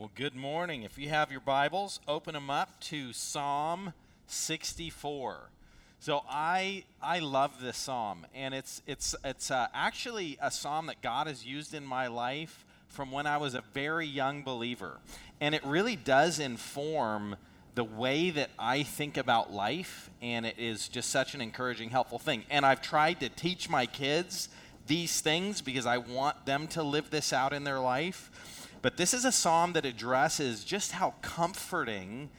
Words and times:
Well, 0.00 0.10
good 0.14 0.34
morning. 0.34 0.82
If 0.82 0.96
you 0.96 1.10
have 1.10 1.30
your 1.30 1.42
Bibles, 1.42 2.00
open 2.08 2.32
them 2.32 2.48
up 2.48 2.80
to 2.84 3.12
Psalm 3.12 3.92
64. 4.28 5.50
So 5.98 6.22
I 6.26 6.84
I 7.02 7.18
love 7.18 7.60
this 7.60 7.76
psalm, 7.76 8.26
and 8.34 8.54
it's 8.54 8.80
it's 8.86 9.14
it's 9.22 9.50
uh, 9.50 9.66
actually 9.74 10.38
a 10.40 10.50
psalm 10.50 10.86
that 10.86 11.02
God 11.02 11.26
has 11.26 11.44
used 11.44 11.74
in 11.74 11.84
my 11.84 12.06
life 12.06 12.64
from 12.88 13.12
when 13.12 13.26
I 13.26 13.36
was 13.36 13.54
a 13.54 13.62
very 13.74 14.06
young 14.06 14.42
believer, 14.42 15.00
and 15.38 15.54
it 15.54 15.62
really 15.66 15.96
does 15.96 16.38
inform 16.38 17.36
the 17.74 17.84
way 17.84 18.30
that 18.30 18.48
I 18.58 18.84
think 18.84 19.18
about 19.18 19.52
life, 19.52 20.08
and 20.22 20.46
it 20.46 20.58
is 20.58 20.88
just 20.88 21.10
such 21.10 21.34
an 21.34 21.42
encouraging, 21.42 21.90
helpful 21.90 22.18
thing. 22.18 22.44
And 22.48 22.64
I've 22.64 22.80
tried 22.80 23.20
to 23.20 23.28
teach 23.28 23.68
my 23.68 23.84
kids 23.84 24.48
these 24.86 25.20
things 25.20 25.60
because 25.60 25.84
I 25.84 25.98
want 25.98 26.46
them 26.46 26.68
to 26.68 26.82
live 26.82 27.10
this 27.10 27.34
out 27.34 27.52
in 27.52 27.64
their 27.64 27.80
life. 27.80 28.59
But 28.82 28.96
this 28.96 29.12
is 29.12 29.24
a 29.24 29.32
psalm 29.32 29.74
that 29.74 29.84
addresses 29.84 30.64
just 30.64 30.92
how 30.92 31.14
comforting 31.22 32.30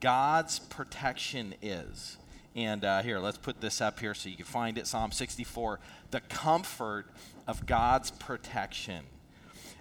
God's 0.00 0.58
protection 0.58 1.54
is. 1.60 2.16
And 2.56 2.84
uh, 2.84 3.02
here, 3.02 3.18
let's 3.18 3.38
put 3.38 3.60
this 3.60 3.80
up 3.80 4.00
here 4.00 4.14
so 4.14 4.28
you 4.28 4.36
can 4.36 4.44
find 4.44 4.78
it 4.78 4.86
Psalm 4.86 5.12
64 5.12 5.78
the 6.10 6.20
comfort 6.20 7.06
of 7.46 7.66
God's 7.66 8.10
protection. 8.10 9.04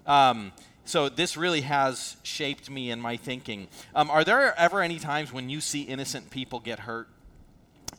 Um, 0.06 0.52
so 0.86 1.10
this 1.10 1.38
really 1.38 1.62
has 1.62 2.18
shaped 2.24 2.70
me 2.70 2.92
in 2.92 3.00
my 3.00 3.18
thinking. 3.18 3.68
Um, 3.96 4.10
are 4.12 4.24
there 4.24 4.58
ever 4.60 4.82
any 4.82 5.00
times 5.00 5.32
when 5.32 5.50
you 5.50 5.62
see 5.62 5.84
innocent 5.84 6.30
people 6.30 6.60
get 6.60 6.80
hurt? 6.80 7.08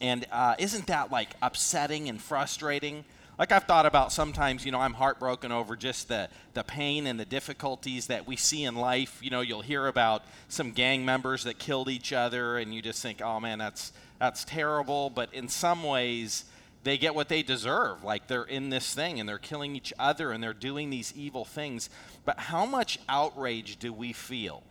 And 0.01 0.27
uh, 0.31 0.55
isn't 0.59 0.87
that 0.87 1.11
like 1.11 1.31
upsetting 1.43 2.09
and 2.09 2.21
frustrating? 2.21 3.05
Like 3.41 3.53
I've 3.53 3.65
thought 3.65 3.87
about 3.87 4.13
sometimes, 4.13 4.67
you 4.67 4.71
know, 4.71 4.81
I'm 4.81 4.93
heartbroken 4.93 5.51
over 5.51 5.75
just 5.75 6.09
the, 6.09 6.29
the 6.53 6.63
pain 6.63 7.07
and 7.07 7.19
the 7.19 7.25
difficulties 7.25 8.09
that 8.09 8.27
we 8.27 8.37
see 8.37 8.65
in 8.65 8.75
life. 8.75 9.19
You 9.23 9.31
know, 9.31 9.41
you'll 9.41 9.63
hear 9.63 9.87
about 9.87 10.25
some 10.49 10.73
gang 10.73 11.07
members 11.07 11.45
that 11.45 11.59
killed 11.59 11.89
each 11.89 12.13
other, 12.13 12.59
and 12.59 12.75
you 12.75 12.83
just 12.83 13.01
think, 13.01 13.23
oh 13.23 13.41
man, 13.41 13.59
that's, 13.59 13.95
that's 14.19 14.45
terrible. 14.45 15.09
But 15.09 15.33
in 15.33 15.49
some 15.49 15.83
ways, 15.85 16.45
they 16.85 16.99
get 16.99 17.15
what 17.15 17.31
they 17.31 17.43
deserve. 17.43 18.05
Like 18.05 18.27
they're 18.27 18.45
in 18.45 18.69
this 18.69 18.95
thing 18.95 19.19
and 19.19 19.27
they're 19.27 19.39
killing 19.39 19.75
each 19.75 19.95
other 19.99 20.33
and 20.33 20.43
they're 20.43 20.53
doing 20.53 20.91
these 20.91 21.15
evil 21.17 21.47
things. 21.47 21.89
But 22.27 22.39
how 22.39 22.67
much 22.67 22.99
outrage 23.09 23.79
do 23.79 23.91
we 23.91 24.13
feel? 24.13 24.63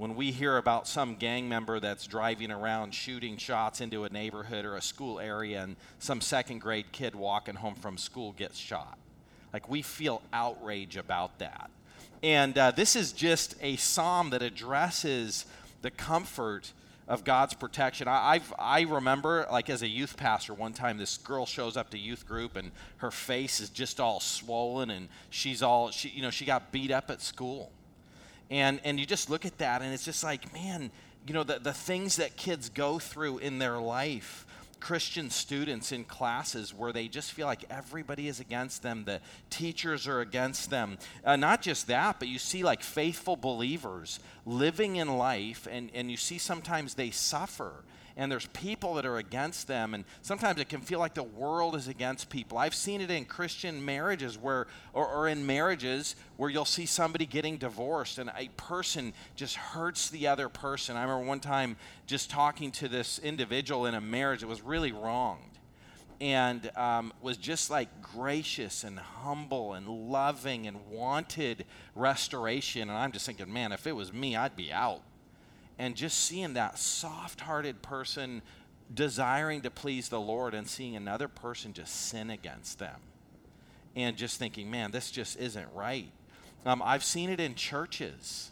When 0.00 0.16
we 0.16 0.30
hear 0.30 0.56
about 0.56 0.88
some 0.88 1.14
gang 1.14 1.46
member 1.46 1.78
that's 1.78 2.06
driving 2.06 2.50
around 2.50 2.94
shooting 2.94 3.36
shots 3.36 3.82
into 3.82 4.04
a 4.04 4.08
neighborhood 4.08 4.64
or 4.64 4.76
a 4.76 4.80
school 4.80 5.20
area 5.20 5.62
and 5.62 5.76
some 5.98 6.22
second 6.22 6.58
grade 6.58 6.90
kid 6.90 7.14
walking 7.14 7.54
home 7.54 7.74
from 7.74 7.98
school 7.98 8.32
gets 8.32 8.56
shot. 8.56 8.96
Like 9.52 9.68
we 9.68 9.82
feel 9.82 10.22
outrage 10.32 10.96
about 10.96 11.38
that. 11.40 11.70
And 12.22 12.56
uh, 12.56 12.70
this 12.70 12.96
is 12.96 13.12
just 13.12 13.56
a 13.60 13.76
psalm 13.76 14.30
that 14.30 14.40
addresses 14.40 15.44
the 15.82 15.90
comfort 15.90 16.72
of 17.06 17.22
God's 17.22 17.52
protection. 17.52 18.08
I, 18.08 18.36
I've, 18.36 18.54
I 18.58 18.80
remember, 18.82 19.46
like 19.52 19.68
as 19.68 19.82
a 19.82 19.88
youth 19.88 20.16
pastor, 20.16 20.54
one 20.54 20.72
time 20.72 20.96
this 20.96 21.18
girl 21.18 21.44
shows 21.44 21.76
up 21.76 21.90
to 21.90 21.98
youth 21.98 22.26
group 22.26 22.56
and 22.56 22.70
her 22.98 23.10
face 23.10 23.60
is 23.60 23.68
just 23.68 24.00
all 24.00 24.18
swollen 24.18 24.88
and 24.88 25.08
she's 25.28 25.62
all, 25.62 25.90
she, 25.90 26.08
you 26.08 26.22
know, 26.22 26.30
she 26.30 26.46
got 26.46 26.72
beat 26.72 26.90
up 26.90 27.10
at 27.10 27.20
school 27.20 27.70
and, 28.50 28.80
and 28.84 28.98
you 28.98 29.06
just 29.06 29.30
look 29.30 29.44
at 29.44 29.58
that 29.58 29.82
and 29.82 29.92
it's 29.94 30.04
just 30.04 30.24
like, 30.24 30.52
man, 30.52 30.90
you 31.26 31.34
know, 31.34 31.44
the, 31.44 31.58
the 31.58 31.72
things 31.72 32.16
that 32.16 32.36
kids 32.36 32.68
go 32.68 32.98
through 32.98 33.38
in 33.38 33.58
their 33.58 33.78
life. 33.78 34.46
Christian 34.80 35.28
students 35.28 35.92
in 35.92 36.04
classes 36.04 36.72
where 36.72 36.90
they 36.90 37.06
just 37.06 37.32
feel 37.32 37.46
like 37.46 37.64
everybody 37.68 38.28
is 38.28 38.40
against 38.40 38.82
them, 38.82 39.04
the 39.04 39.20
teachers 39.50 40.08
are 40.08 40.20
against 40.20 40.70
them. 40.70 40.96
Uh, 41.22 41.36
not 41.36 41.60
just 41.60 41.86
that, 41.88 42.18
but 42.18 42.28
you 42.28 42.38
see 42.38 42.64
like 42.64 42.82
faithful 42.82 43.36
believers 43.36 44.20
living 44.46 44.96
in 44.96 45.18
life, 45.18 45.68
and, 45.70 45.90
and 45.92 46.10
you 46.10 46.16
see 46.16 46.38
sometimes 46.38 46.94
they 46.94 47.10
suffer 47.10 47.84
and 48.20 48.30
there's 48.30 48.46
people 48.48 48.94
that 48.94 49.06
are 49.06 49.16
against 49.16 49.66
them 49.66 49.94
and 49.94 50.04
sometimes 50.20 50.60
it 50.60 50.68
can 50.68 50.82
feel 50.82 50.98
like 50.98 51.14
the 51.14 51.22
world 51.22 51.74
is 51.74 51.88
against 51.88 52.28
people. 52.28 52.58
I've 52.58 52.74
seen 52.74 53.00
it 53.00 53.10
in 53.10 53.24
christian 53.24 53.82
marriages 53.82 54.36
where 54.36 54.66
or, 54.92 55.06
or, 55.06 55.28
in 55.28 55.46
marriages 55.46 56.16
where 56.36 56.50
you'll 56.50 56.66
see 56.66 56.84
somebody 56.84 57.24
getting 57.24 57.56
divorced 57.56 58.18
and 58.18 58.30
a 58.36 58.48
person 58.58 59.14
just 59.36 59.56
hurts 59.56 60.10
the 60.10 60.26
other 60.26 60.50
person. 60.50 60.98
I 60.98 61.02
remember 61.02 61.24
one 61.24 61.40
time 61.40 61.76
just 62.06 62.28
talking 62.28 62.70
to 62.72 62.88
this 62.88 63.18
individual 63.20 63.86
in 63.86 63.94
a 63.94 64.02
marriage 64.02 64.40
that 64.40 64.48
was 64.48 64.60
really 64.60 64.92
wronged 64.92 65.58
and 66.20 66.70
um, 66.76 67.14
was 67.22 67.38
just 67.38 67.70
like 67.70 67.88
gracious 68.02 68.84
and 68.84 68.98
humble 68.98 69.72
and 69.72 69.88
loving 69.88 70.66
and 70.66 70.76
wanted 70.90 71.64
restoration 71.94 72.82
and 72.82 72.92
i'm 72.92 73.10
just 73.10 73.24
thinking 73.24 73.50
man 73.50 73.72
if 73.72 73.86
it 73.86 73.92
was 73.92 74.12
me 74.12 74.36
i'd 74.36 74.54
be 74.54 74.70
out 74.70 75.00
and 75.80 75.96
just 75.96 76.26
seeing 76.26 76.52
that 76.52 76.78
soft 76.78 77.40
hearted 77.40 77.80
person 77.80 78.42
desiring 78.92 79.62
to 79.62 79.70
please 79.70 80.10
the 80.10 80.20
Lord 80.20 80.52
and 80.52 80.68
seeing 80.68 80.94
another 80.94 81.26
person 81.26 81.72
just 81.72 82.08
sin 82.08 82.28
against 82.28 82.78
them 82.78 83.00
and 83.96 84.14
just 84.14 84.38
thinking, 84.38 84.70
man, 84.70 84.90
this 84.90 85.10
just 85.10 85.40
isn't 85.40 85.68
right. 85.74 86.10
Um, 86.66 86.82
I've 86.84 87.02
seen 87.02 87.30
it 87.30 87.40
in 87.40 87.54
churches 87.54 88.50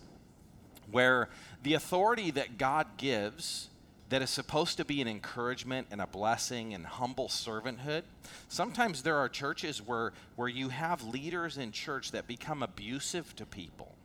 where 0.90 1.28
the 1.62 1.74
authority 1.74 2.30
that 2.30 2.56
God 2.56 2.86
gives 2.96 3.68
that 4.08 4.22
is 4.22 4.30
supposed 4.30 4.78
to 4.78 4.86
be 4.86 5.02
an 5.02 5.08
encouragement 5.08 5.88
and 5.90 6.00
a 6.00 6.06
blessing 6.06 6.72
and 6.72 6.86
humble 6.86 7.28
servanthood. 7.28 8.04
Sometimes 8.48 9.02
there 9.02 9.16
are 9.16 9.28
churches 9.28 9.86
where, 9.86 10.14
where 10.36 10.48
you 10.48 10.70
have 10.70 11.04
leaders 11.04 11.58
in 11.58 11.72
church 11.72 12.10
that 12.12 12.26
become 12.26 12.62
abusive 12.62 13.36
to 13.36 13.44
people 13.44 13.97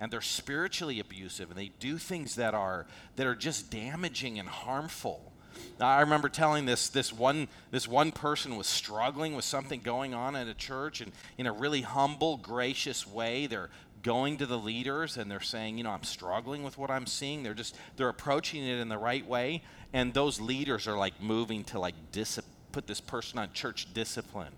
and 0.00 0.10
they're 0.10 0.20
spiritually 0.20 1.00
abusive 1.00 1.50
and 1.50 1.58
they 1.58 1.70
do 1.80 1.98
things 1.98 2.34
that 2.36 2.54
are 2.54 2.86
that 3.16 3.26
are 3.26 3.34
just 3.34 3.70
damaging 3.70 4.38
and 4.38 4.48
harmful. 4.48 5.32
Now, 5.80 5.88
I 5.88 6.00
remember 6.00 6.28
telling 6.28 6.66
this 6.66 6.88
this 6.88 7.12
one 7.12 7.48
this 7.70 7.88
one 7.88 8.12
person 8.12 8.56
was 8.56 8.66
struggling 8.66 9.34
with 9.34 9.44
something 9.44 9.80
going 9.80 10.14
on 10.14 10.36
at 10.36 10.48
a 10.48 10.54
church 10.54 11.00
and 11.00 11.12
in 11.38 11.46
a 11.46 11.52
really 11.52 11.82
humble, 11.82 12.36
gracious 12.36 13.06
way 13.06 13.46
they're 13.46 13.70
going 14.02 14.36
to 14.36 14.46
the 14.46 14.58
leaders 14.58 15.16
and 15.16 15.30
they're 15.30 15.40
saying, 15.40 15.78
you 15.78 15.84
know, 15.84 15.90
I'm 15.90 16.04
struggling 16.04 16.62
with 16.62 16.78
what 16.78 16.90
I'm 16.90 17.06
seeing. 17.06 17.42
They're 17.42 17.54
just 17.54 17.76
they're 17.96 18.08
approaching 18.08 18.64
it 18.66 18.78
in 18.78 18.88
the 18.88 18.98
right 18.98 19.26
way 19.26 19.62
and 19.92 20.12
those 20.12 20.40
leaders 20.40 20.86
are 20.86 20.96
like 20.96 21.20
moving 21.20 21.64
to 21.64 21.78
like 21.78 21.94
dis- 22.12 22.40
put 22.72 22.86
this 22.86 23.00
person 23.00 23.38
on 23.38 23.52
church 23.52 23.92
discipline 23.94 24.52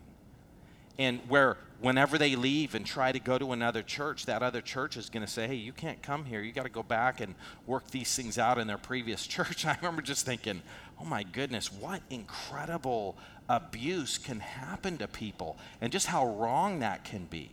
and 0.99 1.21
where 1.29 1.57
whenever 1.81 2.19
they 2.19 2.35
leave 2.35 2.75
and 2.75 2.85
try 2.85 3.13
to 3.13 3.21
go 3.21 3.39
to 3.39 3.53
another 3.53 3.83
church, 3.83 4.27
that 4.27 4.43
other 4.43 4.61
church 4.61 4.97
is 4.97 5.09
going 5.09 5.25
to 5.25 5.31
say, 5.31 5.47
hey, 5.47 5.55
you 5.55 5.73
can't 5.73 6.03
come 6.03 6.25
here. 6.25 6.43
You 6.43 6.53
got 6.53 6.65
to 6.65 6.69
go 6.69 6.83
back 6.83 7.21
and 7.21 7.35
work 7.67 7.89
these 7.91 8.15
things 8.15 8.37
out 8.39 8.59
in 8.59 8.67
their 8.67 8.79
previous 8.79 9.27
church. 9.27 9.65
I 9.65 9.77
remember 9.77 10.03
just 10.03 10.27
thinking, 10.27 10.63
oh 11.01 11.05
my 11.05 11.23
goodness, 11.23 11.73
what 11.73 12.03
incredible 12.11 13.17
abuse 13.49 14.19
can 14.19 14.41
happen 14.41 14.99
to 14.99 15.09
people 15.09 15.57
and 15.81 15.93
just 15.93 16.07
how 16.07 16.27
wrong 16.27 16.81
that 16.81 17.05
can 17.05 17.27
be. 17.27 17.51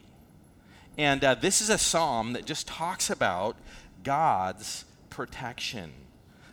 And 0.98 1.24
uh, 1.24 1.36
this 1.36 1.62
is 1.62 1.70
a 1.70 1.78
psalm 1.78 2.34
that 2.34 2.46
just 2.46 2.68
talks 2.68 3.10
about 3.10 3.58
God's 4.04 4.86
protection. 5.10 5.92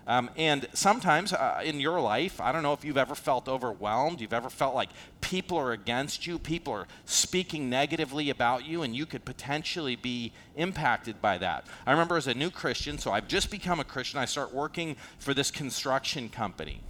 Um, 0.06 0.30
and 0.36 0.66
sometimes 0.72 1.32
uh, 1.32 1.60
in 1.64 1.80
your 1.80 2.00
life, 2.00 2.40
I 2.40 2.52
don't 2.52 2.62
know 2.62 2.72
if 2.72 2.84
you've 2.84 2.98
ever 2.98 3.14
felt 3.14 3.48
overwhelmed, 3.48 4.20
you've 4.20 4.32
ever 4.32 4.50
felt 4.50 4.74
like 4.74 4.90
people 5.20 5.56
are 5.58 5.72
against 5.72 6.26
you, 6.26 6.38
people 6.38 6.72
are 6.72 6.86
speaking 7.04 7.70
negatively 7.70 8.30
about 8.30 8.66
you, 8.66 8.82
and 8.82 8.96
you 8.96 9.06
could 9.06 9.24
potentially 9.24 9.96
be 9.96 10.32
impacted 10.56 11.22
by 11.22 11.38
that. 11.38 11.66
I 11.86 11.92
remember 11.92 12.16
as 12.16 12.26
a 12.26 12.34
new 12.34 12.50
Christian, 12.50 12.98
so 12.98 13.12
I've 13.12 13.28
just 13.28 13.50
become 13.50 13.80
a 13.80 13.84
Christian, 13.84 14.18
I 14.18 14.24
start 14.24 14.52
working 14.52 14.96
for 15.18 15.34
this 15.34 15.50
construction 15.50 16.28
company. 16.28 16.80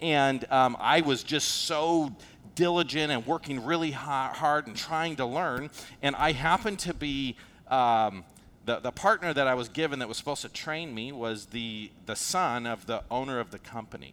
And 0.00 0.44
um, 0.50 0.76
I 0.78 1.00
was 1.00 1.22
just 1.22 1.48
so 1.66 2.12
diligent 2.54 3.12
and 3.12 3.24
working 3.26 3.64
really 3.64 3.92
hard 3.92 4.66
and 4.66 4.76
trying 4.76 5.16
to 5.16 5.24
learn. 5.24 5.70
And 6.02 6.16
I 6.16 6.32
happened 6.32 6.80
to 6.80 6.94
be 6.94 7.36
um, 7.68 8.24
the, 8.68 8.80
the 8.80 8.92
partner 8.92 9.32
that 9.32 9.46
I 9.46 9.54
was 9.54 9.70
given 9.70 9.98
that 10.00 10.08
was 10.08 10.18
supposed 10.18 10.42
to 10.42 10.50
train 10.50 10.94
me 10.94 11.10
was 11.10 11.46
the, 11.46 11.90
the 12.04 12.14
son 12.14 12.66
of 12.66 12.84
the 12.84 13.02
owner 13.10 13.40
of 13.40 13.50
the 13.50 13.58
company. 13.58 14.12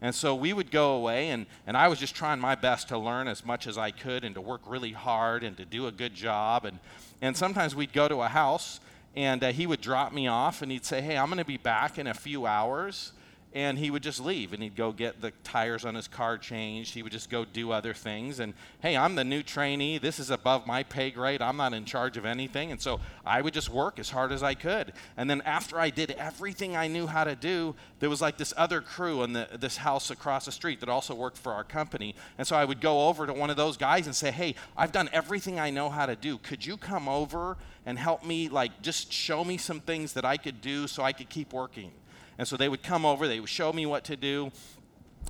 And 0.00 0.14
so 0.14 0.34
we 0.34 0.54
would 0.54 0.70
go 0.70 0.94
away, 0.94 1.28
and, 1.28 1.44
and 1.66 1.76
I 1.76 1.88
was 1.88 1.98
just 1.98 2.14
trying 2.14 2.40
my 2.40 2.54
best 2.54 2.88
to 2.88 2.96
learn 2.96 3.28
as 3.28 3.44
much 3.44 3.66
as 3.66 3.76
I 3.76 3.90
could 3.90 4.24
and 4.24 4.34
to 4.36 4.40
work 4.40 4.62
really 4.64 4.92
hard 4.92 5.44
and 5.44 5.54
to 5.58 5.66
do 5.66 5.86
a 5.86 5.92
good 5.92 6.14
job. 6.14 6.64
And, 6.64 6.78
and 7.20 7.36
sometimes 7.36 7.76
we'd 7.76 7.92
go 7.92 8.08
to 8.08 8.22
a 8.22 8.28
house, 8.28 8.80
and 9.14 9.44
uh, 9.44 9.52
he 9.52 9.66
would 9.66 9.82
drop 9.82 10.14
me 10.14 10.28
off, 10.28 10.62
and 10.62 10.72
he'd 10.72 10.86
say, 10.86 11.02
Hey, 11.02 11.18
I'm 11.18 11.26
going 11.26 11.36
to 11.36 11.44
be 11.44 11.58
back 11.58 11.98
in 11.98 12.06
a 12.06 12.14
few 12.14 12.46
hours. 12.46 13.12
And 13.58 13.76
he 13.76 13.90
would 13.90 14.04
just 14.04 14.20
leave 14.20 14.52
and 14.52 14.62
he'd 14.62 14.76
go 14.76 14.92
get 14.92 15.20
the 15.20 15.32
tires 15.42 15.84
on 15.84 15.96
his 15.96 16.06
car 16.06 16.38
changed. 16.38 16.94
He 16.94 17.02
would 17.02 17.10
just 17.10 17.28
go 17.28 17.44
do 17.44 17.72
other 17.72 17.92
things. 17.92 18.38
And 18.38 18.54
hey, 18.78 18.96
I'm 18.96 19.16
the 19.16 19.24
new 19.24 19.42
trainee. 19.42 19.98
This 19.98 20.20
is 20.20 20.30
above 20.30 20.64
my 20.64 20.84
pay 20.84 21.10
grade. 21.10 21.42
I'm 21.42 21.56
not 21.56 21.74
in 21.74 21.84
charge 21.84 22.16
of 22.16 22.24
anything. 22.24 22.70
And 22.70 22.80
so 22.80 23.00
I 23.26 23.40
would 23.40 23.52
just 23.52 23.68
work 23.68 23.98
as 23.98 24.10
hard 24.10 24.30
as 24.30 24.44
I 24.44 24.54
could. 24.54 24.92
And 25.16 25.28
then 25.28 25.40
after 25.40 25.80
I 25.80 25.90
did 25.90 26.12
everything 26.12 26.76
I 26.76 26.86
knew 26.86 27.08
how 27.08 27.24
to 27.24 27.34
do, 27.34 27.74
there 27.98 28.08
was 28.08 28.20
like 28.20 28.38
this 28.38 28.54
other 28.56 28.80
crew 28.80 29.24
in 29.24 29.32
the, 29.32 29.48
this 29.58 29.78
house 29.78 30.12
across 30.12 30.44
the 30.44 30.52
street 30.52 30.78
that 30.78 30.88
also 30.88 31.12
worked 31.12 31.36
for 31.36 31.50
our 31.50 31.64
company. 31.64 32.14
And 32.38 32.46
so 32.46 32.54
I 32.54 32.64
would 32.64 32.80
go 32.80 33.08
over 33.08 33.26
to 33.26 33.32
one 33.32 33.50
of 33.50 33.56
those 33.56 33.76
guys 33.76 34.06
and 34.06 34.14
say, 34.14 34.30
hey, 34.30 34.54
I've 34.76 34.92
done 34.92 35.10
everything 35.12 35.58
I 35.58 35.70
know 35.70 35.90
how 35.90 36.06
to 36.06 36.14
do. 36.14 36.38
Could 36.38 36.64
you 36.64 36.76
come 36.76 37.08
over 37.08 37.56
and 37.84 37.98
help 37.98 38.24
me, 38.24 38.48
like, 38.48 38.82
just 38.82 39.12
show 39.12 39.42
me 39.42 39.56
some 39.56 39.80
things 39.80 40.12
that 40.12 40.24
I 40.24 40.36
could 40.36 40.60
do 40.60 40.86
so 40.86 41.02
I 41.02 41.12
could 41.12 41.28
keep 41.28 41.52
working? 41.52 41.90
And 42.38 42.46
so 42.46 42.56
they 42.56 42.68
would 42.68 42.82
come 42.82 43.04
over, 43.04 43.26
they 43.26 43.40
would 43.40 43.48
show 43.48 43.72
me 43.72 43.84
what 43.84 44.04
to 44.04 44.16
do. 44.16 44.50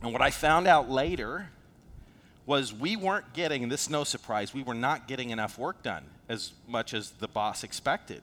And 0.03 0.13
what 0.13 0.23
I 0.23 0.31
found 0.31 0.67
out 0.67 0.91
later 0.91 1.49
was 2.45 2.73
we 2.73 2.97
weren't 2.97 3.33
getting, 3.33 3.63
and 3.63 3.73
this 3.73 3.85
is 3.85 3.91
no 3.91 4.05
surprise, 4.05 4.55
we 4.55 4.63
were 4.63 4.75
not 4.75 5.09
getting 5.09 5.31
enough 5.31 5.59
work 5.59 5.83
done 5.83 6.05
as 6.29 6.53
much 6.67 6.95
as 6.95 7.11
the 7.11 7.29
boss 7.29 7.65
expected. 7.65 8.23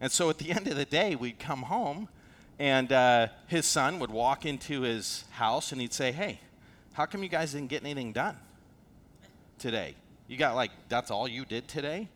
And 0.00 0.10
so 0.10 0.30
at 0.30 0.38
the 0.38 0.50
end 0.50 0.66
of 0.68 0.76
the 0.76 0.84
day, 0.84 1.14
we'd 1.14 1.38
come 1.38 1.62
home, 1.62 2.08
and 2.58 2.92
uh, 2.92 3.28
his 3.48 3.66
son 3.66 3.98
would 3.98 4.10
walk 4.10 4.46
into 4.46 4.82
his 4.82 5.24
house 5.30 5.72
and 5.72 5.80
he'd 5.80 5.92
say, 5.92 6.12
Hey, 6.12 6.40
how 6.92 7.06
come 7.06 7.22
you 7.22 7.28
guys 7.28 7.52
didn't 7.52 7.68
get 7.68 7.82
anything 7.82 8.12
done 8.12 8.36
today? 9.58 9.94
You 10.28 10.36
got 10.36 10.54
like, 10.54 10.70
that's 10.88 11.10
all 11.10 11.26
you 11.26 11.44
did 11.44 11.68
today? 11.68 12.08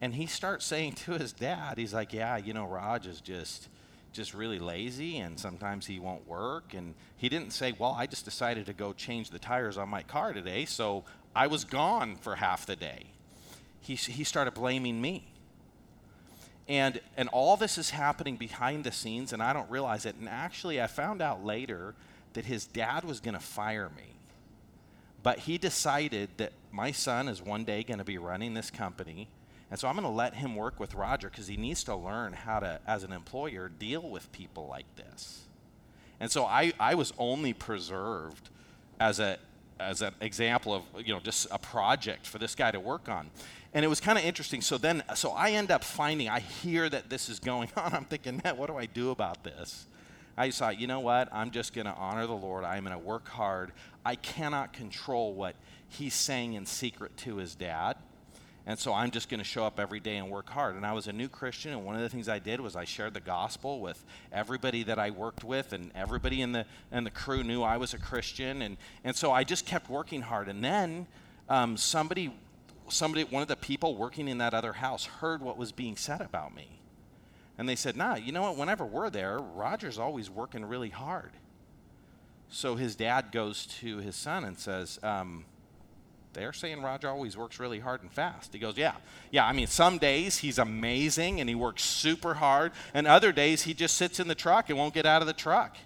And 0.00 0.14
he 0.14 0.26
starts 0.26 0.64
saying 0.64 0.92
to 0.92 1.12
his 1.12 1.32
dad, 1.32 1.78
He's 1.78 1.94
like, 1.94 2.12
Yeah, 2.12 2.36
you 2.36 2.52
know, 2.52 2.66
Roger 2.66 3.10
is 3.10 3.20
just 3.20 3.68
just 4.12 4.34
really 4.34 4.58
lazy 4.58 5.18
and 5.18 5.38
sometimes 5.38 5.86
he 5.86 5.98
won't 5.98 6.26
work. 6.26 6.74
And 6.74 6.94
he 7.16 7.28
didn't 7.28 7.52
say, 7.52 7.74
Well, 7.78 7.94
I 7.98 8.06
just 8.06 8.24
decided 8.24 8.66
to 8.66 8.72
go 8.72 8.92
change 8.92 9.30
the 9.30 9.38
tires 9.38 9.78
on 9.78 9.88
my 9.88 10.02
car 10.02 10.32
today, 10.32 10.64
so 10.64 11.04
I 11.34 11.46
was 11.46 11.64
gone 11.64 12.16
for 12.16 12.36
half 12.36 12.66
the 12.66 12.76
day. 12.76 13.06
He, 13.80 13.94
he 13.94 14.24
started 14.24 14.54
blaming 14.54 15.00
me. 15.00 15.26
And, 16.68 17.00
and 17.16 17.28
all 17.30 17.56
this 17.56 17.78
is 17.78 17.90
happening 17.90 18.36
behind 18.36 18.84
the 18.84 18.92
scenes, 18.92 19.32
and 19.32 19.42
I 19.42 19.52
don't 19.52 19.68
realize 19.70 20.06
it. 20.06 20.14
And 20.16 20.28
actually, 20.28 20.80
I 20.80 20.86
found 20.86 21.20
out 21.20 21.44
later 21.44 21.94
that 22.34 22.44
his 22.44 22.64
dad 22.66 23.04
was 23.04 23.18
going 23.18 23.34
to 23.34 23.40
fire 23.40 23.90
me. 23.96 24.14
But 25.22 25.40
he 25.40 25.58
decided 25.58 26.30
that 26.36 26.52
my 26.70 26.92
son 26.92 27.28
is 27.28 27.42
one 27.42 27.64
day 27.64 27.82
going 27.82 27.98
to 27.98 28.04
be 28.04 28.18
running 28.18 28.54
this 28.54 28.70
company 28.70 29.28
and 29.70 29.78
so 29.78 29.86
I'm 29.86 29.94
going 29.94 30.04
to 30.04 30.10
let 30.10 30.34
him 30.34 30.56
work 30.56 30.80
with 30.80 30.94
Roger 30.94 31.30
because 31.30 31.46
he 31.46 31.56
needs 31.56 31.84
to 31.84 31.94
learn 31.94 32.32
how 32.32 32.58
to, 32.58 32.80
as 32.86 33.04
an 33.04 33.12
employer, 33.12 33.68
deal 33.68 34.02
with 34.02 34.30
people 34.32 34.66
like 34.66 34.86
this. 34.96 35.42
And 36.18 36.30
so 36.30 36.44
I, 36.44 36.72
I 36.78 36.96
was 36.96 37.12
only 37.18 37.52
preserved 37.52 38.50
as 38.98 39.20
a 39.20 39.38
as 39.78 40.02
an 40.02 40.12
example 40.20 40.74
of 40.74 40.82
you 41.06 41.14
know 41.14 41.20
just 41.20 41.46
a 41.50 41.58
project 41.58 42.26
for 42.26 42.36
this 42.36 42.54
guy 42.54 42.70
to 42.70 42.80
work 42.80 43.08
on. 43.08 43.30
And 43.72 43.84
it 43.84 43.88
was 43.88 44.00
kind 44.00 44.18
of 44.18 44.24
interesting. 44.24 44.60
So 44.60 44.76
then 44.76 45.02
so 45.14 45.30
i 45.30 45.52
end 45.52 45.70
up 45.70 45.82
finding 45.82 46.28
i 46.28 46.40
hear 46.40 46.88
that 46.90 47.08
this 47.08 47.30
is 47.30 47.38
going 47.38 47.70
on. 47.76 47.94
I'm 47.94 48.04
thinking 48.04 48.42
man 48.44 48.58
what 48.58 48.66
do 48.66 48.76
i 48.76 48.84
do 48.84 49.10
about 49.10 49.42
this? 49.42 49.86
I 50.36 50.48
just 50.48 50.58
thought 50.58 50.78
you 50.78 50.86
know 50.86 51.00
what? 51.00 51.32
I'm 51.32 51.50
just 51.50 51.72
going 51.72 51.86
to 51.86 51.94
honor 51.94 52.26
the 52.26 52.34
lord. 52.34 52.64
I'm 52.64 52.84
going 52.84 52.96
to 52.96 53.02
work 53.02 53.28
hard. 53.28 53.72
I 54.04 54.16
cannot 54.16 54.74
control 54.74 55.32
what 55.32 55.54
he's 55.88 56.14
saying 56.14 56.54
in 56.54 56.66
secret 56.66 57.16
to 57.18 57.36
his 57.36 57.54
dad 57.54 57.96
and 58.70 58.78
so 58.78 58.94
I'm 58.94 59.10
just 59.10 59.28
going 59.28 59.38
to 59.38 59.44
show 59.44 59.64
up 59.64 59.80
every 59.80 59.98
day 59.98 60.18
and 60.18 60.30
work 60.30 60.48
hard. 60.48 60.76
And 60.76 60.86
I 60.86 60.92
was 60.92 61.08
a 61.08 61.12
new 61.12 61.28
Christian, 61.28 61.72
and 61.72 61.84
one 61.84 61.96
of 61.96 62.02
the 62.02 62.08
things 62.08 62.28
I 62.28 62.38
did 62.38 62.60
was 62.60 62.76
I 62.76 62.84
shared 62.84 63.14
the 63.14 63.20
gospel 63.20 63.80
with 63.80 64.04
everybody 64.30 64.84
that 64.84 64.96
I 64.96 65.10
worked 65.10 65.42
with, 65.42 65.72
and 65.72 65.90
everybody 65.92 66.40
in 66.40 66.52
the 66.52 66.64
in 66.92 67.02
the 67.02 67.10
crew 67.10 67.42
knew 67.42 67.64
I 67.64 67.78
was 67.78 67.94
a 67.94 67.98
Christian. 67.98 68.62
And 68.62 68.76
and 69.02 69.16
so 69.16 69.32
I 69.32 69.42
just 69.42 69.66
kept 69.66 69.90
working 69.90 70.22
hard. 70.22 70.48
And 70.48 70.62
then 70.62 71.08
um, 71.48 71.76
somebody, 71.76 72.32
somebody, 72.88 73.24
one 73.24 73.42
of 73.42 73.48
the 73.48 73.56
people 73.56 73.96
working 73.96 74.28
in 74.28 74.38
that 74.38 74.54
other 74.54 74.74
house 74.74 75.04
heard 75.04 75.42
what 75.42 75.56
was 75.56 75.72
being 75.72 75.96
said 75.96 76.20
about 76.20 76.54
me, 76.54 76.68
and 77.58 77.68
they 77.68 77.74
said, 77.74 77.96
"Nah, 77.96 78.14
you 78.14 78.30
know 78.30 78.42
what? 78.42 78.56
Whenever 78.56 78.86
we're 78.86 79.10
there, 79.10 79.40
Roger's 79.40 79.98
always 79.98 80.30
working 80.30 80.64
really 80.64 80.90
hard." 80.90 81.32
So 82.50 82.76
his 82.76 82.94
dad 82.94 83.32
goes 83.32 83.66
to 83.80 83.96
his 83.96 84.14
son 84.14 84.44
and 84.44 84.56
says. 84.56 85.00
Um, 85.02 85.44
they're 86.32 86.52
saying 86.52 86.82
Roger 86.82 87.08
always 87.08 87.36
works 87.36 87.58
really 87.58 87.80
hard 87.80 88.02
and 88.02 88.10
fast. 88.10 88.52
He 88.52 88.58
goes, 88.58 88.76
Yeah. 88.76 88.94
Yeah, 89.30 89.46
I 89.46 89.52
mean, 89.52 89.66
some 89.66 89.98
days 89.98 90.38
he's 90.38 90.58
amazing 90.58 91.40
and 91.40 91.48
he 91.48 91.54
works 91.54 91.82
super 91.82 92.34
hard, 92.34 92.72
and 92.94 93.06
other 93.06 93.32
days 93.32 93.62
he 93.62 93.74
just 93.74 93.96
sits 93.96 94.20
in 94.20 94.28
the 94.28 94.34
truck 94.34 94.68
and 94.70 94.78
won't 94.78 94.94
get 94.94 95.06
out 95.06 95.22
of 95.22 95.26
the 95.26 95.34
truck. 95.34 95.76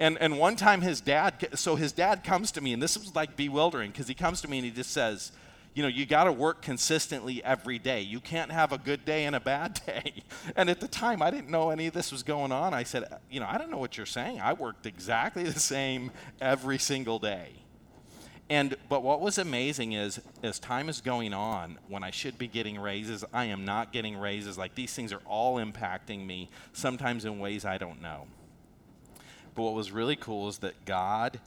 And, 0.00 0.18
and 0.18 0.38
one 0.38 0.56
time 0.56 0.80
his 0.80 1.00
dad, 1.00 1.48
so 1.54 1.76
his 1.76 1.92
dad 1.92 2.24
comes 2.24 2.50
to 2.52 2.60
me, 2.60 2.72
and 2.72 2.82
this 2.82 2.98
was 2.98 3.14
like 3.14 3.36
bewildering 3.36 3.90
because 3.90 4.08
he 4.08 4.14
comes 4.14 4.40
to 4.40 4.48
me 4.48 4.58
and 4.58 4.64
he 4.64 4.72
just 4.72 4.90
says, 4.90 5.32
you 5.74 5.82
know, 5.82 5.88
you 5.88 6.04
got 6.04 6.24
to 6.24 6.32
work 6.32 6.60
consistently 6.60 7.42
every 7.42 7.78
day. 7.78 8.02
You 8.02 8.20
can't 8.20 8.52
have 8.52 8.72
a 8.72 8.78
good 8.78 9.04
day 9.04 9.24
and 9.24 9.34
a 9.34 9.40
bad 9.40 9.80
day. 9.86 10.22
And 10.54 10.68
at 10.68 10.80
the 10.80 10.88
time, 10.88 11.22
I 11.22 11.30
didn't 11.30 11.50
know 11.50 11.70
any 11.70 11.86
of 11.86 11.94
this 11.94 12.12
was 12.12 12.22
going 12.22 12.52
on. 12.52 12.74
I 12.74 12.82
said, 12.82 13.04
you 13.30 13.40
know, 13.40 13.46
I 13.48 13.58
don't 13.58 13.70
know 13.70 13.78
what 13.78 13.96
you're 13.96 14.06
saying. 14.06 14.40
I 14.40 14.52
worked 14.52 14.86
exactly 14.86 15.42
the 15.44 15.58
same 15.58 16.10
every 16.40 16.78
single 16.78 17.18
day. 17.18 17.61
And 18.52 18.76
but 18.90 19.02
what 19.02 19.22
was 19.22 19.38
amazing 19.38 19.92
is 19.92 20.20
as 20.42 20.58
time 20.58 20.90
is 20.90 21.00
going 21.00 21.32
on, 21.32 21.78
when 21.88 22.04
I 22.04 22.10
should 22.10 22.36
be 22.36 22.46
getting 22.46 22.78
raises, 22.78 23.24
I 23.32 23.46
am 23.46 23.64
not 23.64 23.94
getting 23.94 24.14
raises. 24.14 24.58
Like 24.58 24.74
these 24.74 24.92
things 24.92 25.10
are 25.10 25.22
all 25.24 25.56
impacting 25.56 26.26
me, 26.26 26.50
sometimes 26.74 27.24
in 27.24 27.38
ways 27.38 27.64
I 27.64 27.78
don't 27.78 28.02
know. 28.02 28.26
But 29.54 29.62
what 29.62 29.72
was 29.72 29.90
really 29.90 30.16
cool 30.16 30.50
is 30.50 30.58
that 30.58 30.84
God, 30.84 31.40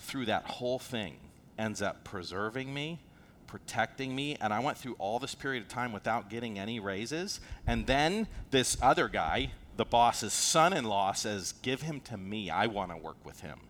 through 0.00 0.26
that 0.26 0.44
whole 0.44 0.78
thing, 0.78 1.16
ends 1.58 1.80
up 1.80 2.04
preserving 2.04 2.74
me, 2.74 2.98
protecting 3.46 4.14
me, 4.14 4.36
and 4.38 4.52
I 4.52 4.60
went 4.60 4.76
through 4.76 4.96
all 4.98 5.18
this 5.18 5.34
period 5.34 5.62
of 5.62 5.68
time 5.70 5.92
without 5.92 6.28
getting 6.28 6.58
any 6.58 6.78
raises. 6.78 7.40
And 7.66 7.86
then 7.86 8.28
this 8.50 8.76
other 8.82 9.08
guy, 9.08 9.52
the 9.78 9.86
boss's 9.86 10.34
son 10.34 10.74
in 10.74 10.84
law, 10.84 11.12
says, 11.12 11.54
Give 11.62 11.80
him 11.80 12.00
to 12.00 12.18
me. 12.18 12.50
I 12.50 12.66
want 12.66 12.90
to 12.90 12.98
work 12.98 13.24
with 13.24 13.40
him. 13.40 13.60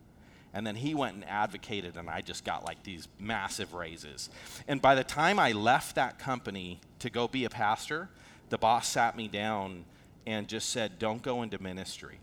And 0.53 0.67
then 0.67 0.75
he 0.75 0.95
went 0.95 1.15
and 1.15 1.25
advocated, 1.29 1.97
and 1.97 2.11
I 2.11 2.23
just 2.23 2.45
got 2.45 2.65
like 2.65 2.83
these 2.83 3.07
massive 3.19 3.73
raises. 3.73 4.31
And 4.67 4.83
by 4.83 4.95
the 4.95 5.05
time 5.05 5.39
I 5.39 5.53
left 5.53 5.95
that 5.95 6.19
company 6.19 6.81
to 6.99 7.11
go 7.11 7.29
be 7.29 7.45
a 7.45 7.51
pastor, 7.51 8.09
the 8.49 8.59
boss 8.59 8.89
sat 8.89 9.17
me 9.17 9.29
down 9.29 9.85
and 10.27 10.49
just 10.49 10.71
said, 10.71 10.99
Don't 10.99 11.23
go 11.23 11.43
into 11.43 11.63
ministry. 11.63 12.19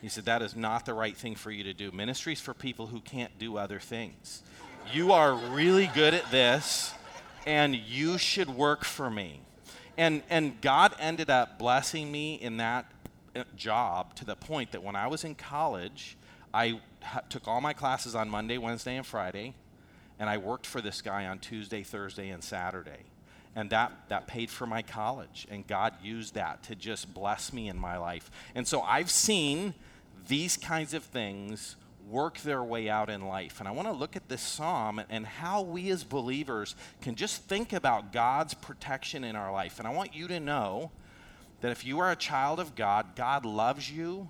He 0.00 0.08
said, 0.08 0.24
That 0.24 0.40
is 0.40 0.56
not 0.56 0.86
the 0.86 0.94
right 0.94 1.16
thing 1.16 1.34
for 1.34 1.50
you 1.50 1.64
to 1.64 1.74
do. 1.74 1.90
Ministry 1.92 2.32
is 2.32 2.40
for 2.40 2.54
people 2.54 2.86
who 2.86 3.00
can't 3.00 3.38
do 3.38 3.58
other 3.58 3.78
things. 3.78 4.42
You 4.92 5.12
are 5.12 5.34
really 5.34 5.90
good 5.94 6.14
at 6.14 6.30
this, 6.30 6.94
and 7.46 7.74
you 7.74 8.16
should 8.16 8.48
work 8.48 8.84
for 8.84 9.10
me. 9.10 9.40
And, 9.98 10.22
and 10.30 10.60
God 10.60 10.94
ended 10.98 11.30
up 11.30 11.58
blessing 11.58 12.10
me 12.12 12.34
in 12.34 12.58
that 12.58 12.90
uh, 13.34 13.44
job 13.56 14.14
to 14.16 14.24
the 14.24 14.36
point 14.36 14.72
that 14.72 14.82
when 14.82 14.96
I 14.96 15.06
was 15.06 15.24
in 15.24 15.34
college, 15.34 16.16
I 16.52 16.80
took 17.28 17.46
all 17.48 17.60
my 17.60 17.72
classes 17.72 18.14
on 18.14 18.28
Monday, 18.28 18.58
Wednesday, 18.58 18.96
and 18.96 19.06
Friday, 19.06 19.54
and 20.18 20.30
I 20.30 20.38
worked 20.38 20.66
for 20.66 20.80
this 20.80 21.02
guy 21.02 21.26
on 21.26 21.38
Tuesday, 21.38 21.82
Thursday, 21.82 22.30
and 22.30 22.42
Saturday. 22.42 23.04
And 23.54 23.70
that, 23.70 23.92
that 24.08 24.26
paid 24.26 24.50
for 24.50 24.66
my 24.66 24.82
college. 24.82 25.46
And 25.50 25.66
God 25.66 25.94
used 26.02 26.34
that 26.34 26.62
to 26.64 26.74
just 26.74 27.14
bless 27.14 27.52
me 27.52 27.68
in 27.68 27.78
my 27.78 27.96
life. 27.96 28.30
And 28.54 28.68
so 28.68 28.82
I've 28.82 29.10
seen 29.10 29.74
these 30.28 30.56
kinds 30.56 30.92
of 30.92 31.04
things 31.04 31.76
work 32.08 32.38
their 32.40 32.62
way 32.62 32.88
out 32.88 33.10
in 33.10 33.26
life. 33.26 33.58
And 33.58 33.68
I 33.68 33.72
want 33.72 33.88
to 33.88 33.92
look 33.92 34.14
at 34.14 34.28
this 34.28 34.42
psalm 34.42 35.00
and 35.08 35.26
how 35.26 35.62
we 35.62 35.90
as 35.90 36.04
believers 36.04 36.76
can 37.00 37.14
just 37.14 37.42
think 37.42 37.72
about 37.72 38.12
God's 38.12 38.54
protection 38.54 39.24
in 39.24 39.36
our 39.36 39.52
life. 39.52 39.78
And 39.78 39.88
I 39.88 39.90
want 39.92 40.14
you 40.14 40.28
to 40.28 40.38
know 40.38 40.90
that 41.62 41.72
if 41.72 41.84
you 41.84 41.98
are 41.98 42.12
a 42.12 42.16
child 42.16 42.60
of 42.60 42.74
God, 42.74 43.16
God 43.16 43.44
loves 43.44 43.90
you, 43.90 44.28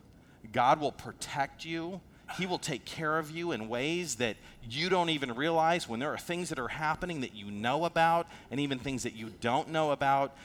God 0.52 0.80
will 0.80 0.92
protect 0.92 1.64
you, 1.64 2.00
he 2.34 2.46
will 2.46 2.58
take 2.58 2.84
care 2.84 3.18
of 3.18 3.30
you 3.30 3.52
in 3.52 3.68
ways 3.68 4.16
that 4.16 4.36
you 4.68 4.88
don't 4.88 5.10
even 5.10 5.34
realize 5.34 5.88
when 5.88 6.00
there 6.00 6.12
are 6.12 6.18
things 6.18 6.48
that 6.48 6.58
are 6.58 6.68
happening 6.68 7.20
that 7.20 7.34
you 7.34 7.50
know 7.50 7.84
about 7.84 8.26
and 8.50 8.58
even 8.58 8.78
things 8.78 9.04
that 9.04 9.14
you 9.14 9.32
don't 9.40 9.68
know 9.68 9.92
about. 9.92 10.36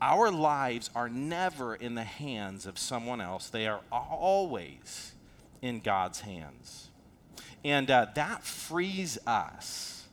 Our 0.00 0.30
lives 0.30 0.90
are 0.94 1.08
never 1.08 1.74
in 1.74 1.94
the 1.94 2.04
hands 2.04 2.66
of 2.66 2.78
someone 2.78 3.20
else, 3.20 3.48
they 3.48 3.66
are 3.66 3.80
always 3.92 5.12
in 5.62 5.80
God's 5.80 6.20
hands. 6.20 6.88
And 7.64 7.90
uh, 7.90 8.06
that 8.14 8.44
frees 8.44 9.18
us 9.26 10.06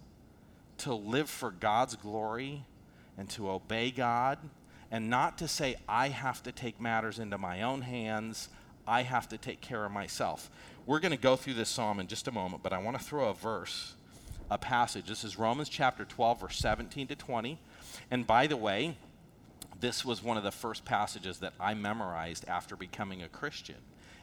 to 0.80 0.94
live 0.94 1.30
for 1.30 1.52
God's 1.52 1.96
glory 1.96 2.66
and 3.18 3.30
to 3.32 3.50
obey 3.50 3.92
God 3.92 4.40
and 4.92 5.10
not 5.10 5.38
to 5.40 5.48
say, 5.48 5.76
I 5.88 6.10
have 6.10 6.44
to 6.44 6.52
take 6.52 6.80
matters 6.80 7.20
into 7.20 7.38
my 7.38 7.62
own 7.64 7.82
hands. 7.82 8.50
I 8.88 9.04
have 9.04 9.28
to 9.30 9.38
take 9.38 9.62
care 9.62 9.86
of 9.86 9.92
myself. 9.92 10.52
We're 10.86 11.00
going 11.00 11.12
to 11.12 11.18
go 11.18 11.38
through 11.38 11.54
this 11.54 11.70
psalm 11.70 12.02
in 12.02 12.08
just 12.08 12.28
a 12.28 12.32
moment, 12.32 12.62
but 12.62 12.74
I 12.74 12.78
want 12.78 12.98
to 12.98 13.04
throw 13.04 13.30
a 13.30 13.34
verse, 13.34 13.94
a 14.52 14.58
passage. 14.58 15.06
This 15.06 15.24
is 15.24 15.40
Romans 15.40 15.70
chapter 15.70 16.04
12, 16.04 16.42
verse 16.42 16.58
17 16.58 17.08
to 17.08 17.16
20. 17.16 17.58
And 18.12 18.28
by 18.28 18.48
the 18.48 18.58
way, 18.58 18.98
this 19.80 20.04
was 20.04 20.22
one 20.22 20.36
of 20.36 20.44
the 20.44 20.52
first 20.52 20.84
passages 20.84 21.40
that 21.40 21.54
I 21.58 21.74
memorized 21.74 22.46
after 22.50 22.76
becoming 22.76 23.24
a 23.24 23.30
Christian. 23.30 23.78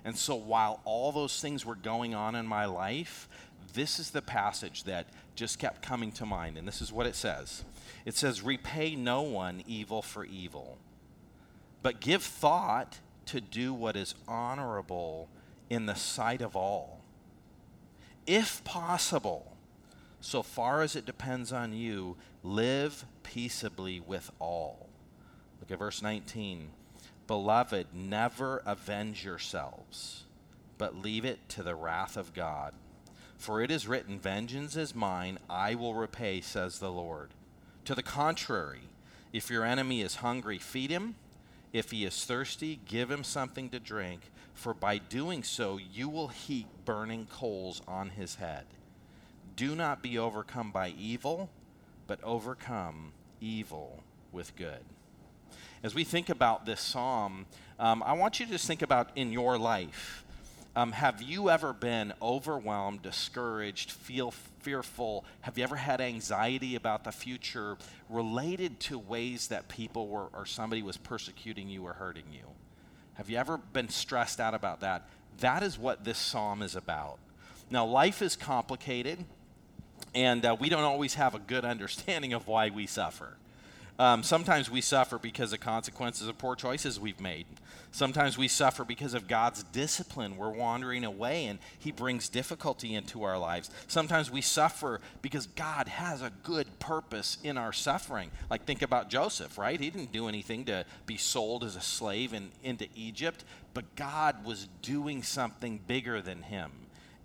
And 0.05 0.19
so 0.19 0.35
while 0.35 0.83
all 0.85 1.13
those 1.13 1.41
things 1.41 1.65
were 1.65 1.75
going 1.75 2.15
on 2.15 2.35
in 2.35 2.47
my 2.47 2.67
life, 2.67 3.27
this 3.73 3.99
is 3.99 4.11
the 4.11 4.23
passage 4.23 4.85
that 4.85 5.07
just 5.35 5.59
kept 5.59 5.81
coming 5.81 6.13
to 6.13 6.27
mind. 6.27 6.59
And 6.59 6.69
this 6.69 6.83
is 6.83 6.93
what 6.93 7.07
it 7.07 7.15
says 7.15 7.65
it 8.05 8.17
says, 8.17 8.43
Repay 8.43 8.97
no 8.97 9.23
one 9.23 9.63
evil 9.67 10.03
for 10.03 10.27
evil, 10.27 10.77
but 11.83 12.01
give 12.01 12.23
thought 12.23 12.99
to 13.27 13.41
do 13.41 13.73
what 13.73 13.97
is 13.97 14.15
honorable 14.29 15.29
in 15.71 15.87
the 15.87 15.95
sight 15.95 16.43
of 16.43 16.57
all. 16.57 17.01
If 18.27 18.63
possible, 18.65 19.57
so 20.21 20.43
far 20.43 20.83
as 20.83 20.97
it 20.97 21.07
depends 21.07 21.53
on 21.53 21.73
you, 21.73 22.17
live 22.43 23.07
peaceably 23.23 24.01
with 24.01 24.31
all. 24.39 24.89
Look 25.61 25.71
at 25.71 25.79
verse 25.79 26.03
19. 26.03 26.71
Beloved, 27.27 27.87
never 27.95 28.61
avenge 28.67 29.25
yourselves, 29.25 30.25
but 30.77 30.97
leave 30.97 31.25
it 31.25 31.49
to 31.51 31.63
the 31.63 31.77
wrath 31.77 32.17
of 32.17 32.35
God. 32.35 32.75
For 33.39 33.63
it 33.63 33.71
is 33.71 33.89
written, 33.89 34.19
Vengeance 34.19 34.77
is 34.77 34.95
mine, 34.95 35.39
I 35.49 35.75
will 35.75 35.95
repay, 35.95 36.41
says 36.41 36.79
the 36.79 36.91
Lord. 36.91 37.31
To 37.87 37.95
the 37.95 38.03
contrary, 38.03 38.83
if 39.33 39.49
your 39.49 39.65
enemy 39.65 40.03
is 40.03 40.17
hungry, 40.17 40.59
feed 40.59 40.91
him. 40.91 41.15
If 41.73 41.93
he 41.93 42.05
is 42.05 42.25
thirsty, 42.25 42.81
give 42.85 43.11
him 43.11 43.23
something 43.23 43.69
to 43.71 43.79
drink, 43.79 44.31
for 44.61 44.75
by 44.75 44.99
doing 44.99 45.43
so 45.43 45.79
you 45.79 46.07
will 46.07 46.29
heap 46.29 46.67
burning 46.85 47.27
coals 47.33 47.81
on 47.89 48.11
his 48.11 48.35
head. 48.35 48.67
Do 49.57 49.75
not 49.75 50.03
be 50.03 50.19
overcome 50.19 50.71
by 50.71 50.91
evil, 50.99 51.49
but 52.07 52.23
overcome 52.23 53.13
evil 53.41 54.03
with 54.33 54.55
good. 54.57 54.81
As 55.83 55.95
we 55.95 56.05
think 56.05 56.29
about 56.29 56.67
this 56.67 56.83
psalm, 56.83 57.47
um, 57.79 58.03
I 58.05 58.13
want 58.13 58.39
you 58.39 58.45
to 58.45 58.53
just 58.53 58.67
think 58.67 58.83
about 58.83 59.09
in 59.17 59.33
your 59.33 59.57
life. 59.57 60.25
Um, 60.77 60.93
have 60.93 61.23
you 61.23 61.49
ever 61.49 61.73
been 61.73 62.13
overwhelmed, 62.21 63.01
discouraged, 63.01 63.91
feel 63.91 64.31
fearful? 64.61 65.25
Have 65.41 65.57
you 65.57 65.65
ever 65.65 65.77
had 65.77 66.03
anxiety 66.03 66.75
about 66.77 67.05
the 67.05 67.13
future 67.13 67.79
related 68.11 68.79
to 68.81 68.99
ways 68.99 69.49
that 69.49 69.69
people 69.69 70.09
were 70.09 70.29
or 70.35 70.45
somebody 70.45 70.83
was 70.83 70.99
persecuting 70.99 71.71
you 71.71 71.87
or 71.87 71.95
hurting 71.95 72.27
you? 72.31 72.60
Have 73.21 73.29
you 73.29 73.37
ever 73.37 73.59
been 73.59 73.91
stressed 73.91 74.41
out 74.41 74.55
about 74.55 74.81
that? 74.81 75.07
That 75.41 75.63
is 75.63 75.79
what 75.79 76.05
this 76.05 76.17
psalm 76.17 76.63
is 76.63 76.75
about. 76.75 77.19
Now, 77.71 77.85
life 77.85 78.23
is 78.23 78.35
complicated, 78.35 79.27
and 80.15 80.43
uh, 80.43 80.57
we 80.59 80.71
don't 80.71 80.85
always 80.85 81.13
have 81.17 81.35
a 81.35 81.39
good 81.39 81.63
understanding 81.67 82.33
of 82.33 82.47
why 82.47 82.71
we 82.71 82.87
suffer. 82.87 83.37
Um, 84.01 84.23
sometimes 84.23 84.71
we 84.71 84.81
suffer 84.81 85.19
because 85.19 85.53
of 85.53 85.61
consequences 85.61 86.27
of 86.27 86.39
poor 86.39 86.57
choices 86.57 86.99
we've 86.99 87.21
made. 87.21 87.45
Sometimes 87.93 88.39
we 88.39 88.49
suffer 88.49 88.83
because 88.83 89.13
of 89.13 89.29
God's 89.29 89.63
discipline. 89.63 90.39
We're 90.39 90.49
wandering 90.49 91.05
away 91.05 91.45
and 91.45 91.59
He 91.79 91.93
brings 91.93 92.31
difficulty 92.31 92.95
into 92.95 93.25
our 93.25 93.37
lives. 93.37 93.69
Sometimes 93.89 94.31
we 94.31 94.41
suffer 94.41 95.03
because 95.21 95.49
God 95.49 95.87
has 95.87 96.23
a 96.23 96.33
good 96.45 96.79
purpose 96.79 97.37
in 97.45 97.59
our 97.59 97.75
suffering. 97.75 98.31
Like, 98.49 98.65
think 98.65 98.81
about 98.81 99.11
Joseph, 99.11 99.59
right? 99.59 99.79
He 99.79 99.91
didn't 99.91 100.13
do 100.13 100.29
anything 100.29 100.65
to 100.65 100.87
be 101.05 101.19
sold 101.19 101.63
as 101.63 101.77
a 101.77 101.83
slave 101.83 102.33
in, 102.33 102.53
into 102.65 102.87
Egypt, 102.97 103.45
but 103.75 103.97
God 103.97 104.47
was 104.47 104.67
doing 104.81 105.23
something 105.23 105.79
bigger 105.87 106.23
than 106.23 106.45
him 106.45 106.71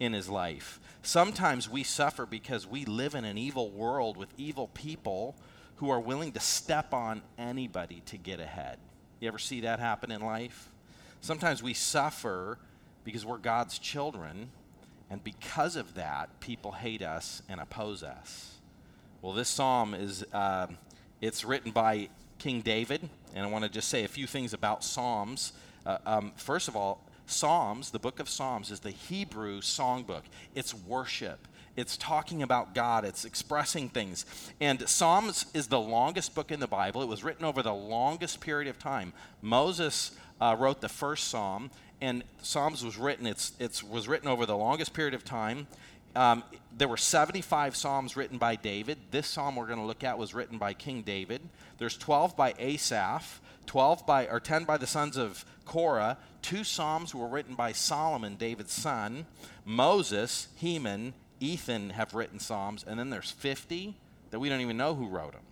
in 0.02 0.12
his 0.12 0.28
life. 0.28 0.82
Sometimes 1.04 1.70
we 1.70 1.84
suffer 1.84 2.26
because 2.26 2.68
we 2.68 2.84
live 2.84 3.16
in 3.16 3.24
an 3.24 3.38
evil 3.38 3.70
world 3.70 4.18
with 4.18 4.34
evil 4.38 4.68
people 4.74 5.38
who 5.78 5.90
are 5.90 6.00
willing 6.00 6.32
to 6.34 6.40
step 6.40 6.94
on 6.94 7.22
anybody 7.38 8.02
to 8.08 8.18
get 8.18 8.40
ahead. 8.40 8.78
You 9.20 9.28
ever 9.28 9.40
see 9.40 9.62
that 9.62 9.80
happen 9.80 10.12
in 10.12 10.22
life? 10.22 10.70
Sometimes 11.22 11.62
we 11.62 11.74
suffer 11.74 12.58
because 13.04 13.26
we're 13.26 13.38
God's 13.38 13.80
children, 13.80 14.50
and 15.10 15.24
because 15.24 15.76
of 15.76 15.96
that, 15.96 16.40
people 16.40 16.72
hate 16.72 17.02
us 17.02 17.42
and 17.50 17.60
oppose 17.60 18.04
us. 18.04 18.56
Well, 19.22 19.34
this 19.34 19.50
psalm 19.50 19.94
is 19.94 20.24
uh, 20.34 20.68
it's 21.22 21.44
written 21.44 21.72
by 21.72 22.10
King 22.38 22.62
David, 22.62 23.10
and 23.34 23.46
I 23.46 23.50
want 23.50 23.64
to 23.64 23.70
just 23.70 23.90
say 23.90 24.04
a 24.04 24.08
few 24.08 24.28
things 24.28 24.54
about 24.54 24.84
Psalms. 24.84 25.54
Uh, 25.86 25.98
um, 26.06 26.32
first 26.36 26.68
of 26.68 26.76
all, 26.76 27.02
Psalms, 27.26 27.90
the 27.90 28.00
book 28.00 28.20
of 28.20 28.30
Psalms, 28.30 28.70
is 28.70 28.80
the 28.80 28.92
Hebrew 28.92 29.62
songbook. 29.62 30.24
It's 30.54 30.74
worship. 30.74 31.48
It's 31.76 31.98
talking 31.98 32.42
about 32.42 32.74
God, 32.74 33.04
it's 33.04 33.26
expressing 33.26 33.90
things. 33.90 34.26
And 34.62 34.88
Psalms 34.88 35.46
is 35.54 35.68
the 35.68 35.80
longest 35.80 36.34
book 36.34 36.52
in 36.52 36.60
the 36.60 36.68
Bible. 36.68 37.02
It 37.02 37.08
was 37.08 37.24
written 37.24 37.46
over 37.46 37.62
the 37.62 37.74
longest 37.74 38.40
period 38.40 38.70
of 38.70 38.80
time. 38.80 39.12
Moses 39.42 40.12
uh, 40.40 40.56
wrote 40.58 40.82
the 40.82 40.90
first 40.90 41.28
psalm, 41.28 41.72
and 42.02 42.24
Psalms 42.42 42.84
was 42.84 42.98
written, 42.98 43.26
it's, 43.26 43.52
it's, 43.60 43.84
was 43.84 44.08
written 44.08 44.28
over 44.28 44.46
the 44.46 44.56
longest 44.56 44.94
period 44.94 45.14
of 45.14 45.24
time. 45.26 45.68
Um, 46.16 46.44
there 46.78 46.88
were 46.88 46.98
75 46.98 47.76
psalms 47.76 48.16
written 48.16 48.38
by 48.38 48.56
David. 48.56 48.98
This 49.12 49.28
psalm 49.28 49.58
we're 49.58 49.68
going 49.68 49.80
to 49.80 49.86
look 49.86 50.04
at 50.04 50.18
was 50.18 50.34
written 50.34 50.58
by 50.58 50.74
King 50.74 51.02
David. 51.02 51.42
There's 51.78 51.98
12 51.98 52.38
by 52.38 52.54
Asaph, 52.58 53.42
12 53.66 54.06
by 54.06 54.28
or 54.28 54.40
10 54.40 54.64
by 54.64 54.78
the 54.78 54.88
sons 54.88 55.18
of 55.18 55.44
Korah. 55.66 56.18
Two 56.42 56.64
psalms 56.64 57.14
were 57.14 57.28
written 57.28 57.56
by 57.56 57.74
Solomon, 57.74 58.36
David's 58.36 58.72
son. 58.72 59.26
Moses, 59.66 60.48
Heman, 60.56 61.14
Ethan 61.46 61.92
have 61.92 62.14
written 62.14 62.40
Psalms, 62.40 62.84
and 62.88 63.00
then 63.00 63.10
there's 63.10 63.32
50 63.32 63.96
that 64.32 64.40
we 64.40 64.50
don't 64.50 64.62
even 64.62 64.78
know 64.78 64.96
who 64.96 65.08
wrote 65.08 65.34
them. 65.34 65.44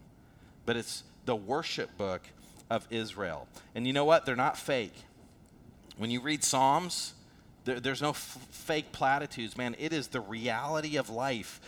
But 0.66 0.76
it's 0.76 1.04
the 1.26 1.36
worship 1.36 1.98
book 1.98 2.22
of 2.70 2.88
Israel. 2.90 3.48
And 3.76 3.86
you 3.86 3.94
know 3.94 4.06
what? 4.06 4.26
They're 4.26 4.36
not 4.36 4.58
fake. 4.58 4.96
When 5.98 6.10
you 6.10 6.22
read 6.22 6.44
Psalms, 6.44 7.14
there, 7.66 7.80
there's 7.80 8.02
no 8.02 8.10
f- 8.10 8.48
fake 8.50 8.92
platitudes, 8.92 9.58
man. 9.58 9.76
It 9.78 9.94
is 9.94 10.08
the 10.08 10.20
reality 10.20 10.98
of 10.98 11.10
life. 11.10 11.62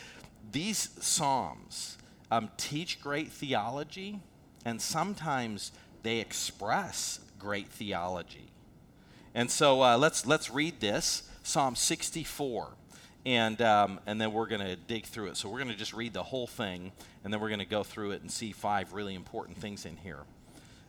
These 0.52 0.90
Psalms 1.00 1.98
um, 2.32 2.50
teach 2.58 3.00
great 3.00 3.32
theology, 3.32 4.20
and 4.66 4.82
sometimes 4.82 5.72
they 6.04 6.20
express 6.20 7.20
great 7.38 7.68
theology. 7.68 8.50
And 9.36 9.52
so 9.52 9.84
uh, 9.84 9.98
let's, 9.98 10.26
let's 10.26 10.50
read 10.50 10.80
this 10.80 11.30
Psalm 11.44 11.76
64 11.76 12.70
and 13.26 13.62
um, 13.62 14.00
and 14.06 14.22
then 14.22 14.32
we're 14.34 14.48
going 14.48 14.62
to 14.62 14.76
dig 14.76 15.06
through 15.06 15.28
it. 15.28 15.38
So 15.38 15.50
we're 15.50 15.60
going 15.60 15.72
to 15.72 15.78
just 15.78 15.94
read 15.94 16.14
the 16.14 16.24
whole 16.24 16.48
thing, 16.48 16.92
and 17.24 17.34
then 17.34 17.42
we're 17.42 17.50
going 17.50 17.60
to 17.60 17.66
go 17.66 17.84
through 17.84 18.12
it 18.12 18.22
and 18.22 18.32
see 18.32 18.52
five 18.52 18.94
really 18.94 19.16
important 19.16 19.58
things 19.58 19.86
in 19.86 19.98
here. 19.98 20.20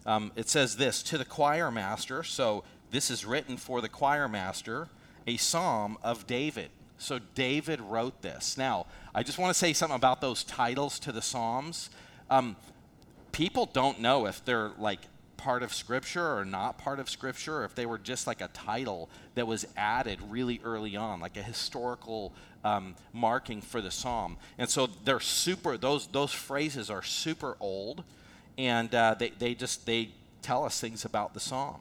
Um, 0.05 0.33
it 0.37 0.49
says 0.49 0.77
this 0.77 1.03
to 1.05 1.19
the 1.19 1.25
choir 1.25 1.71
master. 1.71 2.23
So 2.23 2.65
this 2.91 3.11
is 3.11 3.25
written 3.25 3.57
for 3.57 3.81
the 3.81 3.89
choir 3.89 4.29
master, 4.29 4.89
a 5.27 5.37
psalm 5.37 5.99
of 6.03 6.27
David. 6.27 6.71
So 6.99 7.19
David 7.35 7.81
wrote 7.81 8.23
this. 8.23 8.57
Now 8.57 8.87
I 9.15 9.23
just 9.23 9.39
want 9.39 9.53
to 9.53 9.59
say 9.59 9.73
something 9.73 9.97
about 9.97 10.21
those 10.21 10.45
titles 10.45 10.99
to 11.01 11.13
the 11.13 11.23
psalms. 11.23 11.91
Um, 12.31 12.57
people 13.33 13.67
don't 13.67 14.01
know 14.01 14.27
if 14.27 14.45
they're 14.45 14.71
like 14.79 15.01
part 15.37 15.63
of 15.63 15.73
Scripture 15.73 16.37
or 16.37 16.45
not 16.45 16.79
part 16.79 16.99
of 16.99 17.09
Scripture, 17.11 17.59
or 17.59 17.65
if 17.65 17.75
they 17.75 17.87
were 17.87 17.99
just 17.99 18.27
like 18.27 18.41
a 18.41 18.49
title 18.49 19.09
that 19.35 19.47
was 19.47 19.67
added 19.77 20.19
really 20.29 20.61
early 20.65 20.97
on, 20.97 21.21
like 21.21 21.37
a 21.37 21.43
historical 21.43 22.33
um, 22.65 22.97
marking 23.13 23.61
for 23.61 23.81
the 23.81 23.91
psalm. 23.91 24.37
And 24.59 24.69
so 24.69 24.89
they're 25.05 25.21
super; 25.21 25.77
those 25.77 26.07
those 26.09 26.33
phrases 26.33 26.91
are 26.91 27.03
super 27.03 27.57
old, 27.61 28.05
and 28.59 28.95
uh, 28.95 29.15
they 29.19 29.31
they 29.31 29.55
just 29.55 29.87
they 29.87 30.11
tell 30.43 30.65
us 30.65 30.81
things 30.81 31.05
about 31.05 31.35
the 31.35 31.41
psalm. 31.41 31.81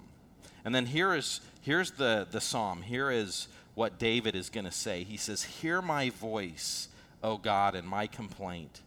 And 0.64 0.74
then 0.74 0.88
here 0.88 1.14
is 1.14 1.42
here's 1.62 1.92
the 1.92 2.28
the 2.30 2.42
psalm. 2.42 2.82
Here 2.82 3.10
is 3.12 3.48
what 3.74 4.00
David 4.00 4.36
is 4.36 4.50
going 4.50 4.66
to 4.66 4.72
say. 4.72 5.04
He 5.04 5.18
says, 5.18 5.44
"Hear 5.44 5.82
my 5.82 6.10
voice, 6.10 6.88
O 7.24 7.38
God, 7.38 7.76
and 7.76 7.88
my 7.88 8.08
complaint. 8.08 8.82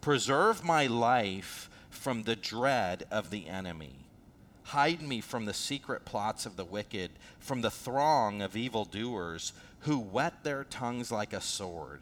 Preserve 0.00 0.64
my 0.64 0.86
life." 0.86 1.70
From 1.90 2.24
the 2.24 2.34
dread 2.34 3.06
of 3.12 3.30
the 3.30 3.48
enemy. 3.48 4.03
Hide 4.64 5.02
me 5.02 5.20
from 5.20 5.44
the 5.44 5.54
secret 5.54 6.04
plots 6.04 6.46
of 6.46 6.56
the 6.56 6.64
wicked, 6.64 7.10
from 7.38 7.60
the 7.60 7.70
throng 7.70 8.40
of 8.42 8.56
evildoers 8.56 9.52
who 9.80 9.98
whet 9.98 10.42
their 10.42 10.64
tongues 10.64 11.12
like 11.12 11.34
a 11.34 11.40
sword, 11.40 12.00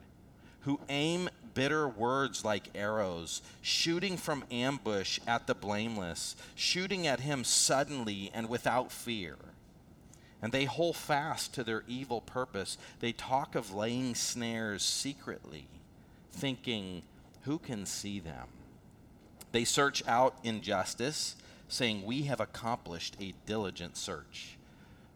who 0.61 0.81
aim 0.88 1.28
bitter 1.54 1.88
words 1.88 2.45
like 2.45 2.71
arrows, 2.75 3.42
shooting 3.61 4.16
from 4.16 4.45
ambush 4.50 5.19
at 5.26 5.47
the 5.47 5.54
blameless, 5.54 6.37
shooting 6.54 7.07
at 7.07 7.21
him 7.21 7.42
suddenly 7.42 8.31
and 8.33 8.49
without 8.49 8.92
fear. 8.92 9.37
And 10.40 10.52
they 10.52 10.64
hold 10.64 10.97
fast 10.97 11.54
to 11.54 11.64
their 11.64 11.85
evil 11.87 12.21
purpose. 12.21 12.78
They 13.00 13.12
talk 13.12 13.54
of 13.54 13.75
laying 13.75 14.14
snares 14.14 14.83
secretly, 14.83 15.66
thinking, 16.33 17.02
Who 17.42 17.59
can 17.59 17.87
see 17.87 18.21
them? 18.21 18.49
They 19.50 19.64
search 19.64 20.02
out 20.07 20.37
injustice 20.42 21.37
saying, 21.73 22.05
We 22.05 22.23
have 22.25 22.41
accomplished 22.41 23.17
a 23.21 23.35
diligent 23.47 23.97
search. 23.97 24.59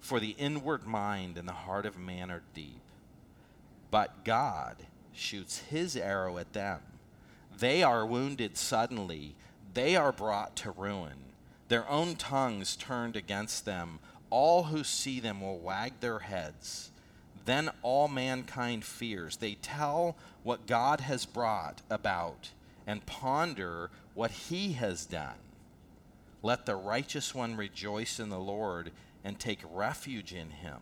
For 0.01 0.21
the 0.21 0.37
inward 0.39 0.87
mind 0.87 1.37
and 1.37 1.49
the 1.49 1.53
heart 1.53 1.85
of 1.85 1.99
man 1.99 2.31
are 2.31 2.43
deep. 2.55 2.81
But 3.91 4.25
God 4.25 4.77
shoots 5.13 5.59
his 5.59 5.97
arrow 5.97 6.39
at 6.39 6.53
them. 6.53 6.81
They 7.59 7.83
are 7.83 8.07
wounded 8.07 8.57
suddenly, 8.57 9.35
they 9.75 9.97
are 9.97 10.13
brought 10.13 10.57
to 10.57 10.71
ruin. 10.71 11.19
their 11.69 11.89
own 11.89 12.15
tongues 12.15 12.77
turned 12.77 13.17
against 13.17 13.65
them. 13.65 13.99
All 14.31 14.65
who 14.65 14.85
see 14.85 15.21
them 15.21 15.41
will 15.41 15.59
wag 15.59 15.95
their 16.01 16.21
heads. 16.21 16.91
Then 17.45 17.71
all 17.83 18.09
mankind 18.09 18.85
fears. 18.85 19.37
They 19.37 19.55
tell 19.55 20.17
what 20.43 20.67
God 20.67 21.01
has 21.01 21.27
brought 21.27 21.83
about 21.91 22.51
and 22.87 23.05
ponder 23.07 23.91
what 24.15 24.31
he 24.31 24.73
has 24.73 25.07
done. 25.07 25.46
Let 26.47 26.65
the 26.65 26.77
righteous 26.77 27.35
one 27.35 27.57
rejoice 27.57 28.21
in 28.21 28.29
the 28.29 28.39
Lord 28.39 28.93
and 29.25 29.37
take 29.37 29.59
refuge 29.69 30.33
in 30.33 30.51
him. 30.51 30.77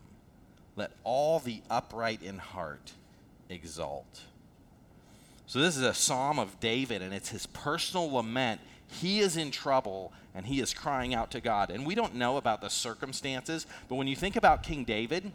Let 0.76 0.92
all 1.04 1.38
the 1.38 1.62
upright 1.71 2.23
in 2.23 2.37
heart 2.37 2.92
exalt. 3.49 4.25
So, 5.47 5.61
this 5.61 5.78
is 5.78 5.83
a 5.83 5.94
psalm 5.94 6.38
of 6.38 6.61
David, 6.61 7.00
and 7.00 7.14
it's 7.14 7.30
his 7.30 7.47
personal 7.47 8.12
lament. 8.12 8.61
He 8.88 9.21
is 9.21 9.38
in 9.38 9.50
trouble 9.50 10.12
and 10.35 10.44
he 10.44 10.61
is 10.61 10.75
crying 10.75 11.14
out 11.14 11.30
to 11.30 11.40
God. 11.40 11.71
And 11.71 11.87
we 11.87 11.94
don't 11.94 12.14
know 12.14 12.37
about 12.37 12.61
the 12.61 12.68
circumstances, 12.68 13.66
but 13.88 13.94
when 13.94 14.06
you 14.06 14.16
think 14.16 14.37
about 14.37 14.64
King 14.64 14.85
David, 14.85 15.33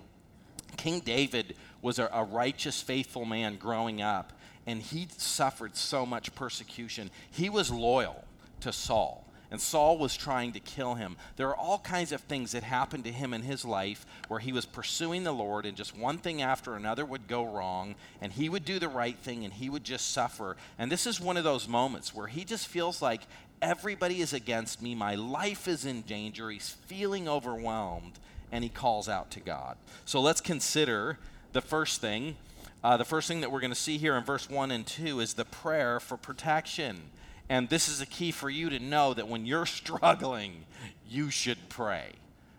King 0.78 1.00
David 1.00 1.56
was 1.82 1.98
a, 1.98 2.08
a 2.14 2.24
righteous, 2.24 2.84
faithful 2.84 3.26
man 3.26 3.56
growing 3.56 4.00
up, 4.00 4.34
and 4.68 4.80
he 4.80 5.08
suffered 5.18 5.76
so 5.76 6.06
much 6.06 6.36
persecution. 6.36 7.10
He 7.32 7.50
was 7.50 7.72
loyal 7.72 8.26
to 8.60 8.72
Saul 8.72 9.26
and 9.52 9.60
Saul 9.60 9.98
was 9.98 10.16
trying 10.16 10.52
to 10.54 10.60
kill 10.60 10.96
him. 10.96 11.18
There 11.36 11.50
are 11.50 11.56
all 11.56 11.80
kinds 11.80 12.12
of 12.12 12.22
things 12.22 12.52
that 12.52 12.64
happened 12.64 13.04
to 13.06 13.12
him 13.12 13.34
in 13.34 13.42
his 13.42 13.66
life 13.66 14.06
where 14.28 14.40
he 14.40 14.52
was 14.52 14.66
pursuing 14.66 15.24
the 15.24 15.32
Lord, 15.32 15.66
and 15.66 15.76
just 15.76 15.98
one 15.98 16.18
thing 16.18 16.42
after 16.42 16.76
another 16.76 17.06
would 17.06 17.28
go 17.28 17.46
wrong, 17.46 17.96
and 18.22 18.32
he 18.32 18.50
would 18.50 18.66
do 18.66 18.80
the 18.80 18.88
right 18.88 19.18
thing, 19.18 19.44
and 19.44 19.54
he 19.54 19.70
would 19.70 19.84
just 19.84 20.12
suffer. 20.12 20.56
And 20.78 20.92
this 20.92 21.08
is 21.08 21.20
one 21.20 21.38
of 21.38 21.44
those 21.44 21.68
moments 21.68 22.14
where 22.14 22.28
he 22.28 22.44
just 22.44 22.68
feels 22.68 23.02
like 23.02 23.22
everybody 23.62 24.22
is 24.22 24.34
against 24.34 24.82
me, 24.82 24.96
my 24.96 25.16
life 25.16 25.68
is 25.68 25.86
in 25.86 26.02
danger, 26.02 26.50
he's 26.50 26.78
feeling 26.86 27.28
overwhelmed, 27.28 28.14
and 28.52 28.64
he 28.64 28.70
calls 28.70 29.10
out 29.10 29.32
to 29.32 29.40
God. 29.40 29.78
So 30.06 30.22
let's 30.22 30.42
consider 30.42 31.18
the 31.54 31.62
first 31.62 32.02
thing. 32.02 32.38
Uh, 32.84 32.96
the 32.96 33.06
first 33.06 33.28
thing 33.28 33.42
that 33.42 33.52
we're 33.52 33.60
going 33.60 33.72
to 33.72 33.76
see 33.76 33.98
here 33.98 34.16
in 34.16 34.24
verse 34.24 34.50
1 34.50 34.72
and 34.72 34.86
2 34.86 35.20
is 35.20 35.34
the 35.34 35.44
prayer 35.44 36.00
for 36.00 36.16
protection. 36.16 37.02
And 37.50 37.68
this 37.68 37.90
is 37.90 38.00
a 38.00 38.06
key 38.06 38.32
for 38.32 38.50
you 38.50 38.70
to 38.70 38.80
know 38.80 39.14
that 39.14 39.28
when 39.28 39.46
you're 39.46 39.66
struggling, 39.66 40.66
you 41.08 41.30
should 41.30 41.70
pray. 41.70 42.12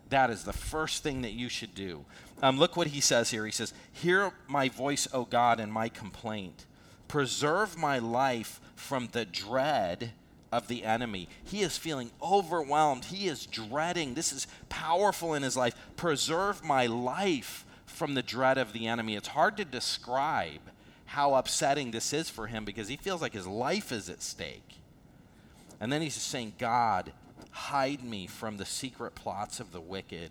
That 0.09 0.29
is 0.29 0.43
the 0.43 0.53
first 0.53 1.03
thing 1.03 1.21
that 1.21 1.31
you 1.31 1.47
should 1.47 1.73
do. 1.73 2.05
Um, 2.43 2.57
look 2.57 2.75
what 2.75 2.87
he 2.87 2.99
says 2.99 3.31
here. 3.31 3.45
He 3.45 3.51
says, 3.51 3.73
Hear 3.93 4.31
my 4.47 4.67
voice, 4.67 5.07
O 5.13 5.23
God, 5.23 5.59
and 5.59 5.71
my 5.71 5.87
complaint. 5.87 6.65
Preserve 7.07 7.77
my 7.77 7.99
life 7.99 8.59
from 8.75 9.09
the 9.11 9.25
dread 9.25 10.11
of 10.51 10.67
the 10.67 10.83
enemy. 10.83 11.29
He 11.43 11.61
is 11.61 11.77
feeling 11.77 12.11
overwhelmed. 12.21 13.05
He 13.05 13.27
is 13.27 13.45
dreading. 13.45 14.15
This 14.15 14.33
is 14.33 14.47
powerful 14.67 15.33
in 15.33 15.43
his 15.43 15.55
life. 15.55 15.75
Preserve 15.95 16.63
my 16.63 16.87
life 16.87 17.65
from 17.85 18.13
the 18.13 18.23
dread 18.23 18.57
of 18.57 18.73
the 18.73 18.87
enemy. 18.87 19.15
It's 19.15 19.29
hard 19.29 19.55
to 19.57 19.65
describe 19.65 20.61
how 21.05 21.35
upsetting 21.35 21.91
this 21.91 22.11
is 22.11 22.29
for 22.29 22.47
him 22.47 22.65
because 22.65 22.87
he 22.87 22.97
feels 22.97 23.21
like 23.21 23.33
his 23.33 23.47
life 23.47 23.91
is 23.91 24.09
at 24.09 24.21
stake. 24.21 24.80
And 25.81 25.91
then 25.91 26.03
he's 26.03 26.13
saying, 26.13 26.53
God, 26.59 27.11
hide 27.49 28.03
me 28.03 28.27
from 28.27 28.57
the 28.57 28.65
secret 28.65 29.15
plots 29.15 29.59
of 29.59 29.71
the 29.71 29.81
wicked, 29.81 30.29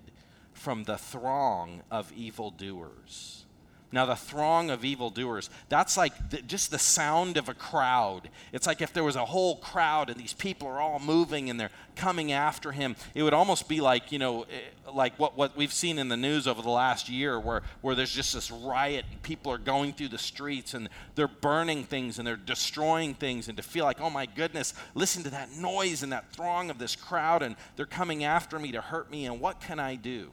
from 0.53 0.85
the 0.85 0.97
throng 0.97 1.83
of 1.91 2.13
evildoers. 2.13 3.47
Now, 3.93 4.07
the 4.07 4.15
throng 4.15 4.71
of 4.71 4.85
evildoers, 4.85 5.51
that's 5.69 5.97
like 5.97 6.31
the, 6.31 6.43
just 6.43 6.71
the 6.71 6.79
sound 6.79 7.37
of 7.37 7.49
a 7.49 7.55
crowd. 7.55 8.31
It's 8.53 8.67
like 8.67 8.81
if 8.81 8.93
there 8.93 9.03
was 9.03 9.17
a 9.17 9.25
whole 9.25 9.57
crowd 9.57 10.11
and 10.11 10.21
these 10.21 10.33
people 10.33 10.69
are 10.69 10.79
all 10.79 11.01
moving 11.01 11.51
and 11.51 11.59
they're 11.59 11.73
coming 11.97 12.31
after 12.31 12.71
him. 12.71 12.95
It 13.17 13.25
would 13.25 13.35
almost 13.35 13.69
be 13.69 13.81
like, 13.81 14.13
you 14.13 14.21
know, 14.21 14.43
eh, 14.43 14.93
like 14.93 15.19
what, 15.19 15.37
what 15.37 15.57
we've 15.57 15.73
seen 15.73 15.99
in 15.99 16.09
the 16.09 16.17
news 16.17 16.47
over 16.47 16.63
the 16.63 16.71
last 16.71 17.09
year 17.09 17.41
where, 17.41 17.63
where 17.81 17.97
there's 17.97 18.15
just 18.15 18.33
this 18.33 18.53
riot 18.53 19.07
and 19.11 19.21
people 19.25 19.51
are 19.51 19.59
going 19.59 19.93
through 19.93 20.09
the 20.09 20.19
streets 20.19 20.75
and 20.75 20.89
they're 21.17 21.27
burning 21.27 21.83
things 21.83 22.19
and 22.19 22.27
they're 22.27 22.37
destroying 22.37 23.15
things. 23.15 23.49
And 23.49 23.57
to 23.57 23.63
feel 23.63 23.85
like, 23.85 24.01
oh 24.01 24.11
my 24.11 24.27
goodness, 24.27 24.73
listen 24.95 25.25
to 25.25 25.31
that 25.31 25.51
noise 25.57 26.05
and 26.05 26.13
that 26.13 26.31
throng 26.33 26.71
of 26.71 26.79
this 26.79 26.95
crowd 26.95 27.43
and 27.43 27.57
they're 27.75 27.87
coming 27.87 28.23
after 28.23 28.57
me 28.61 28.71
to 28.71 28.81
hurt 28.81 29.11
me 29.11 29.27
and 29.27 29.41
what 29.41 29.61
can 29.61 29.81
I 29.81 29.97
do? 29.97 30.31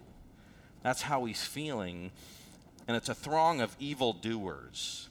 That's 0.84 1.02
how 1.02 1.26
he's 1.26 1.44
feeling 1.44 2.12
and 2.88 2.96
it's 2.96 3.10
a 3.10 3.16
throng 3.16 3.62
of 3.62 3.76
evildoers. 3.80 5.10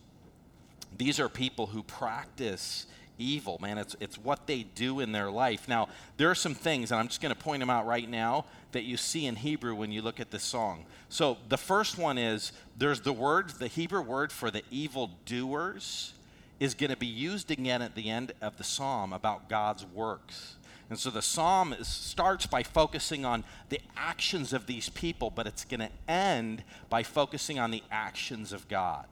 These 0.96 1.20
are 1.20 1.28
people 1.28 1.66
who 1.66 1.82
practice 1.82 2.86
evil, 3.18 3.58
man. 3.60 3.78
It's, 3.78 3.96
it's 4.00 4.18
what 4.18 4.46
they 4.46 4.62
do 4.62 5.00
in 5.00 5.12
their 5.12 5.30
life. 5.30 5.68
Now, 5.68 5.88
there 6.16 6.30
are 6.30 6.34
some 6.34 6.54
things, 6.54 6.90
and 6.90 7.00
I'm 7.00 7.08
just 7.08 7.20
going 7.20 7.34
to 7.34 7.40
point 7.40 7.60
them 7.60 7.70
out 7.70 7.86
right 7.86 8.08
now, 8.08 8.46
that 8.72 8.84
you 8.84 8.96
see 8.96 9.26
in 9.26 9.36
Hebrew 9.36 9.74
when 9.74 9.92
you 9.92 10.02
look 10.02 10.20
at 10.20 10.30
this 10.30 10.42
song. 10.42 10.84
So, 11.08 11.38
the 11.48 11.56
first 11.56 11.98
one 11.98 12.18
is 12.18 12.52
there's 12.76 13.00
the 13.00 13.12
word, 13.12 13.50
the 13.58 13.68
Hebrew 13.68 14.02
word 14.02 14.32
for 14.32 14.50
the 14.50 14.62
evildoers 14.70 16.12
is 16.58 16.74
going 16.74 16.90
to 16.90 16.96
be 16.96 17.06
used 17.06 17.50
again 17.50 17.82
at 17.82 17.94
the 17.94 18.08
end 18.08 18.32
of 18.40 18.56
the 18.56 18.64
psalm 18.64 19.12
about 19.12 19.48
God's 19.48 19.84
works. 19.84 20.56
And 20.88 20.98
so 20.98 21.10
the 21.10 21.22
psalm 21.22 21.72
is, 21.72 21.88
starts 21.88 22.46
by 22.46 22.62
focusing 22.62 23.24
on 23.24 23.44
the 23.70 23.80
actions 23.96 24.52
of 24.52 24.66
these 24.66 24.88
people, 24.88 25.30
but 25.30 25.46
it's 25.46 25.64
going 25.64 25.80
to 25.80 25.90
end 26.08 26.62
by 26.88 27.02
focusing 27.02 27.58
on 27.58 27.70
the 27.70 27.82
actions 27.90 28.52
of 28.52 28.68
God. 28.68 29.06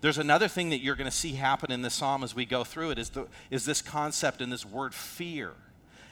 There's 0.00 0.18
another 0.18 0.48
thing 0.48 0.70
that 0.70 0.78
you're 0.78 0.96
going 0.96 1.10
to 1.10 1.16
see 1.16 1.32
happen 1.32 1.70
in 1.70 1.82
the 1.82 1.90
psalm 1.90 2.24
as 2.24 2.34
we 2.34 2.44
go 2.44 2.64
through 2.64 2.90
it 2.90 2.98
is, 2.98 3.10
the, 3.10 3.26
is 3.50 3.64
this 3.64 3.82
concept 3.82 4.40
and 4.40 4.50
this 4.50 4.64
word 4.64 4.94
fear. 4.94 5.52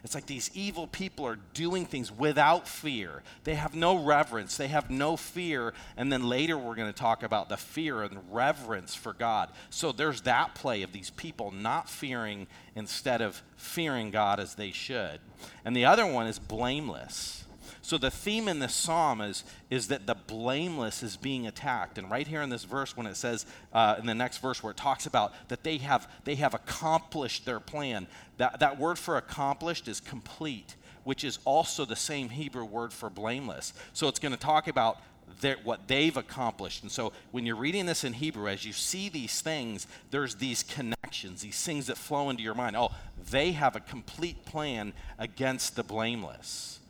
It's 0.04 0.14
like 0.14 0.26
these 0.26 0.50
evil 0.54 0.86
people 0.86 1.26
are 1.26 1.38
doing 1.54 1.86
things 1.86 2.12
without 2.12 2.68
fear. 2.68 3.22
They 3.44 3.54
have 3.54 3.74
no 3.74 4.04
reverence, 4.04 4.58
they 4.58 4.68
have 4.68 4.90
no 4.90 5.16
fear. 5.16 5.72
And 5.96 6.12
then 6.12 6.28
later 6.28 6.58
we're 6.58 6.74
going 6.74 6.92
to 6.92 6.98
talk 6.98 7.22
about 7.22 7.48
the 7.48 7.56
fear 7.56 8.02
and 8.02 8.18
reverence 8.30 8.94
for 8.94 9.14
God. 9.14 9.48
So 9.70 9.92
there's 9.92 10.20
that 10.22 10.54
play 10.54 10.82
of 10.82 10.92
these 10.92 11.08
people 11.08 11.50
not 11.50 11.88
fearing 11.88 12.46
instead 12.76 13.22
of 13.22 13.42
fearing 13.56 14.10
God 14.10 14.40
as 14.40 14.56
they 14.56 14.72
should. 14.72 15.20
And 15.64 15.74
the 15.74 15.86
other 15.86 16.06
one 16.06 16.26
is 16.26 16.38
blameless. 16.38 17.44
So 17.84 17.98
the 17.98 18.10
theme 18.10 18.48
in 18.48 18.60
this 18.60 18.74
psalm 18.74 19.20
is, 19.20 19.44
is 19.68 19.88
that 19.88 20.06
the 20.06 20.14
blameless 20.14 21.02
is 21.02 21.18
being 21.18 21.46
attacked. 21.46 21.98
And 21.98 22.10
right 22.10 22.26
here 22.26 22.40
in 22.40 22.48
this 22.48 22.64
verse, 22.64 22.96
when 22.96 23.06
it 23.06 23.14
says, 23.14 23.44
uh, 23.74 23.96
in 23.98 24.06
the 24.06 24.14
next 24.14 24.38
verse 24.38 24.62
where 24.62 24.70
it 24.70 24.78
talks 24.78 25.04
about 25.04 25.34
that 25.48 25.64
they 25.64 25.76
have, 25.76 26.10
they 26.24 26.36
have 26.36 26.54
accomplished 26.54 27.44
their 27.44 27.60
plan, 27.60 28.06
that, 28.38 28.60
that 28.60 28.78
word 28.78 28.98
for 28.98 29.18
accomplished 29.18 29.86
is 29.86 30.00
complete, 30.00 30.76
which 31.04 31.24
is 31.24 31.38
also 31.44 31.84
the 31.84 31.94
same 31.94 32.30
Hebrew 32.30 32.64
word 32.64 32.90
for 32.90 33.10
blameless. 33.10 33.74
So 33.92 34.08
it's 34.08 34.18
going 34.18 34.32
to 34.32 34.40
talk 34.40 34.66
about 34.66 35.02
their, 35.42 35.56
what 35.62 35.86
they've 35.86 36.16
accomplished. 36.16 36.84
And 36.84 36.90
so 36.90 37.12
when 37.32 37.44
you're 37.44 37.54
reading 37.54 37.84
this 37.84 38.02
in 38.02 38.14
Hebrew, 38.14 38.48
as 38.48 38.64
you 38.64 38.72
see 38.72 39.10
these 39.10 39.42
things, 39.42 39.86
there's 40.10 40.36
these 40.36 40.62
connections, 40.62 41.42
these 41.42 41.62
things 41.62 41.88
that 41.88 41.98
flow 41.98 42.30
into 42.30 42.42
your 42.42 42.54
mind. 42.54 42.76
Oh, 42.76 42.92
they 43.30 43.52
have 43.52 43.76
a 43.76 43.80
complete 43.80 44.46
plan 44.46 44.94
against 45.18 45.76
the 45.76 45.82
blameless. 45.82 46.80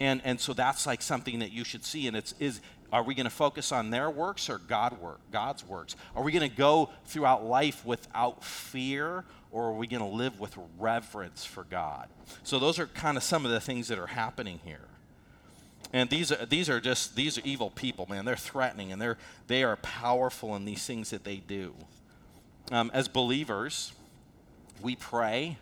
And, 0.00 0.20
and 0.24 0.40
so 0.40 0.52
that's 0.52 0.86
like 0.86 1.02
something 1.02 1.40
that 1.40 1.52
you 1.52 1.64
should 1.64 1.84
see. 1.84 2.06
And 2.06 2.16
it's, 2.16 2.34
is, 2.38 2.60
are 2.92 3.02
we 3.02 3.14
going 3.14 3.24
to 3.24 3.30
focus 3.30 3.72
on 3.72 3.90
their 3.90 4.10
works 4.10 4.48
or 4.48 4.58
God 4.58 5.00
work, 5.00 5.20
God's 5.32 5.66
works? 5.66 5.96
Are 6.14 6.22
we 6.22 6.32
going 6.32 6.48
to 6.48 6.56
go 6.56 6.90
throughout 7.06 7.44
life 7.44 7.84
without 7.84 8.44
fear 8.44 9.24
or 9.50 9.68
are 9.68 9.72
we 9.72 9.86
going 9.86 10.02
to 10.02 10.08
live 10.08 10.40
with 10.40 10.56
reverence 10.78 11.44
for 11.44 11.64
God? 11.64 12.08
So 12.44 12.58
those 12.58 12.78
are 12.78 12.86
kind 12.86 13.16
of 13.16 13.22
some 13.22 13.44
of 13.44 13.50
the 13.50 13.60
things 13.60 13.88
that 13.88 13.98
are 13.98 14.06
happening 14.06 14.60
here. 14.64 14.80
And 15.92 16.10
these 16.10 16.30
are, 16.30 16.44
these 16.46 16.68
are 16.68 16.80
just 16.80 17.16
these 17.16 17.38
are 17.38 17.42
evil 17.44 17.70
people, 17.70 18.06
man. 18.10 18.26
They're 18.26 18.36
threatening 18.36 18.92
and 18.92 19.00
they're 19.00 19.16
they 19.46 19.64
are 19.64 19.76
powerful 19.76 20.54
in 20.54 20.66
these 20.66 20.84
things 20.84 21.10
that 21.10 21.24
they 21.24 21.36
do. 21.36 21.74
Um, 22.70 22.90
as 22.92 23.08
believers, 23.08 23.92
we 24.82 24.96
pray 24.96 25.56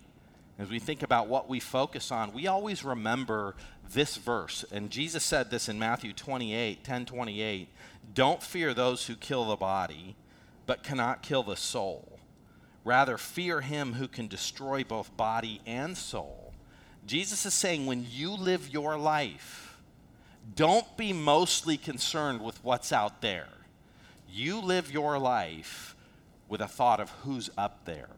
as 0.58 0.70
we 0.70 0.78
think 0.78 1.02
about 1.02 1.28
what 1.28 1.48
we 1.48 1.60
focus 1.60 2.10
on, 2.10 2.32
we 2.32 2.46
always 2.46 2.82
remember 2.82 3.54
this 3.92 4.16
verse. 4.16 4.64
And 4.72 4.90
Jesus 4.90 5.22
said 5.22 5.50
this 5.50 5.68
in 5.68 5.78
Matthew 5.78 6.12
28, 6.12 6.82
10 6.82 7.06
28. 7.06 7.68
Don't 8.14 8.42
fear 8.42 8.72
those 8.72 9.06
who 9.06 9.16
kill 9.16 9.46
the 9.46 9.56
body, 9.56 10.16
but 10.64 10.82
cannot 10.82 11.22
kill 11.22 11.42
the 11.42 11.56
soul. 11.56 12.18
Rather, 12.84 13.18
fear 13.18 13.60
him 13.60 13.94
who 13.94 14.08
can 14.08 14.28
destroy 14.28 14.84
both 14.84 15.14
body 15.16 15.60
and 15.66 15.96
soul. 15.96 16.54
Jesus 17.04 17.44
is 17.44 17.52
saying 17.52 17.86
when 17.86 18.06
you 18.08 18.32
live 18.32 18.68
your 18.70 18.96
life, 18.96 19.78
don't 20.54 20.96
be 20.96 21.12
mostly 21.12 21.76
concerned 21.76 22.40
with 22.40 22.62
what's 22.64 22.92
out 22.92 23.20
there. 23.20 23.48
You 24.30 24.60
live 24.60 24.92
your 24.92 25.18
life 25.18 25.96
with 26.48 26.60
a 26.60 26.68
thought 26.68 27.00
of 27.00 27.10
who's 27.22 27.50
up 27.58 27.84
there. 27.84 28.08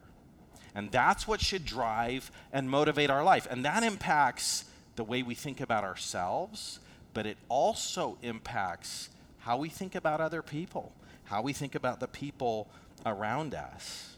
And 0.75 0.91
that's 0.91 1.27
what 1.27 1.41
should 1.41 1.65
drive 1.65 2.31
and 2.53 2.69
motivate 2.69 3.09
our 3.09 3.23
life. 3.23 3.47
And 3.49 3.65
that 3.65 3.83
impacts 3.83 4.65
the 4.95 5.03
way 5.03 5.23
we 5.23 5.35
think 5.35 5.61
about 5.61 5.83
ourselves, 5.83 6.79
but 7.13 7.25
it 7.25 7.37
also 7.47 8.17
impacts 8.21 9.09
how 9.39 9.57
we 9.57 9.69
think 9.69 9.95
about 9.95 10.21
other 10.21 10.41
people, 10.41 10.93
how 11.25 11.41
we 11.41 11.53
think 11.53 11.75
about 11.75 11.99
the 11.99 12.07
people 12.07 12.67
around 13.05 13.55
us. 13.55 14.15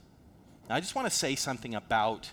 Now, 0.69 0.75
I 0.75 0.79
just 0.79 0.95
want 0.95 1.07
to 1.07 1.15
say 1.15 1.35
something 1.35 1.75
about 1.75 2.31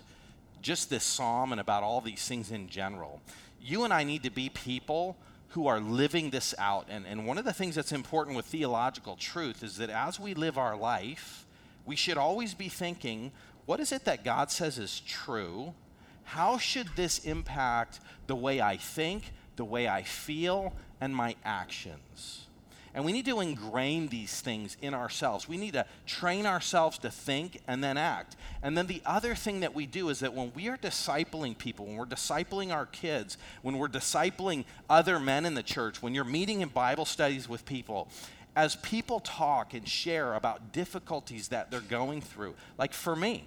just 0.61 0.89
this 0.89 1.03
psalm 1.03 1.51
and 1.51 1.61
about 1.61 1.83
all 1.83 2.01
these 2.01 2.27
things 2.27 2.51
in 2.51 2.67
general. 2.67 3.21
you 3.61 3.83
and 3.83 3.93
I 3.93 4.03
need 4.03 4.23
to 4.23 4.29
be 4.29 4.49
people 4.49 5.17
who 5.49 5.67
are 5.67 5.79
living 5.79 6.29
this 6.29 6.53
out. 6.57 6.87
And, 6.89 7.05
and 7.05 7.25
one 7.25 7.37
of 7.37 7.45
the 7.45 7.53
things 7.53 7.75
that's 7.75 7.91
important 7.91 8.37
with 8.37 8.45
theological 8.45 9.15
truth 9.15 9.63
is 9.63 9.77
that 9.77 9.89
as 9.89 10.19
we 10.19 10.33
live 10.33 10.57
our 10.57 10.77
life, 10.77 11.45
we 11.85 11.95
should 11.95 12.17
always 12.17 12.53
be 12.53 12.69
thinking, 12.69 13.31
what 13.69 13.79
is 13.79 13.91
it 13.91 14.05
that 14.05 14.23
God 14.23 14.49
says 14.49 14.79
is 14.79 14.99
true? 15.01 15.75
How 16.23 16.57
should 16.57 16.87
this 16.95 17.19
impact 17.19 17.99
the 18.25 18.35
way 18.35 18.59
I 18.59 18.77
think, 18.77 19.31
the 19.57 19.63
way 19.63 19.87
I 19.87 20.01
feel, 20.01 20.73
and 20.99 21.15
my 21.15 21.35
actions? 21.45 22.47
And 22.95 23.05
we 23.05 23.11
need 23.11 23.25
to 23.25 23.41
ingrain 23.41 24.07
these 24.07 24.41
things 24.41 24.75
in 24.81 24.95
ourselves. 24.95 25.47
We 25.47 25.57
need 25.57 25.73
to 25.73 25.85
train 26.07 26.47
ourselves 26.47 26.97
to 26.97 27.11
think 27.11 27.61
and 27.67 27.83
then 27.83 27.95
act. 27.95 28.37
And 28.63 28.75
then 28.75 28.87
the 28.87 29.03
other 29.05 29.35
thing 29.35 29.59
that 29.59 29.75
we 29.75 29.85
do 29.85 30.09
is 30.09 30.21
that 30.21 30.33
when 30.33 30.51
we 30.55 30.67
are 30.67 30.77
discipling 30.77 31.55
people, 31.55 31.85
when 31.85 31.95
we're 31.95 32.07
discipling 32.07 32.73
our 32.73 32.87
kids, 32.87 33.37
when 33.61 33.77
we're 33.77 33.87
discipling 33.87 34.65
other 34.89 35.19
men 35.19 35.45
in 35.45 35.53
the 35.53 35.61
church, 35.61 36.01
when 36.01 36.15
you're 36.15 36.23
meeting 36.23 36.61
in 36.61 36.69
Bible 36.69 37.05
studies 37.05 37.47
with 37.47 37.67
people, 37.67 38.07
as 38.55 38.77
people 38.77 39.19
talk 39.19 39.75
and 39.75 39.87
share 39.87 40.33
about 40.33 40.71
difficulties 40.71 41.49
that 41.49 41.69
they're 41.69 41.81
going 41.81 42.19
through, 42.19 42.55
like 42.79 42.93
for 42.93 43.15
me, 43.15 43.45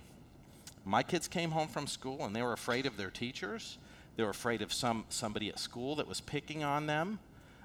my 0.84 1.02
kids 1.02 1.28
came 1.28 1.50
home 1.50 1.68
from 1.68 1.86
school 1.86 2.24
and 2.24 2.34
they 2.34 2.42
were 2.42 2.52
afraid 2.52 2.86
of 2.86 2.96
their 2.96 3.10
teachers. 3.10 3.78
They 4.16 4.22
were 4.22 4.30
afraid 4.30 4.62
of 4.62 4.72
some 4.72 5.04
somebody 5.08 5.48
at 5.48 5.58
school 5.58 5.96
that 5.96 6.08
was 6.08 6.20
picking 6.20 6.64
on 6.64 6.86
them. 6.86 7.18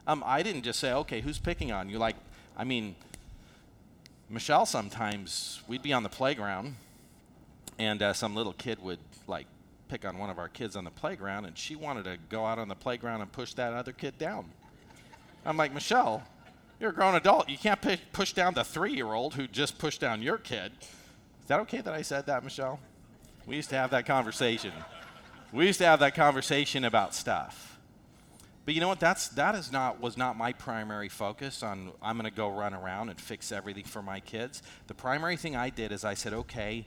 Um, 0.06 0.24
I 0.26 0.42
didn't 0.44 0.64
just 0.64 0.80
say, 0.80 0.94
okay, 0.94 1.20
who's 1.20 1.38
picking 1.38 1.72
on 1.72 1.90
you? 1.90 1.98
Like, 1.98 2.16
I 2.56 2.64
mean, 2.64 2.96
Michelle 4.30 4.66
sometimes, 4.66 5.62
we'd 5.68 5.82
be 5.82 5.92
on 5.92 6.04
the 6.04 6.10
playground, 6.10 6.76
and 7.78 8.02
uh, 8.02 8.14
some 8.14 8.34
little 8.34 8.54
kid 8.54 8.82
would, 8.82 9.00
like, 9.28 9.48
pick 9.90 10.06
on 10.06 10.18
one 10.18 10.30
of 10.30 10.40
our 10.40 10.48
kids 10.48 10.78
on 10.78 10.86
the 10.86 10.92
playground, 10.92 11.46
and 11.46 11.58
she 11.58 11.76
wanted 11.76 12.06
to 12.06 12.18
go 12.30 12.46
out 12.46 12.58
on 12.58 12.70
the 12.70 12.76
playground 12.76 13.22
and 13.22 13.32
push 13.32 13.54
that 13.54 13.74
other 13.74 13.92
kid 13.92 14.18
down. 14.18 14.46
I'm 15.46 15.58
like, 15.58 15.74
Michelle, 15.74 16.24
you're 16.80 16.92
a 16.92 16.94
grown 16.94 17.16
adult. 17.16 17.50
You 17.50 17.58
can't 17.58 17.80
push 18.14 18.34
down 18.34 18.54
the 18.54 18.64
three 18.64 18.94
year 18.94 19.14
old 19.14 19.34
who 19.34 19.48
just 19.48 19.78
pushed 19.78 20.02
down 20.02 20.22
your 20.22 20.38
kid. 20.38 20.72
Is 21.42 21.48
that 21.48 21.60
okay 21.62 21.82
that 21.82 21.94
I 21.94 22.02
said 22.02 22.26
that, 22.28 22.44
Michelle? 22.44 22.80
We 23.48 23.56
used 23.56 23.70
to 23.70 23.78
have 23.78 23.92
that 23.92 24.06
conversation. 24.06 24.74
We 25.54 25.68
used 25.68 25.80
to 25.80 25.86
have 25.86 26.02
that 26.02 26.16
conversation 26.16 26.84
about 26.84 27.16
stuff. 27.16 27.80
But 28.66 28.74
you 28.74 28.82
know 28.82 28.90
what? 28.90 29.00
That's 29.00 29.30
that 29.30 29.56
is 29.56 29.72
not 29.72 30.02
was 30.02 30.18
not 30.18 30.38
my 30.38 30.52
primary 30.52 31.08
focus 31.08 31.64
on 31.64 31.94
I'm 32.02 32.18
going 32.18 32.30
to 32.30 32.36
go 32.36 32.50
run 32.50 32.74
around 32.74 33.08
and 33.08 33.20
fix 33.20 33.54
everything 33.54 33.86
for 33.86 34.02
my 34.02 34.20
kids. 34.20 34.62
The 34.88 34.94
primary 34.94 35.38
thing 35.38 35.56
I 35.56 35.70
did 35.70 35.94
is 35.94 36.04
I 36.04 36.14
said, 36.14 36.34
"Okay, 36.34 36.86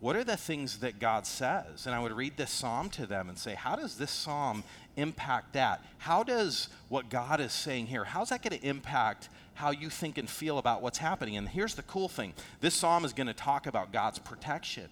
what 0.00 0.16
are 0.16 0.24
the 0.24 0.36
things 0.36 0.80
that 0.80 0.98
God 0.98 1.28
says?" 1.28 1.86
And 1.86 1.94
I 1.94 2.00
would 2.00 2.10
read 2.10 2.36
this 2.36 2.50
psalm 2.50 2.90
to 2.90 3.06
them 3.06 3.28
and 3.28 3.38
say, 3.38 3.54
"How 3.54 3.76
does 3.76 3.96
this 3.96 4.10
psalm 4.10 4.64
impact 4.96 5.52
that? 5.52 5.84
How 5.98 6.24
does 6.24 6.68
what 6.88 7.08
God 7.08 7.40
is 7.40 7.52
saying 7.52 7.86
here? 7.86 8.02
How's 8.02 8.30
that 8.30 8.42
going 8.42 8.58
to 8.58 8.66
impact 8.66 9.28
how 9.54 9.70
you 9.70 9.90
think 9.90 10.18
and 10.18 10.28
feel 10.28 10.58
about 10.58 10.82
what's 10.82 10.98
happening?" 10.98 11.36
And 11.36 11.48
here's 11.48 11.76
the 11.76 11.84
cool 11.84 12.08
thing. 12.08 12.34
This 12.60 12.74
psalm 12.74 13.04
is 13.04 13.12
going 13.12 13.28
to 13.28 13.32
talk 13.32 13.68
about 13.68 13.92
God's 13.92 14.18
protection. 14.18 14.90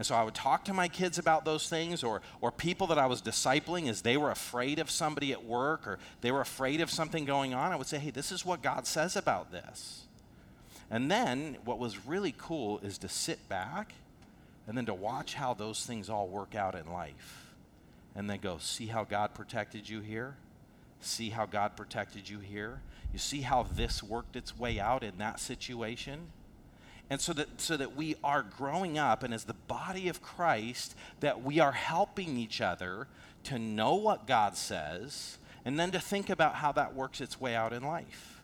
And 0.00 0.06
so 0.06 0.14
I 0.14 0.22
would 0.22 0.32
talk 0.34 0.64
to 0.64 0.72
my 0.72 0.88
kids 0.88 1.18
about 1.18 1.44
those 1.44 1.68
things, 1.68 2.02
or, 2.02 2.22
or 2.40 2.50
people 2.50 2.86
that 2.86 2.96
I 2.96 3.04
was 3.04 3.20
discipling 3.20 3.86
as 3.86 4.00
they 4.00 4.16
were 4.16 4.30
afraid 4.30 4.78
of 4.78 4.90
somebody 4.90 5.30
at 5.30 5.44
work 5.44 5.86
or 5.86 5.98
they 6.22 6.32
were 6.32 6.40
afraid 6.40 6.80
of 6.80 6.90
something 6.90 7.26
going 7.26 7.52
on. 7.52 7.70
I 7.70 7.76
would 7.76 7.86
say, 7.86 7.98
hey, 7.98 8.10
this 8.10 8.32
is 8.32 8.42
what 8.42 8.62
God 8.62 8.86
says 8.86 9.14
about 9.14 9.52
this. 9.52 10.06
And 10.90 11.10
then 11.10 11.58
what 11.66 11.78
was 11.78 12.06
really 12.06 12.34
cool 12.38 12.78
is 12.78 12.96
to 12.96 13.10
sit 13.10 13.46
back 13.50 13.92
and 14.66 14.74
then 14.74 14.86
to 14.86 14.94
watch 14.94 15.34
how 15.34 15.52
those 15.52 15.84
things 15.84 16.08
all 16.08 16.28
work 16.28 16.54
out 16.54 16.74
in 16.74 16.90
life. 16.90 17.52
And 18.14 18.30
then 18.30 18.38
go, 18.38 18.56
see 18.56 18.86
how 18.86 19.04
God 19.04 19.34
protected 19.34 19.86
you 19.86 20.00
here? 20.00 20.34
See 21.02 21.28
how 21.28 21.44
God 21.44 21.76
protected 21.76 22.26
you 22.26 22.38
here? 22.38 22.80
You 23.12 23.18
see 23.18 23.42
how 23.42 23.64
this 23.64 24.02
worked 24.02 24.34
its 24.34 24.58
way 24.58 24.80
out 24.80 25.02
in 25.02 25.18
that 25.18 25.40
situation? 25.40 26.28
And 27.10 27.20
so 27.20 27.32
that 27.32 27.60
so 27.60 27.76
that 27.76 27.96
we 27.96 28.14
are 28.22 28.42
growing 28.42 28.96
up 28.96 29.24
and 29.24 29.34
as 29.34 29.44
the 29.44 29.54
body 29.54 30.08
of 30.08 30.22
Christ 30.22 30.94
that 31.18 31.42
we 31.42 31.58
are 31.58 31.72
helping 31.72 32.36
each 32.36 32.60
other 32.60 33.08
to 33.44 33.58
know 33.58 33.96
what 33.96 34.26
God 34.28 34.56
says 34.56 35.38
and 35.64 35.78
then 35.78 35.90
to 35.90 36.00
think 36.00 36.30
about 36.30 36.54
how 36.54 36.72
that 36.72 36.94
works 36.94 37.20
its 37.20 37.40
way 37.40 37.54
out 37.54 37.72
in 37.72 37.82
life. 37.82 38.40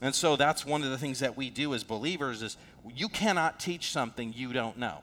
And 0.00 0.14
so 0.14 0.34
that's 0.34 0.66
one 0.66 0.82
of 0.82 0.90
the 0.90 0.98
things 0.98 1.20
that 1.20 1.36
we 1.36 1.50
do 1.50 1.74
as 1.74 1.84
believers 1.84 2.42
is 2.42 2.56
you 2.96 3.08
cannot 3.08 3.60
teach 3.60 3.92
something 3.92 4.32
you 4.32 4.52
don't 4.52 4.78
know. 4.78 4.98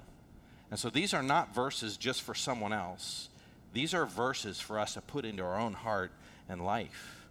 And 0.71 0.79
so 0.79 0.89
these 0.89 1.13
are 1.13 1.23
not 1.23 1.55
verses 1.55 1.95
just 1.95 2.21
for 2.21 2.35
someone 2.35 2.73
else. 2.73 3.29
These 3.73 3.93
are 3.93 4.05
verses 4.05 4.59
for 4.59 4.77
us 4.77 4.95
to 4.95 5.01
put 5.01 5.23
into 5.23 5.43
our 5.43 5.57
own 5.57 5.73
heart 5.73 6.11
and 6.49 6.65
life. 6.65 7.27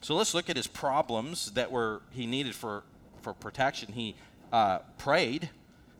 So 0.00 0.14
let's 0.14 0.32
look 0.32 0.48
at 0.48 0.56
his 0.56 0.66
problems 0.66 1.52
that 1.52 1.70
were 1.70 2.02
he 2.10 2.26
needed 2.26 2.54
for 2.54 2.84
for 3.20 3.32
protection. 3.32 3.92
He 3.92 4.14
uh, 4.54 4.78
prayed. 4.98 5.50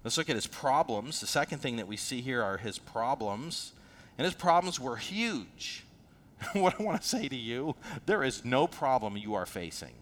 Let's 0.05 0.17
look 0.17 0.31
at 0.31 0.37
his 0.37 0.47
problems. 0.47 1.21
The 1.21 1.27
second 1.27 1.59
thing 1.59 1.77
that 1.77 1.89
we 1.89 1.97
see 1.97 2.21
here 2.21 2.41
are 2.41 2.57
his 2.57 2.79
problems. 2.79 3.73
And 4.17 4.25
his 4.25 4.35
problems 4.35 4.79
were 4.79 4.97
huge. 4.97 5.85
what 6.53 6.79
I 6.79 6.83
want 6.83 7.03
to 7.03 7.09
say 7.09 7.27
to 7.27 7.37
you 7.37 7.75
there 8.07 8.23
is 8.23 8.45
no 8.45 8.67
problem 8.69 9.17
you 9.17 9.35
are 9.35 9.47
facing 9.47 9.95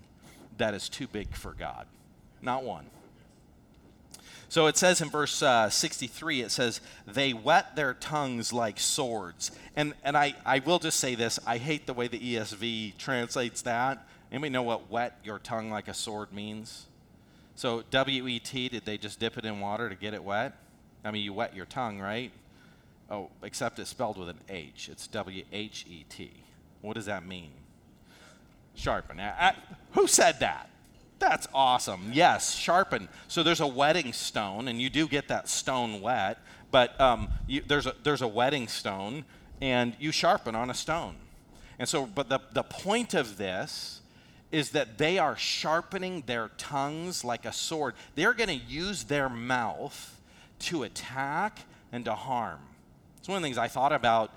that 0.59 0.75
is 0.75 0.89
too 0.91 1.07
big 1.07 1.35
for 1.35 1.55
God. 1.55 1.87
Not 2.43 2.63
one. 2.63 2.85
So 4.51 4.67
it 4.67 4.77
says 4.77 5.01
in 5.01 5.09
verse 5.09 5.43
uh, 5.43 5.71
63, 5.71 6.43
it 6.43 6.51
says, 6.51 6.83
They 7.07 7.33
wet 7.33 7.75
their 7.75 7.95
tongues 7.95 8.53
like 8.53 8.79
swords. 8.79 9.51
And, 9.77 9.95
and 10.05 10.15
I, 10.15 10.35
I 10.45 10.59
will 10.59 10.79
just 10.79 11.01
say 11.01 11.15
this 11.15 11.39
I 11.47 11.57
hate 11.57 11.87
the 11.87 11.95
way 11.95 12.07
the 12.07 12.19
ESV 12.19 12.99
translates 12.99 13.63
that. 13.63 14.07
Anybody 14.31 14.51
know 14.51 14.63
what 14.63 14.91
wet 14.91 15.19
your 15.25 15.39
tongue 15.39 15.71
like 15.71 15.89
a 15.89 15.95
sword 15.95 16.35
means? 16.35 16.87
So, 17.55 17.83
W 17.91 18.27
E 18.27 18.39
T, 18.39 18.69
did 18.69 18.85
they 18.85 18.99
just 18.99 19.21
dip 19.21 19.39
it 19.39 19.45
in 19.45 19.61
water 19.61 19.89
to 19.89 19.95
get 19.95 20.15
it 20.15 20.25
wet? 20.25 20.55
I 21.05 21.11
mean, 21.11 21.23
you 21.23 21.33
wet 21.33 21.55
your 21.55 21.67
tongue, 21.67 22.01
right? 22.01 22.33
Oh, 23.11 23.29
except 23.43 23.79
it's 23.79 23.91
spelled 23.91 24.19
with 24.19 24.29
an 24.29 24.39
H. 24.49 24.89
It's 24.91 25.07
W 25.09 25.45
H 25.53 25.85
E 25.89 26.05
T. 26.09 26.33
What 26.81 26.95
does 26.95 27.07
that 27.07 27.27
mean? 27.27 27.53
Sharpen. 28.75 29.21
I, 29.21 29.55
who 29.93 30.07
said 30.07 30.41
that? 30.41 30.71
That's 31.19 31.47
awesome. 31.55 32.11
Yes, 32.13 32.55
sharpen. 32.55 33.09
So 33.29 33.43
there's 33.43 33.61
a 33.61 33.67
wetting 33.67 34.13
stone, 34.13 34.67
and 34.67 34.81
you 34.81 34.91
do 34.91 35.07
get 35.07 35.29
that 35.29 35.49
stone 35.49 36.01
wet, 36.01 36.39
but 36.73 37.01
um, 37.01 37.29
you, 37.47 37.63
there's, 37.67 37.87
a, 37.87 37.95
there's 38.03 38.23
a 38.23 38.29
wetting 38.29 38.67
stone, 38.67 39.25
and 39.61 39.95
you 40.01 40.11
sharpen 40.11 40.57
on 40.57 40.69
a 40.69 40.75
stone. 40.75 41.15
And 41.79 41.89
so, 41.89 42.07
but 42.07 42.29
the, 42.29 42.41
the 42.53 42.65
point 42.65 43.15
of 43.15 43.37
this 43.37 44.01
is 44.53 44.71
that 44.71 44.99
they 44.99 45.19
are 45.19 45.35
sharpening 45.37 46.23
their 46.27 46.51
tongues 46.59 47.25
like 47.25 47.47
a 47.47 47.53
sword. 47.53 47.95
They're 48.15 48.35
going 48.35 48.49
to 48.49 48.67
use 48.67 49.05
their 49.05 49.31
mouth 49.31 50.21
to 50.61 50.83
attack 50.83 51.61
and 51.91 52.05
to 52.05 52.15
harm. 52.15 52.61
It's 53.19 53.29
one 53.29 53.37
of 53.37 53.43
the 53.43 53.47
things 53.47 53.59
I 53.59 53.69
thought 53.69 53.93
about 53.93 54.31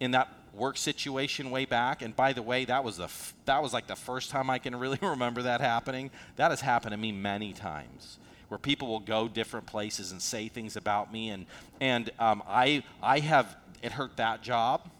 in 0.00 0.10
that 0.10 0.28
work 0.52 0.76
situation 0.76 1.50
way 1.50 1.64
back. 1.64 2.02
And 2.02 2.14
by 2.14 2.32
the 2.32 2.42
way, 2.42 2.64
that 2.64 2.82
was 2.82 2.96
the 2.96 3.04
f- 3.04 3.34
that 3.44 3.62
was 3.62 3.72
like 3.72 3.86
the 3.86 3.96
first 3.96 4.30
time 4.30 4.50
I 4.50 4.58
can 4.58 4.74
really 4.74 4.98
remember 5.02 5.42
that 5.42 5.60
happening. 5.60 6.10
That 6.36 6.50
has 6.50 6.60
happened 6.60 6.92
to 6.92 6.98
me 6.98 7.12
many 7.12 7.52
times, 7.52 8.18
where 8.48 8.58
people 8.58 8.88
will 8.88 9.00
go 9.00 9.28
different 9.28 9.66
places 9.66 10.10
and 10.10 10.20
say 10.20 10.48
things 10.48 10.76
about 10.76 11.12
me, 11.12 11.30
and 11.30 11.46
and 11.80 12.10
um, 12.18 12.42
I 12.48 12.82
I 13.02 13.20
have 13.20 13.56
it 13.82 13.92
hurt 13.92 14.16
that 14.16 14.42
job 14.42 14.90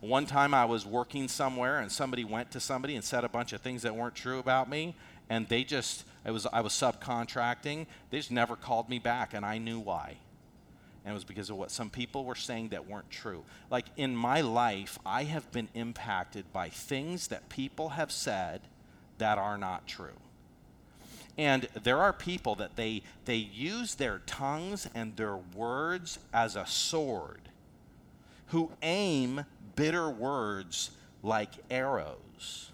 one 0.00 0.26
time 0.26 0.54
I 0.54 0.64
was 0.64 0.84
working 0.84 1.28
somewhere 1.28 1.78
and 1.78 1.90
somebody 1.90 2.24
went 2.24 2.50
to 2.52 2.60
somebody 2.60 2.94
and 2.94 3.04
said 3.04 3.24
a 3.24 3.28
bunch 3.28 3.52
of 3.52 3.60
things 3.60 3.82
that 3.82 3.94
weren't 3.94 4.14
true 4.14 4.38
about 4.38 4.68
me, 4.68 4.94
and 5.30 5.48
they 5.48 5.64
just, 5.64 6.04
it 6.24 6.30
was, 6.30 6.46
I 6.52 6.60
was 6.60 6.72
subcontracting. 6.72 7.86
They 8.10 8.18
just 8.18 8.30
never 8.30 8.56
called 8.56 8.88
me 8.88 8.98
back, 8.98 9.34
and 9.34 9.44
I 9.44 9.58
knew 9.58 9.78
why. 9.78 10.16
And 11.04 11.12
it 11.12 11.14
was 11.14 11.24
because 11.24 11.50
of 11.50 11.56
what 11.56 11.70
some 11.70 11.90
people 11.90 12.24
were 12.24 12.34
saying 12.34 12.70
that 12.70 12.88
weren't 12.88 13.10
true. 13.10 13.44
Like 13.70 13.86
in 13.96 14.16
my 14.16 14.40
life, 14.40 14.98
I 15.04 15.24
have 15.24 15.50
been 15.52 15.68
impacted 15.74 16.50
by 16.52 16.70
things 16.70 17.28
that 17.28 17.48
people 17.48 17.90
have 17.90 18.10
said 18.10 18.62
that 19.18 19.36
are 19.36 19.58
not 19.58 19.86
true. 19.86 20.16
And 21.36 21.68
there 21.82 21.98
are 21.98 22.12
people 22.12 22.54
that 22.56 22.76
they, 22.76 23.02
they 23.24 23.36
use 23.36 23.96
their 23.96 24.20
tongues 24.20 24.88
and 24.94 25.16
their 25.16 25.36
words 25.36 26.18
as 26.32 26.56
a 26.56 26.66
sword 26.66 27.40
who 28.48 28.70
aim 28.82 29.44
bitter 29.76 30.08
words 30.10 30.90
like 31.22 31.50
arrows. 31.70 32.70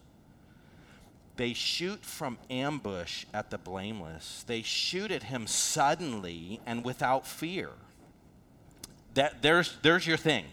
They 1.37 1.55
shoot 1.55 2.05
from 2.05 2.37
ambush 2.51 3.25
at 3.33 3.51
the 3.51 3.57
blameless. 3.57 4.45
They 4.47 4.61
shoot 4.61 5.11
at 5.11 5.23
him 5.23 5.47
suddenly 5.47 6.61
and 6.67 6.85
without 6.85 7.27
fear. 7.27 7.71
That, 9.15 9.41
there's, 9.41 9.77
there's 9.83 10.07
your 10.07 10.19
thing. 10.19 10.45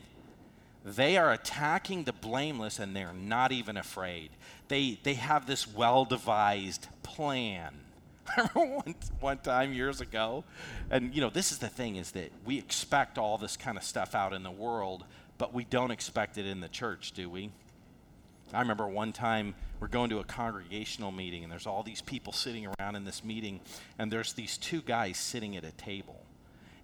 They 0.86 1.18
are 1.18 1.34
attacking 1.34 2.06
the 2.06 2.14
blameless 2.14 2.80
and 2.80 2.96
they're 2.96 3.12
not 3.12 3.52
even 3.52 3.76
afraid. 3.76 4.30
They, 4.70 4.98
they 5.04 5.16
have 5.16 5.46
this 5.46 5.68
well 5.68 6.06
devised 6.06 6.88
plan. 7.04 7.74
I 8.38 8.50
remember 8.56 8.76
one, 8.76 8.96
one 9.20 9.38
time 9.40 9.74
years 9.74 10.00
ago, 10.00 10.46
and 10.90 11.14
you 11.14 11.20
know, 11.20 11.30
this 11.30 11.52
is 11.52 11.58
the 11.58 11.68
thing 11.68 11.98
is 11.98 12.12
that 12.12 12.32
we 12.46 12.58
expect 12.58 13.18
all 13.18 13.38
this 13.38 13.58
kind 13.58 13.78
of 13.78 13.84
stuff 13.84 14.16
out 14.16 14.34
in 14.34 14.44
the 14.44 14.52
world, 14.52 15.04
but 15.38 15.54
we 15.54 15.64
don't 15.66 15.92
expect 15.92 16.38
it 16.38 16.46
in 16.46 16.60
the 16.60 16.68
church, 16.68 17.12
do 17.12 17.30
we? 17.30 17.52
I 18.54 18.62
remember 18.62 18.88
one 18.88 19.12
time 19.12 19.56
we're 19.80 19.88
going 19.88 20.10
to 20.10 20.20
a 20.20 20.24
congregational 20.24 21.12
meeting, 21.12 21.44
and 21.44 21.52
there's 21.52 21.68
all 21.68 21.84
these 21.84 22.02
people 22.02 22.32
sitting 22.34 22.68
around 22.80 22.96
in 22.96 23.04
this 23.04 23.24
meeting, 23.24 23.60
and 24.00 24.12
there's 24.12 24.34
these 24.34 24.58
two 24.58 24.82
guys 24.82 25.18
sitting 25.18 25.58
at 25.58 25.64
a 25.64 25.72
table. 25.72 26.24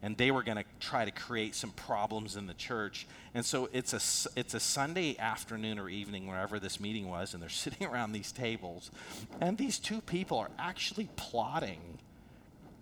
And 0.02 0.18
they 0.18 0.32
were 0.32 0.44
going 0.44 0.58
to 0.58 0.66
try 0.82 1.06
to 1.06 1.12
create 1.12 1.56
some 1.56 1.72
problems 1.72 2.36
in 2.36 2.46
the 2.46 2.54
church. 2.54 3.08
And 3.34 3.46
so 3.46 3.70
it's 3.72 3.94
a, 3.94 4.38
it's 4.38 4.54
a 4.54 4.60
Sunday 4.60 5.16
afternoon 5.18 5.80
or 5.80 5.90
evening, 5.90 6.28
wherever 6.28 6.60
this 6.60 6.82
meeting 6.82 7.08
was, 7.08 7.34
and 7.34 7.42
they're 7.42 7.50
sitting 7.66 7.88
around 7.88 8.12
these 8.12 8.34
tables. 8.34 8.92
And 9.40 9.58
these 9.58 9.80
two 9.80 10.02
people 10.02 10.38
are 10.40 10.52
actually 10.60 11.08
plotting 11.16 12.00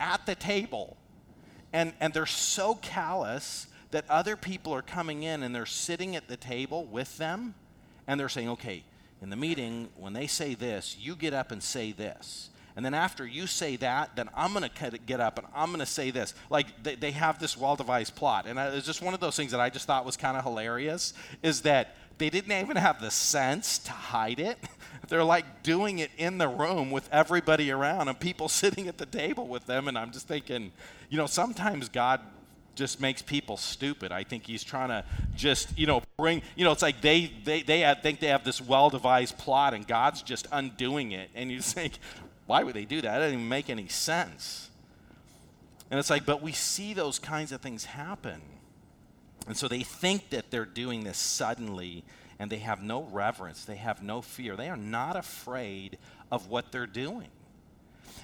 at 0.00 0.26
the 0.26 0.34
table. 0.34 0.96
And, 1.72 1.92
and 2.00 2.12
they're 2.12 2.26
so 2.26 2.74
callous 2.74 3.68
that 3.92 4.08
other 4.10 4.36
people 4.36 4.74
are 4.74 4.82
coming 4.82 5.22
in 5.22 5.42
and 5.42 5.54
they're 5.54 5.64
sitting 5.64 6.16
at 6.16 6.26
the 6.28 6.36
table 6.36 6.84
with 6.84 7.16
them 7.18 7.54
and 8.06 8.18
they're 8.18 8.28
saying, 8.28 8.48
okay, 8.48 8.82
in 9.20 9.30
the 9.30 9.36
meeting, 9.36 9.88
when 9.96 10.12
they 10.12 10.26
say 10.26 10.54
this, 10.54 10.96
you 10.98 11.14
get 11.14 11.32
up 11.32 11.52
and 11.52 11.62
say 11.62 11.92
this. 11.92 12.50
And 12.74 12.84
then 12.84 12.94
after 12.94 13.26
you 13.26 13.46
say 13.46 13.76
that, 13.76 14.16
then 14.16 14.30
I'm 14.34 14.54
going 14.54 14.68
to 14.68 14.98
get 14.98 15.20
up 15.20 15.38
and 15.38 15.46
I'm 15.54 15.68
going 15.68 15.80
to 15.80 15.86
say 15.86 16.10
this. 16.10 16.34
Like 16.48 16.82
they, 16.82 16.94
they 16.94 17.10
have 17.12 17.38
this 17.38 17.56
well 17.56 17.76
devised 17.76 18.16
plot. 18.16 18.46
And 18.46 18.58
it's 18.58 18.86
just 18.86 19.02
one 19.02 19.14
of 19.14 19.20
those 19.20 19.36
things 19.36 19.52
that 19.52 19.60
I 19.60 19.68
just 19.68 19.86
thought 19.86 20.06
was 20.06 20.16
kind 20.16 20.36
of 20.36 20.42
hilarious 20.42 21.12
is 21.42 21.62
that 21.62 21.94
they 22.16 22.30
didn't 22.30 22.52
even 22.52 22.76
have 22.76 23.00
the 23.00 23.10
sense 23.10 23.78
to 23.80 23.92
hide 23.92 24.40
it. 24.40 24.58
They're 25.08 25.24
like 25.24 25.62
doing 25.62 25.98
it 25.98 26.10
in 26.16 26.38
the 26.38 26.48
room 26.48 26.90
with 26.90 27.08
everybody 27.12 27.70
around 27.70 28.08
and 28.08 28.18
people 28.18 28.48
sitting 28.48 28.88
at 28.88 28.96
the 28.96 29.06
table 29.06 29.46
with 29.46 29.66
them. 29.66 29.86
And 29.86 29.98
I'm 29.98 30.10
just 30.10 30.26
thinking, 30.26 30.72
you 31.10 31.18
know, 31.18 31.26
sometimes 31.26 31.90
God 31.90 32.20
just 32.74 33.00
makes 33.00 33.22
people 33.22 33.56
stupid. 33.56 34.12
I 34.12 34.24
think 34.24 34.46
he's 34.46 34.64
trying 34.64 34.88
to 34.88 35.04
just, 35.36 35.76
you 35.78 35.86
know, 35.86 36.02
bring, 36.16 36.42
you 36.56 36.64
know, 36.64 36.72
it's 36.72 36.82
like 36.82 37.00
they 37.00 37.32
they 37.44 37.62
they 37.62 37.80
have, 37.80 38.02
think 38.02 38.20
they 38.20 38.28
have 38.28 38.44
this 38.44 38.60
well-devised 38.60 39.38
plot 39.38 39.74
and 39.74 39.86
God's 39.86 40.22
just 40.22 40.46
undoing 40.52 41.12
it. 41.12 41.30
And 41.34 41.50
you 41.50 41.60
think, 41.62 41.94
why 42.46 42.62
would 42.62 42.74
they 42.74 42.84
do 42.84 43.00
that? 43.00 43.12
That 43.12 43.18
doesn't 43.18 43.34
even 43.34 43.48
make 43.48 43.70
any 43.70 43.88
sense. 43.88 44.70
And 45.90 45.98
it's 45.98 46.10
like, 46.10 46.24
but 46.24 46.42
we 46.42 46.52
see 46.52 46.94
those 46.94 47.18
kinds 47.18 47.52
of 47.52 47.60
things 47.60 47.84
happen. 47.84 48.40
And 49.46 49.56
so 49.56 49.68
they 49.68 49.82
think 49.82 50.30
that 50.30 50.50
they're 50.50 50.64
doing 50.64 51.04
this 51.04 51.18
suddenly 51.18 52.04
and 52.38 52.50
they 52.50 52.58
have 52.58 52.82
no 52.82 53.02
reverence, 53.04 53.64
they 53.64 53.76
have 53.76 54.02
no 54.02 54.22
fear. 54.22 54.56
They 54.56 54.68
are 54.68 54.76
not 54.76 55.16
afraid 55.16 55.98
of 56.30 56.48
what 56.48 56.72
they're 56.72 56.86
doing. 56.86 57.28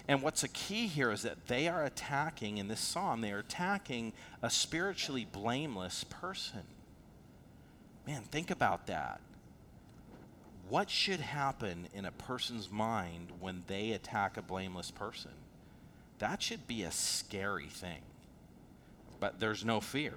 And 0.09 0.23
what's 0.23 0.43
a 0.43 0.49
key 0.49 0.87
here 0.87 1.13
is 1.13 1.23
that 1.23 1.49
they 1.49 1.69
are 1.69 1.85
attacking, 1.85 2.57
in 2.57 2.67
this 2.67 2.81
psalm, 2.81 3.21
they 3.21 3.31
are 3.31 3.41
attacking 3.41 4.15
a 4.43 4.49
spiritually 4.49 5.27
blameless 5.31 6.03
person. 6.05 6.63
Man, 8.07 8.23
think 8.23 8.51
about 8.51 8.87
that. 8.87 9.21
What 10.71 10.89
should 10.89 11.21
happen 11.21 11.89
in 11.93 12.07
a 12.07 12.11
person's 12.11 12.71
mind 12.71 13.33
when 13.39 13.65
they 13.67 13.93
attack 13.93 14.39
a 14.39 14.43
blameless 14.43 14.91
person? 14.91 15.33
That 16.21 16.43
should 16.43 16.67
be 16.67 16.83
a 16.83 16.91
scary 16.91 17.67
thing. 17.67 18.01
But 19.21 19.41
there's 19.41 19.65
no 19.65 19.81
fear. 19.81 20.15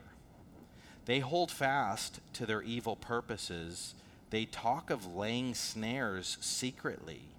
They 1.05 1.19
hold 1.19 1.51
fast 1.51 2.21
to 2.33 2.45
their 2.45 2.61
evil 2.61 2.95
purposes. 2.95 3.93
They 4.29 4.45
talk 4.45 4.89
of 4.89 5.15
laying 5.15 5.53
snares 5.53 6.37
secretly 6.39 7.30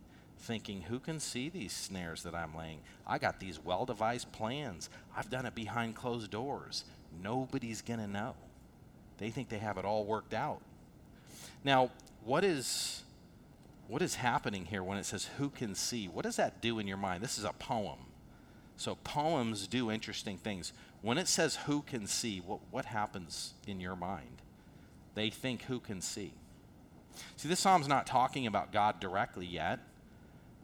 thinking, 0.43 0.83
who 0.83 0.99
can 0.99 1.21
see 1.21 1.49
these 1.49 1.73
snares 1.73 2.23
that 2.25 2.35
I'm 2.35 2.55
laying? 2.57 2.81
I 3.07 3.19
got 3.19 3.41
these 3.41 3.63
well 3.63 3.85
devised 3.85 4.33
plans. 4.33 4.91
I've 5.17 5.31
done 5.31 5.47
it 5.47 5.55
behind 5.55 5.95
closed 5.95 6.31
doors. 6.31 6.85
Nobody's 7.23 7.83
going 7.83 8.01
to 8.01 8.07
know. 8.07 8.35
They 9.19 9.31
think 9.31 9.49
they 9.49 9.59
have 9.59 9.79
it 9.79 9.85
all 9.85 10.05
worked 10.05 10.35
out. 10.35 10.61
Now, 11.65 11.91
what 12.25 12.45
is 12.45 13.03
what 13.89 14.03
is 14.03 14.15
happening 14.15 14.65
here 14.65 14.83
when 14.83 14.97
it 14.99 15.05
says 15.05 15.29
who 15.39 15.51
can 15.51 15.75
see? 15.75 16.07
What 16.07 16.25
does 16.25 16.37
that 16.37 16.61
do 16.61 16.79
in 16.79 16.87
your 16.87 16.97
mind? 16.97 17.23
This 17.23 17.39
is 17.39 17.45
a 17.45 17.53
poem. 17.53 17.99
So 18.77 18.97
poems 19.05 19.67
do 19.67 19.91
interesting 19.91 20.39
things. 20.39 20.73
When 21.03 21.19
it 21.19 21.29
says 21.29 21.57
who 21.67 21.83
can 21.83 22.07
see, 22.07 22.41
what, 22.41 22.61
what 22.71 22.87
happens 22.87 23.55
in 23.67 23.81
your 23.81 23.97
mind? 23.97 24.41
They 25.15 25.31
think 25.31 25.65
who 25.65 25.79
can 25.79 26.01
see. 26.01 26.33
See, 27.37 27.49
this 27.49 27.61
psalm's 27.61 27.89
not 27.89 28.07
talking 28.07 28.47
about 28.47 28.73
God 28.73 28.99
directly 28.99 29.47
yet. 29.47 29.81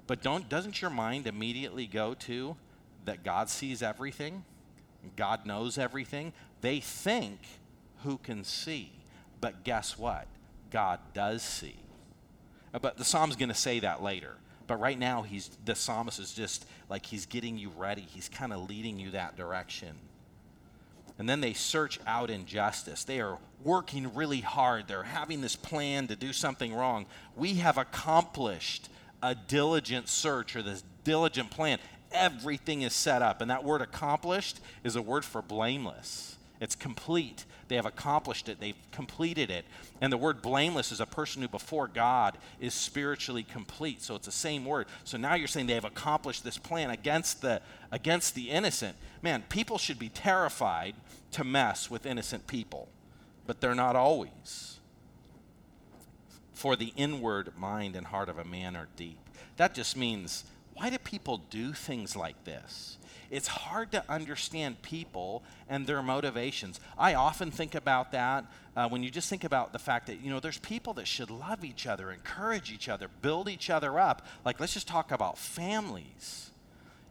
But 0.09 0.23
don't, 0.23 0.49
doesn't 0.49 0.81
your 0.81 0.91
mind 0.91 1.29
immediately 1.29 1.87
go 1.87 2.15
to 2.15 2.57
that 3.05 3.23
God 3.23 3.49
sees 3.49 3.83
everything? 3.83 4.43
God 5.15 5.47
knows 5.47 5.79
everything? 5.79 6.33
They 6.63 6.81
think 6.81 7.39
who 8.03 8.17
can 8.17 8.43
see. 8.43 8.91
But 9.41 9.63
guess 9.65 9.97
what? 9.99 10.27
God 10.71 10.99
does 11.13 11.43
see. 11.43 11.77
Uh, 12.75 12.79
but 12.79 12.97
the 12.97 13.05
psalm's 13.05 13.37
going 13.37 13.51
to 13.51 13.55
say 13.55 13.81
that 13.81 14.03
later. 14.03 14.35
But 14.67 14.81
right 14.81 14.99
now, 14.99 15.23
he's, 15.23 15.51
the 15.65 15.75
psalmist 15.75 16.19
is 16.19 16.33
just 16.33 16.67
like 16.89 17.05
he's 17.07 17.27
getting 17.27 17.59
you 17.59 17.71
ready. 17.77 18.03
He's 18.03 18.31
kind 18.31 18.53
of 18.53 18.69
leading 18.69 18.99
you 18.99 19.11
that 19.11 19.37
direction. 19.37 19.95
And 21.19 21.29
then 21.29 21.43
they 21.43 21.53
search 21.53 22.01
out 22.07 22.31
injustice. 22.31 23.05
They 23.05 23.21
are 23.21 23.39
working 23.63 24.15
really 24.15 24.41
hard. 24.41 24.89
They're 24.89 25.03
having 25.03 25.43
this 25.43 25.57
plan 25.57 26.07
to 26.09 26.17
do 26.17 26.33
something 26.33 26.73
wrong. 26.73 27.07
We 27.37 27.55
have 27.55 27.77
accomplished 27.77 28.89
a 29.23 29.35
diligent 29.35 30.09
search 30.09 30.57
or 30.57 30.63
this 30.63 30.85
diligent 31.05 31.51
plan. 31.51 31.79
Everything 32.13 32.83
is 32.83 32.93
set 32.93 33.23
up. 33.23 33.41
And 33.41 33.51
that 33.51 33.65
word 33.65 33.83
accomplished 33.83 34.61
is 34.85 34.97
a 34.97 35.03
word 35.03 35.25
for 35.25 35.43
blameless. 35.43 36.37
It's 36.61 36.75
complete. 36.75 37.45
They 37.69 37.77
have 37.77 37.87
accomplished 37.87 38.49
it, 38.49 38.61
they've 38.61 38.75
completed 38.93 39.51
it. 39.51 39.65
And 40.01 40.13
the 40.13 40.17
word 40.17 40.41
blameless 40.41 40.91
is 40.91 41.01
a 41.01 41.07
person 41.07 41.43
who 41.43 41.49
before 41.49 41.87
God 41.87 42.39
is 42.61 42.73
spiritually 42.73 43.43
complete. 43.43 44.03
So 44.03 44.15
it's 44.15 44.27
the 44.27 44.33
same 44.33 44.65
word. 44.65 44.87
So 45.05 45.19
now 45.19 45.35
you're 45.35 45.49
saying 45.49 45.67
they 45.67 45.75
have 45.75 45.85
accomplished 45.85 46.45
this 46.45 46.57
plan 46.57 46.91
against 46.91 47.43
the 47.43 47.61
against 47.93 48.35
the 48.35 48.51
innocent. 48.51 48.97
Man, 49.23 49.45
people 49.49 49.77
should 49.77 49.99
be 49.99 50.09
terrified 50.09 50.95
to 51.33 51.45
mess 51.45 51.91
with 51.91 52.07
innocent 52.07 52.47
people, 52.47 52.89
but 53.47 53.61
they're 53.61 53.75
not 53.75 53.97
always 53.97 54.78
for 56.59 56.75
the 56.75 56.93
inward 56.97 57.53
mind 57.57 57.95
and 57.95 58.05
heart 58.09 58.29
of 58.29 58.37
a 58.37 58.45
man 58.45 58.75
are 58.75 58.89
deep. 58.97 59.21
That 59.59 59.75
just 59.75 59.97
means, 59.97 60.43
why 60.75 60.91
do 60.91 60.99
people 60.99 61.41
do 61.51 61.73
things 61.73 62.17
like 62.17 62.43
this? 62.43 62.99
It's 63.31 63.47
hard 63.47 63.93
to 63.93 64.03
understand 64.09 64.83
people 64.83 65.45
and 65.69 65.87
their 65.87 66.03
motivations. 66.03 66.81
I 66.99 67.15
often 67.15 67.53
think 67.53 67.77
about 67.77 68.11
that 68.11 68.45
uh, 68.77 68.89
when 68.89 69.05
you 69.05 69.11
just 69.11 69.29
think 69.29 69.45
about 69.45 69.73
the 69.73 69.79
fact 69.79 70.09
that, 70.09 70.21
you 70.21 70.31
know, 70.31 70.41
there's 70.41 70.59
people 70.59 70.95
that 70.95 71.07
should 71.07 71.31
love 71.31 71.65
each 71.65 71.87
other, 71.87 72.11
encourage 72.11 72.73
each 72.73 72.89
other, 72.89 73.07
build 73.23 73.49
each 73.49 73.71
other 73.71 73.97
up. 74.01 74.27
Like, 74.45 74.59
let's 74.59 74.75
just 74.75 74.89
talk 74.89 75.13
about 75.13 75.39
families. 75.39 76.51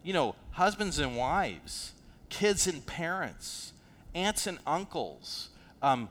You 0.04 0.12
know, 0.12 0.36
husbands 0.52 1.00
and 1.00 1.16
wives, 1.16 1.94
kids 2.28 2.68
and 2.68 2.86
parents, 2.86 3.72
aunts 4.14 4.46
and 4.46 4.60
uncles, 4.68 5.50
um, 5.82 6.10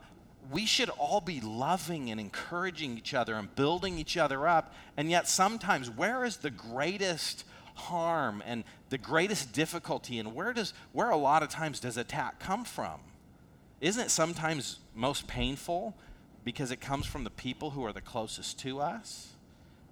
we 0.51 0.65
should 0.65 0.89
all 0.89 1.21
be 1.21 1.41
loving 1.41 2.09
and 2.09 2.19
encouraging 2.19 2.97
each 2.97 3.13
other 3.13 3.35
and 3.35 3.53
building 3.55 3.97
each 3.97 4.17
other 4.17 4.47
up. 4.47 4.73
And 4.95 5.09
yet, 5.09 5.27
sometimes, 5.27 5.89
where 5.89 6.23
is 6.23 6.37
the 6.37 6.51
greatest 6.51 7.43
harm 7.75 8.43
and 8.45 8.63
the 8.89 8.97
greatest 8.97 9.53
difficulty, 9.53 10.19
and 10.19 10.33
where 10.33 10.53
does 10.53 10.73
where 10.91 11.09
a 11.09 11.17
lot 11.17 11.43
of 11.43 11.49
times 11.49 11.79
does 11.79 11.97
attack 11.97 12.39
come 12.39 12.65
from? 12.65 12.99
Isn't 13.81 14.05
it 14.05 14.11
sometimes 14.11 14.79
most 14.95 15.27
painful 15.27 15.95
because 16.43 16.71
it 16.71 16.81
comes 16.81 17.05
from 17.05 17.23
the 17.23 17.29
people 17.29 17.71
who 17.71 17.85
are 17.85 17.93
the 17.93 18.01
closest 18.01 18.59
to 18.59 18.79
us? 18.79 19.33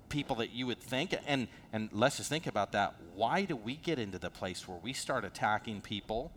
People 0.10 0.38
that 0.38 0.52
you 0.52 0.68
would 0.68 0.80
think, 0.80 1.16
and 1.28 1.48
and 1.74 1.90
let's 1.92 2.18
just 2.18 2.30
think 2.30 2.48
about 2.48 2.72
that. 2.72 2.96
Why 3.16 3.44
do 3.44 3.56
we 3.56 3.76
get 3.76 4.00
into 4.00 4.20
the 4.20 4.30
place 4.30 4.68
where 4.68 4.80
we 4.82 4.94
start 4.94 5.26
attacking 5.26 5.82
people? 5.82 6.32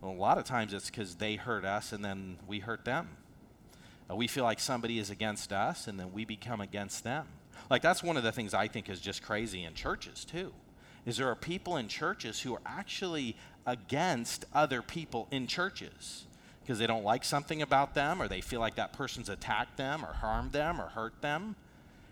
Well, 0.00 0.12
a 0.12 0.14
lot 0.14 0.38
of 0.38 0.44
times 0.44 0.72
it's 0.72 0.90
because 0.90 1.16
they 1.16 1.36
hurt 1.36 1.64
us, 1.64 1.92
and 1.92 2.04
then 2.04 2.38
we 2.46 2.60
hurt 2.60 2.84
them 2.84 3.08
we 4.14 4.28
feel 4.28 4.44
like 4.44 4.60
somebody 4.60 4.98
is 4.98 5.10
against 5.10 5.52
us 5.52 5.88
and 5.88 5.98
then 5.98 6.12
we 6.12 6.24
become 6.24 6.60
against 6.60 7.02
them. 7.02 7.26
Like 7.68 7.82
that's 7.82 8.02
one 8.02 8.16
of 8.16 8.22
the 8.22 8.32
things 8.32 8.54
I 8.54 8.68
think 8.68 8.88
is 8.88 9.00
just 9.00 9.22
crazy 9.22 9.64
in 9.64 9.74
churches 9.74 10.24
too. 10.24 10.52
Is 11.04 11.16
there 11.16 11.28
are 11.28 11.36
people 11.36 11.76
in 11.76 11.88
churches 11.88 12.40
who 12.40 12.54
are 12.54 12.60
actually 12.66 13.36
against 13.66 14.44
other 14.54 14.82
people 14.82 15.26
in 15.30 15.46
churches 15.46 16.26
because 16.62 16.78
they 16.78 16.86
don't 16.86 17.04
like 17.04 17.24
something 17.24 17.62
about 17.62 17.94
them 17.94 18.20
or 18.20 18.28
they 18.28 18.40
feel 18.40 18.60
like 18.60 18.74
that 18.76 18.92
person's 18.92 19.28
attacked 19.28 19.76
them 19.76 20.04
or 20.04 20.12
harmed 20.12 20.52
them 20.52 20.80
or 20.80 20.88
hurt 20.88 21.20
them. 21.22 21.56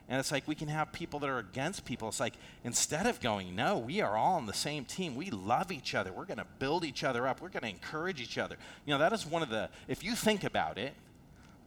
And 0.09 0.21
it's 0.21 0.31
like 0.31 0.47
we 0.47 0.55
can 0.55 0.69
have 0.69 0.93
people 0.93 1.19
that 1.21 1.31
are 1.31 1.39
against 1.39 1.85
people. 1.85 2.09
It's 2.09 2.21
like 2.21 2.35
instead 2.63 3.07
of 3.07 3.21
going, 3.21 3.57
no, 3.57 3.79
we 3.79 4.01
are 4.01 4.17
all 4.17 4.35
on 4.35 4.47
the 4.47 4.53
same 4.53 4.85
team. 4.85 5.17
We 5.17 5.31
love 5.31 5.73
each 5.73 5.95
other. 5.95 6.13
We're 6.13 6.27
going 6.27 6.39
to 6.39 6.47
build 6.59 6.85
each 6.85 7.05
other 7.05 7.27
up. 7.27 7.41
We're 7.41 7.49
going 7.49 7.63
to 7.63 7.69
encourage 7.69 8.21
each 8.21 8.37
other. 8.37 8.57
You 8.85 8.93
know, 8.93 8.99
that 8.99 9.13
is 9.13 9.27
one 9.27 9.43
of 9.43 9.49
the, 9.49 9.71
if 9.89 10.05
you 10.05 10.15
think 10.15 10.45
about 10.45 10.77
it, 10.77 10.95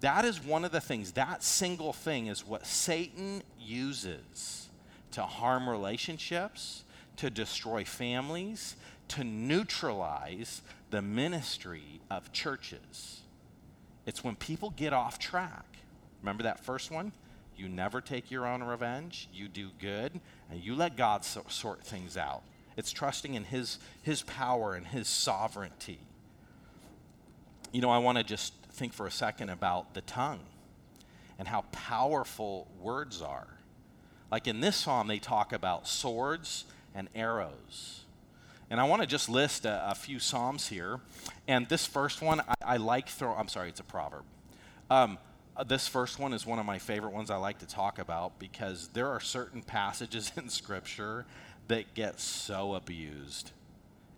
that 0.01 0.25
is 0.25 0.43
one 0.43 0.63
of 0.63 0.71
the 0.71 0.81
things, 0.81 1.13
that 1.13 1.43
single 1.43 1.93
thing 1.93 2.27
is 2.27 2.45
what 2.45 2.65
Satan 2.65 3.41
uses 3.59 4.69
to 5.11 5.23
harm 5.23 5.67
relationships, 5.67 6.83
to 7.17 7.29
destroy 7.29 7.83
families, 7.83 8.75
to 9.09 9.23
neutralize 9.23 10.61
the 10.91 11.01
ministry 11.01 11.99
of 12.11 12.31
churches. 12.31 13.21
It's 14.05 14.23
when 14.23 14.35
people 14.35 14.69
get 14.71 14.93
off 14.93 15.17
track. 15.19 15.65
Remember 16.21 16.43
that 16.43 16.63
first 16.63 16.91
one? 16.91 17.11
You 17.57 17.67
never 17.67 18.01
take 18.01 18.29
your 18.29 18.45
own 18.45 18.63
revenge. 18.63 19.27
You 19.33 19.47
do 19.47 19.69
good, 19.79 20.19
and 20.51 20.63
you 20.63 20.75
let 20.75 20.95
God 20.95 21.25
so- 21.25 21.45
sort 21.49 21.83
things 21.83 22.15
out. 22.15 22.43
It's 22.77 22.91
trusting 22.91 23.33
in 23.33 23.45
His, 23.45 23.79
His 24.03 24.21
power 24.21 24.75
and 24.75 24.85
His 24.85 25.07
sovereignty. 25.07 25.99
You 27.71 27.81
know, 27.81 27.89
I 27.89 27.97
want 27.97 28.19
to 28.19 28.23
just 28.23 28.53
think 28.77 28.93
for 28.93 29.07
a 29.07 29.11
second 29.11 29.49
about 29.49 29.93
the 29.93 30.01
tongue 30.01 30.39
and 31.39 31.47
how 31.47 31.61
powerful 31.71 32.67
words 32.79 33.21
are. 33.21 33.47
Like 34.31 34.47
in 34.47 34.59
this 34.61 34.75
psalm, 34.75 35.07
they 35.07 35.19
talk 35.19 35.51
about 35.51 35.87
swords 35.87 36.65
and 36.93 37.09
arrows. 37.15 38.01
And 38.69 38.79
I 38.79 38.83
want 38.83 39.01
to 39.01 39.07
just 39.07 39.29
list 39.29 39.65
a, 39.65 39.91
a, 39.91 39.95
few 39.95 40.19
psalms 40.19 40.67
here. 40.67 40.99
And 41.47 41.67
this 41.69 41.85
first 41.85 42.21
one, 42.21 42.41
I, 42.41 42.55
I 42.61 42.77
like 42.77 43.07
throw. 43.07 43.33
I'm 43.33 43.47
sorry, 43.47 43.69
it's 43.69 43.79
a 43.79 43.83
proverb. 43.83 44.23
Um, 44.89 45.17
uh, 45.55 45.63
this 45.63 45.87
first 45.87 46.19
one 46.19 46.33
is 46.33 46.45
one 46.45 46.59
of 46.59 46.65
my 46.65 46.77
favorite 46.77 47.13
ones 47.13 47.31
I 47.31 47.37
like 47.37 47.59
to 47.59 47.67
talk 47.67 47.97
about 47.97 48.37
because 48.39 48.89
there 48.89 49.07
are 49.07 49.21
certain 49.21 49.61
passages 49.61 50.31
in 50.37 50.49
Scripture 50.49 51.25
that 51.69 51.93
get 51.93 52.19
so 52.19 52.75
abused. 52.75 53.51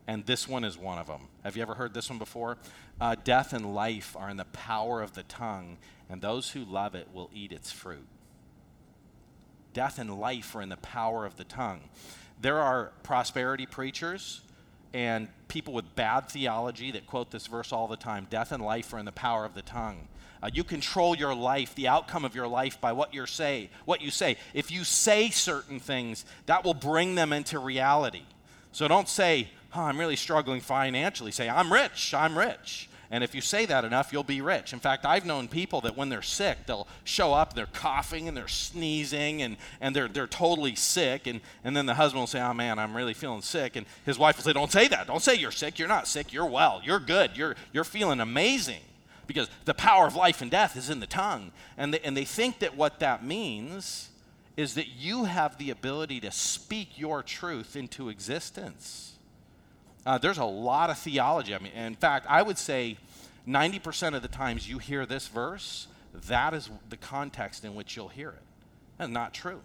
And 0.10 0.26
this 0.26 0.48
one 0.48 0.64
is 0.64 0.76
one 0.76 0.98
of 0.98 1.06
them. 1.06 1.28
Have 1.44 1.56
you 1.56 1.62
ever 1.62 1.76
heard 1.76 1.94
this 1.94 2.10
one 2.10 2.18
before? 2.18 2.58
Uh, 3.00 3.16
Death 3.24 3.54
and 3.54 3.76
life 3.76 4.16
are 4.18 4.28
in 4.28 4.38
the 4.38 4.46
power 4.46 5.04
of 5.04 5.14
the 5.14 5.22
tongue, 5.22 5.78
and 6.10 6.20
those 6.20 6.50
who 6.50 6.66
love 6.66 6.96
it 6.96 7.10
will 7.14 7.30
eat 7.32 7.52
its 7.52 7.72
fruit. 7.72 8.08
Death 9.72 10.00
and 10.00 10.20
life 10.20 10.56
are 10.56 10.64
in 10.64 10.70
the 10.70 10.78
power 10.78 11.28
of 11.28 11.38
the 11.38 11.44
tongue. 11.44 11.82
There 12.42 12.58
are 12.58 12.92
prosperity 13.04 13.68
preachers 13.68 14.42
and 14.96 15.28
people 15.48 15.76
with 15.76 15.94
bad 15.94 16.22
theology 16.22 16.90
that 16.90 17.06
quote 17.06 17.30
this 17.30 17.46
verse 17.46 17.72
all 17.72 17.88
the 17.88 17.96
time 17.96 18.26
death 18.32 18.52
and 18.52 18.64
life 18.64 18.92
are 18.92 18.98
in 18.98 19.06
the 19.06 19.12
power 19.12 19.46
of 19.46 19.54
the 19.54 19.62
tongue. 19.62 20.08
Uh, 20.42 20.50
you 20.52 20.64
control 20.64 21.16
your 21.16 21.36
life, 21.36 21.76
the 21.76 21.88
outcome 21.88 22.26
of 22.26 22.34
your 22.34 22.48
life, 22.48 22.82
by 22.82 22.94
what 22.94 23.14
you 23.14 23.28
say. 23.28 23.70
What 23.86 24.02
you 24.02 24.10
say. 24.10 24.38
If 24.56 24.72
you 24.72 24.84
say 24.86 25.30
certain 25.30 25.80
things, 25.80 26.26
that 26.48 26.64
will 26.64 26.74
bring 26.74 27.14
them 27.14 27.32
into 27.32 27.60
reality. 27.60 28.24
So 28.72 28.88
don't 28.88 29.08
say, 29.08 29.50
oh, 29.76 29.82
"I'm 29.82 29.98
really 29.98 30.16
struggling 30.16 30.62
financially." 30.62 31.32
Say, 31.32 31.50
"I'm 31.50 31.72
rich. 31.72 32.14
I'm 32.14 32.38
rich." 32.38 32.90
And 33.12 33.24
if 33.24 33.34
you 33.34 33.42
say 33.42 33.66
that 33.66 33.86
enough, 33.86 34.14
you'll 34.14 34.24
be 34.24 34.40
rich. 34.40 34.72
In 34.72 34.80
fact, 34.80 35.04
I've 35.04 35.26
known 35.26 35.48
people 35.48 35.82
that 35.82 35.98
when 35.98 36.10
they're 36.10 36.22
sick, 36.22 36.60
they'll 36.68 36.88
show 37.04 37.34
up, 37.34 37.54
they're 37.54 37.66
coughing 37.66 38.28
and 38.28 38.38
they're 38.38 38.48
sneezing 38.48 39.42
and, 39.42 39.58
and 39.82 39.96
they're, 39.96 40.08
they're 40.08 40.28
totally 40.28 40.76
sick. 40.76 41.26
And, 41.26 41.42
and 41.64 41.76
then 41.76 41.88
the 41.88 41.96
husband 41.96 42.20
will 42.20 42.28
say, 42.28 42.40
Oh 42.40 42.54
man, 42.54 42.78
I'm 42.78 42.96
really 42.96 43.16
feeling 43.16 43.42
sick. 43.42 43.76
And 43.76 43.88
his 44.06 44.20
wife 44.20 44.38
will 44.38 44.44
say, 44.44 44.54
Don't 44.54 44.72
say 44.72 44.88
that. 44.90 45.08
Don't 45.08 45.24
say 45.24 45.34
you're 45.36 45.52
sick. 45.52 45.80
You're 45.80 45.88
not 45.88 46.08
sick. 46.08 46.32
You're 46.32 46.46
well. 46.46 46.82
You're 46.84 47.00
good. 47.00 47.36
You're, 47.36 47.56
you're 47.74 47.84
feeling 47.84 48.20
amazing. 48.20 48.82
Because 49.26 49.50
the 49.66 49.76
power 49.76 50.06
of 50.06 50.16
life 50.16 50.42
and 50.42 50.50
death 50.50 50.76
is 50.76 50.90
in 50.90 51.00
the 51.00 51.08
tongue. 51.08 51.52
And 51.78 51.94
they, 51.94 52.00
and 52.02 52.16
they 52.16 52.26
think 52.26 52.60
that 52.60 52.76
what 52.76 53.00
that 53.00 53.24
means 53.24 54.10
is 54.56 54.76
that 54.76 54.88
you 54.88 55.24
have 55.24 55.58
the 55.58 55.72
ability 55.72 56.20
to 56.20 56.32
speak 56.32 56.98
your 57.00 57.24
truth 57.24 57.76
into 57.76 58.10
existence. 58.10 59.14
Uh, 60.06 60.18
there's 60.18 60.38
a 60.38 60.46
lot 60.46 60.90
of 60.90 60.98
theology. 60.98 61.54
I 61.54 61.60
mean, 61.60 61.74
in 61.74 61.96
fact, 61.96 62.26
I 62.30 62.42
would 62.42 62.58
say 62.58 62.98
90% 63.48 64.16
of 64.16 64.22
the 64.22 64.28
times 64.28 64.70
you 64.70 64.78
hear 64.78 65.06
this 65.06 65.28
verse, 65.28 65.88
that 66.28 66.54
is 66.54 66.70
the 66.90 66.98
context 66.98 67.66
in 67.66 67.76
which 67.76 67.96
you'll 67.96 68.10
hear 68.10 68.30
it. 68.30 68.44
That's 68.98 69.12
not 69.12 69.34
true. 69.34 69.62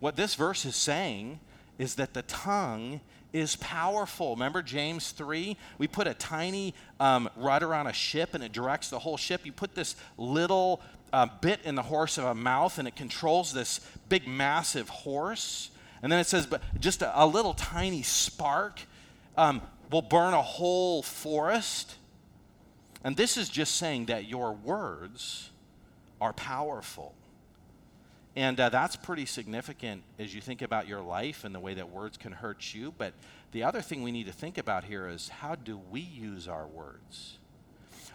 What 0.00 0.16
this 0.16 0.34
verse 0.34 0.64
is 0.64 0.76
saying 0.76 1.40
is 1.78 1.96
that 1.96 2.14
the 2.14 2.22
tongue 2.22 3.00
is 3.32 3.56
powerful. 3.56 4.34
Remember 4.34 4.62
James 4.62 5.10
3? 5.12 5.56
We 5.78 5.86
put 5.86 6.06
a 6.06 6.14
tiny 6.14 6.74
um, 7.00 7.28
rudder 7.36 7.74
on 7.74 7.86
a 7.86 7.92
ship 7.92 8.34
and 8.34 8.42
it 8.42 8.52
directs 8.52 8.88
the 8.88 8.98
whole 8.98 9.16
ship. 9.16 9.44
You 9.44 9.52
put 9.52 9.74
this 9.74 9.96
little 10.16 10.80
uh, 11.12 11.26
bit 11.40 11.60
in 11.64 11.74
the 11.74 11.82
horse 11.82 12.18
of 12.18 12.24
a 12.24 12.34
mouth 12.34 12.78
and 12.78 12.88
it 12.88 12.96
controls 12.96 13.52
this 13.52 13.80
big, 14.08 14.26
massive 14.26 14.88
horse. 14.88 15.70
And 16.02 16.10
then 16.10 16.18
it 16.18 16.26
says, 16.26 16.46
but 16.46 16.62
just 16.80 17.02
a, 17.02 17.24
a 17.24 17.26
little 17.26 17.54
tiny 17.54 18.02
spark 18.02 18.80
um, 19.36 19.62
will 19.90 20.02
burn 20.02 20.34
a 20.34 20.42
whole 20.42 21.02
forest. 21.02 21.96
And 23.04 23.16
this 23.16 23.36
is 23.36 23.48
just 23.48 23.76
saying 23.76 24.06
that 24.06 24.26
your 24.26 24.52
words 24.52 25.50
are 26.20 26.32
powerful. 26.32 27.14
And 28.34 28.60
uh, 28.60 28.68
that's 28.68 28.96
pretty 28.96 29.24
significant 29.24 30.02
as 30.18 30.34
you 30.34 30.42
think 30.42 30.60
about 30.60 30.86
your 30.86 31.00
life 31.00 31.44
and 31.44 31.54
the 31.54 31.60
way 31.60 31.72
that 31.74 31.90
words 31.90 32.18
can 32.18 32.32
hurt 32.32 32.74
you. 32.74 32.92
But 32.96 33.14
the 33.52 33.62
other 33.62 33.80
thing 33.80 34.02
we 34.02 34.12
need 34.12 34.26
to 34.26 34.32
think 34.32 34.58
about 34.58 34.84
here 34.84 35.08
is 35.08 35.28
how 35.28 35.54
do 35.54 35.80
we 35.90 36.00
use 36.00 36.46
our 36.46 36.66
words? 36.66 37.38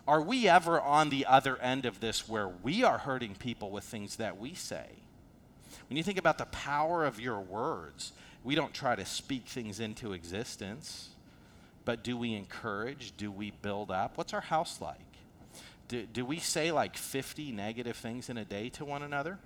Are 0.08 0.22
we 0.22 0.48
ever 0.48 0.80
on 0.80 1.10
the 1.10 1.26
other 1.26 1.58
end 1.58 1.86
of 1.86 2.00
this 2.00 2.28
where 2.28 2.48
we 2.48 2.84
are 2.84 3.00
hurting 3.00 3.36
people 3.36 3.72
with 3.72 3.84
things 3.84 4.18
that 4.18 4.38
we 4.38 4.54
say? 4.54 4.88
When 5.90 5.98
you 5.98 6.04
think 6.04 6.18
about 6.20 6.38
the 6.38 6.46
power 6.46 7.06
of 7.06 7.20
your 7.20 7.40
words, 7.40 8.12
we 8.44 8.56
don't 8.56 8.74
try 8.74 8.96
to 8.96 9.06
speak 9.06 9.46
things 9.46 9.80
into 9.80 10.14
existence, 10.14 11.10
but 11.86 12.04
do 12.04 12.17
we 12.17 12.34
encourage? 12.34 13.13
Do 13.17 13.32
we 13.32 13.52
build 13.52 13.91
up? 13.91 14.17
What's 14.17 14.34
our 14.34 14.41
house 14.41 14.82
like? 14.82 15.00
Do, 15.88 16.06
do 16.06 16.26
we 16.26 16.39
say 16.39 16.72
like 16.72 16.96
50 16.96 17.52
negative 17.52 17.98
things 17.98 18.30
in 18.30 18.38
a 18.38 18.46
day 18.46 18.70
to 18.70 18.86
one 18.86 19.04
another? 19.04 19.39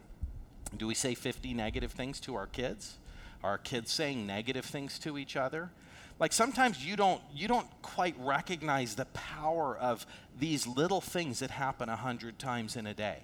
Do 0.78 0.88
we 0.88 0.96
say 0.96 1.16
50 1.16 1.54
negative 1.54 1.92
things 1.92 2.20
to 2.22 2.36
our 2.36 2.48
kids? 2.48 2.98
Are 3.44 3.52
our 3.52 3.58
kids 3.58 3.92
saying 3.92 4.26
negative 4.28 4.66
things 4.66 5.00
to 5.00 5.18
each 5.18 5.36
other? 5.36 5.72
Like 6.20 6.34
sometimes 6.34 6.86
you 6.86 6.96
don't 6.96 7.22
you 7.34 7.48
don't 7.48 7.68
quite 7.82 8.16
recognize 8.20 8.96
the 8.96 9.06
power 9.06 9.78
of 9.78 10.06
these 10.38 10.66
little 10.66 11.02
things 11.02 11.40
that 11.40 11.52
happen 11.52 11.90
a 11.90 11.96
hundred 11.96 12.40
times 12.40 12.76
in 12.76 12.88
a 12.88 12.94
day. 12.94 13.20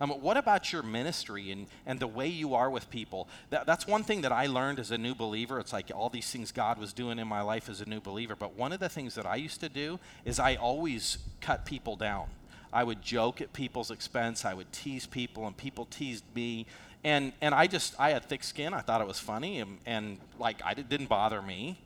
Um, 0.00 0.10
what 0.10 0.36
about 0.36 0.72
your 0.72 0.82
ministry 0.82 1.50
and, 1.50 1.66
and 1.84 1.98
the 1.98 2.06
way 2.06 2.28
you 2.28 2.54
are 2.54 2.70
with 2.70 2.88
people? 2.88 3.28
That, 3.50 3.66
that's 3.66 3.86
one 3.86 4.04
thing 4.04 4.20
that 4.20 4.30
I 4.30 4.46
learned 4.46 4.78
as 4.78 4.92
a 4.92 4.98
new 4.98 5.14
believer. 5.14 5.58
It's 5.58 5.72
like 5.72 5.90
all 5.94 6.08
these 6.08 6.30
things 6.30 6.52
God 6.52 6.78
was 6.78 6.92
doing 6.92 7.18
in 7.18 7.26
my 7.26 7.40
life 7.40 7.68
as 7.68 7.80
a 7.80 7.88
new 7.88 8.00
believer. 8.00 8.36
But 8.36 8.56
one 8.56 8.72
of 8.72 8.78
the 8.78 8.88
things 8.88 9.16
that 9.16 9.26
I 9.26 9.36
used 9.36 9.60
to 9.60 9.68
do 9.68 9.98
is 10.24 10.38
I 10.38 10.54
always 10.54 11.18
cut 11.40 11.64
people 11.64 11.96
down. 11.96 12.26
I 12.72 12.84
would 12.84 13.02
joke 13.02 13.40
at 13.40 13.52
people's 13.52 13.90
expense. 13.90 14.44
I 14.44 14.54
would 14.54 14.72
tease 14.72 15.06
people, 15.06 15.46
and 15.46 15.56
people 15.56 15.86
teased 15.86 16.24
me. 16.34 16.66
And, 17.02 17.32
and 17.40 17.54
I 17.54 17.66
just, 17.66 17.94
I 17.98 18.10
had 18.10 18.24
thick 18.24 18.44
skin. 18.44 18.74
I 18.74 18.80
thought 18.80 19.00
it 19.00 19.06
was 19.06 19.18
funny, 19.18 19.60
and, 19.60 19.78
and 19.86 20.18
like, 20.38 20.62
I, 20.64 20.72
it 20.72 20.88
didn't 20.88 21.08
bother 21.08 21.42
me. 21.42 21.78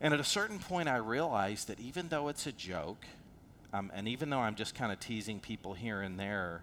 And 0.00 0.14
at 0.14 0.18
a 0.18 0.24
certain 0.24 0.58
point, 0.58 0.88
I 0.88 0.96
realized 0.96 1.68
that 1.68 1.78
even 1.78 2.08
though 2.08 2.28
it's 2.28 2.46
a 2.46 2.52
joke, 2.52 3.04
um, 3.72 3.92
and 3.94 4.08
even 4.08 4.30
though 4.30 4.38
I'm 4.38 4.54
just 4.54 4.74
kind 4.74 4.90
of 4.90 4.98
teasing 4.98 5.38
people 5.40 5.74
here 5.74 6.00
and 6.00 6.18
there, 6.18 6.62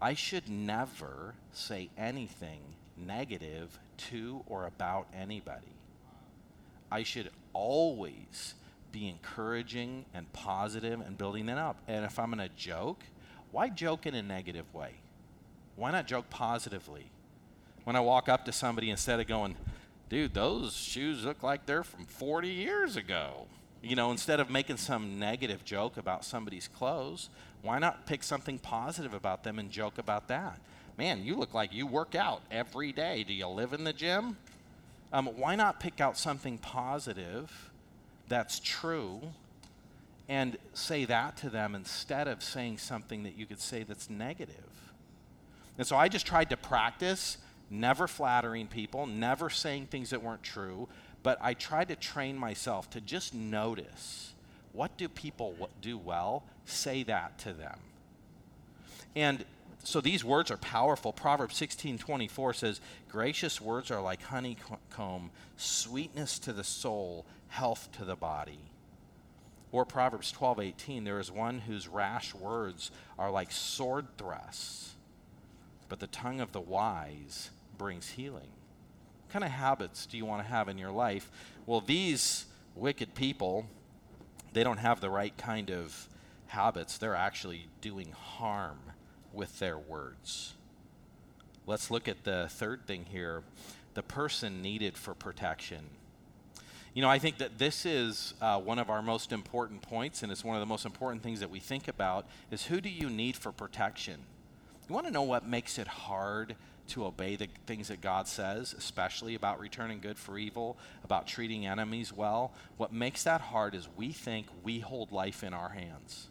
I 0.00 0.14
should 0.14 0.48
never 0.48 1.34
say 1.52 1.88
anything 1.96 2.60
negative 2.96 3.78
to 3.96 4.42
or 4.46 4.66
about 4.66 5.06
anybody. 5.14 5.72
I 6.90 7.02
should 7.02 7.30
always 7.52 8.54
be 8.92 9.08
encouraging 9.08 10.04
and 10.14 10.30
positive 10.32 11.00
and 11.00 11.18
building 11.18 11.46
them 11.46 11.58
up. 11.58 11.78
And 11.88 12.04
if 12.04 12.18
I'm 12.18 12.30
going 12.30 12.46
to 12.46 12.54
joke, 12.54 13.02
why 13.52 13.68
joke 13.68 14.06
in 14.06 14.14
a 14.14 14.22
negative 14.22 14.72
way? 14.74 14.92
Why 15.76 15.90
not 15.90 16.06
joke 16.06 16.30
positively? 16.30 17.10
When 17.84 17.96
I 17.96 18.00
walk 18.00 18.28
up 18.28 18.44
to 18.46 18.52
somebody, 18.52 18.90
instead 18.90 19.20
of 19.20 19.26
going, 19.26 19.56
dude, 20.08 20.34
those 20.34 20.74
shoes 20.74 21.24
look 21.24 21.42
like 21.42 21.66
they're 21.66 21.84
from 21.84 22.04
40 22.04 22.48
years 22.48 22.96
ago, 22.96 23.46
you 23.82 23.94
know, 23.94 24.10
instead 24.10 24.40
of 24.40 24.50
making 24.50 24.78
some 24.78 25.18
negative 25.18 25.64
joke 25.64 25.96
about 25.96 26.24
somebody's 26.24 26.68
clothes, 26.68 27.28
why 27.66 27.78
not 27.78 28.06
pick 28.06 28.22
something 28.22 28.58
positive 28.58 29.12
about 29.12 29.44
them 29.44 29.58
and 29.58 29.70
joke 29.70 29.98
about 29.98 30.28
that? 30.28 30.58
Man, 30.96 31.24
you 31.24 31.36
look 31.36 31.52
like 31.52 31.74
you 31.74 31.86
work 31.86 32.14
out 32.14 32.42
every 32.50 32.92
day. 32.92 33.24
Do 33.24 33.34
you 33.34 33.46
live 33.48 33.72
in 33.72 33.84
the 33.84 33.92
gym? 33.92 34.38
Um, 35.12 35.26
why 35.26 35.56
not 35.56 35.80
pick 35.80 36.00
out 36.00 36.16
something 36.16 36.58
positive 36.58 37.70
that's 38.28 38.60
true 38.60 39.20
and 40.28 40.56
say 40.74 41.04
that 41.04 41.36
to 41.38 41.50
them 41.50 41.74
instead 41.74 42.26
of 42.26 42.42
saying 42.42 42.78
something 42.78 43.22
that 43.24 43.36
you 43.36 43.46
could 43.46 43.60
say 43.60 43.82
that's 43.82 44.08
negative? 44.08 44.92
And 45.78 45.86
so 45.86 45.96
I 45.96 46.08
just 46.08 46.26
tried 46.26 46.50
to 46.50 46.56
practice 46.56 47.38
never 47.70 48.06
flattering 48.06 48.66
people, 48.66 49.06
never 49.06 49.50
saying 49.50 49.86
things 49.86 50.10
that 50.10 50.22
weren't 50.22 50.42
true, 50.42 50.88
but 51.22 51.38
I 51.40 51.54
tried 51.54 51.88
to 51.88 51.96
train 51.96 52.38
myself 52.38 52.88
to 52.90 53.00
just 53.00 53.34
notice 53.34 54.32
what 54.76 54.96
do 54.98 55.08
people 55.08 55.70
do 55.80 55.96
well? 55.96 56.44
Say 56.66 57.02
that 57.04 57.38
to 57.38 57.52
them. 57.54 57.78
And 59.14 59.44
so 59.82 60.00
these 60.00 60.22
words 60.22 60.50
are 60.50 60.58
powerful. 60.58 61.12
Proverbs 61.12 61.56
16:24 61.56 62.52
says, 62.52 62.80
"Gracious 63.08 63.60
words 63.60 63.90
are 63.90 64.02
like 64.02 64.22
honeycomb, 64.22 65.30
sweetness 65.56 66.38
to 66.40 66.52
the 66.52 66.64
soul, 66.64 67.24
health 67.48 67.90
to 67.92 68.04
the 68.04 68.16
body." 68.16 68.70
Or 69.72 69.86
Proverbs 69.86 70.30
12:18, 70.30 71.04
"There 71.04 71.18
is 71.18 71.30
one 71.30 71.60
whose 71.60 71.88
rash 71.88 72.34
words 72.34 72.90
are 73.18 73.30
like 73.30 73.50
sword 73.52 74.18
thrusts, 74.18 74.94
but 75.88 76.00
the 76.00 76.06
tongue 76.06 76.40
of 76.40 76.52
the 76.52 76.60
wise 76.60 77.50
brings 77.78 78.10
healing." 78.10 78.50
What 79.22 79.30
kind 79.30 79.44
of 79.44 79.52
habits 79.52 80.04
do 80.04 80.16
you 80.16 80.26
want 80.26 80.42
to 80.42 80.48
have 80.48 80.68
in 80.68 80.78
your 80.78 80.92
life? 80.92 81.30
Well, 81.64 81.80
these 81.80 82.46
wicked 82.74 83.14
people, 83.14 83.68
they 84.56 84.64
don't 84.64 84.78
have 84.78 85.02
the 85.02 85.10
right 85.10 85.36
kind 85.36 85.70
of 85.70 86.08
habits, 86.46 86.96
they're 86.96 87.14
actually 87.14 87.66
doing 87.82 88.10
harm 88.12 88.78
with 89.30 89.58
their 89.58 89.76
words. 89.76 90.54
Let's 91.66 91.90
look 91.90 92.08
at 92.08 92.24
the 92.24 92.46
third 92.48 92.86
thing 92.86 93.04
here 93.04 93.42
the 93.92 94.02
person 94.02 94.62
needed 94.62 94.96
for 94.96 95.12
protection. 95.12 95.84
You 96.94 97.02
know, 97.02 97.10
I 97.10 97.18
think 97.18 97.36
that 97.36 97.58
this 97.58 97.84
is 97.84 98.32
uh, 98.40 98.58
one 98.58 98.78
of 98.78 98.88
our 98.88 99.02
most 99.02 99.30
important 99.30 99.82
points, 99.82 100.22
and 100.22 100.32
it's 100.32 100.42
one 100.42 100.56
of 100.56 100.60
the 100.60 100.66
most 100.66 100.86
important 100.86 101.22
things 101.22 101.40
that 101.40 101.50
we 101.50 101.60
think 101.60 101.86
about 101.86 102.26
is 102.50 102.64
who 102.64 102.80
do 102.80 102.88
you 102.88 103.10
need 103.10 103.36
for 103.36 103.52
protection? 103.52 104.20
You 104.88 104.94
want 104.94 105.06
to 105.06 105.12
know 105.12 105.22
what 105.22 105.46
makes 105.46 105.78
it 105.78 105.86
hard 105.86 106.56
to 106.88 107.06
obey 107.06 107.36
the 107.36 107.48
things 107.66 107.88
that 107.88 108.00
God 108.00 108.28
says, 108.28 108.74
especially 108.76 109.34
about 109.34 109.60
returning 109.60 110.00
good 110.00 110.18
for 110.18 110.38
evil, 110.38 110.76
about 111.04 111.26
treating 111.26 111.66
enemies 111.66 112.12
well? 112.12 112.52
What 112.76 112.92
makes 112.92 113.22
that 113.24 113.40
hard 113.40 113.74
is 113.74 113.88
we 113.96 114.12
think 114.12 114.46
we 114.62 114.80
hold 114.80 115.12
life 115.12 115.42
in 115.42 115.54
our 115.54 115.70
hands. 115.70 116.28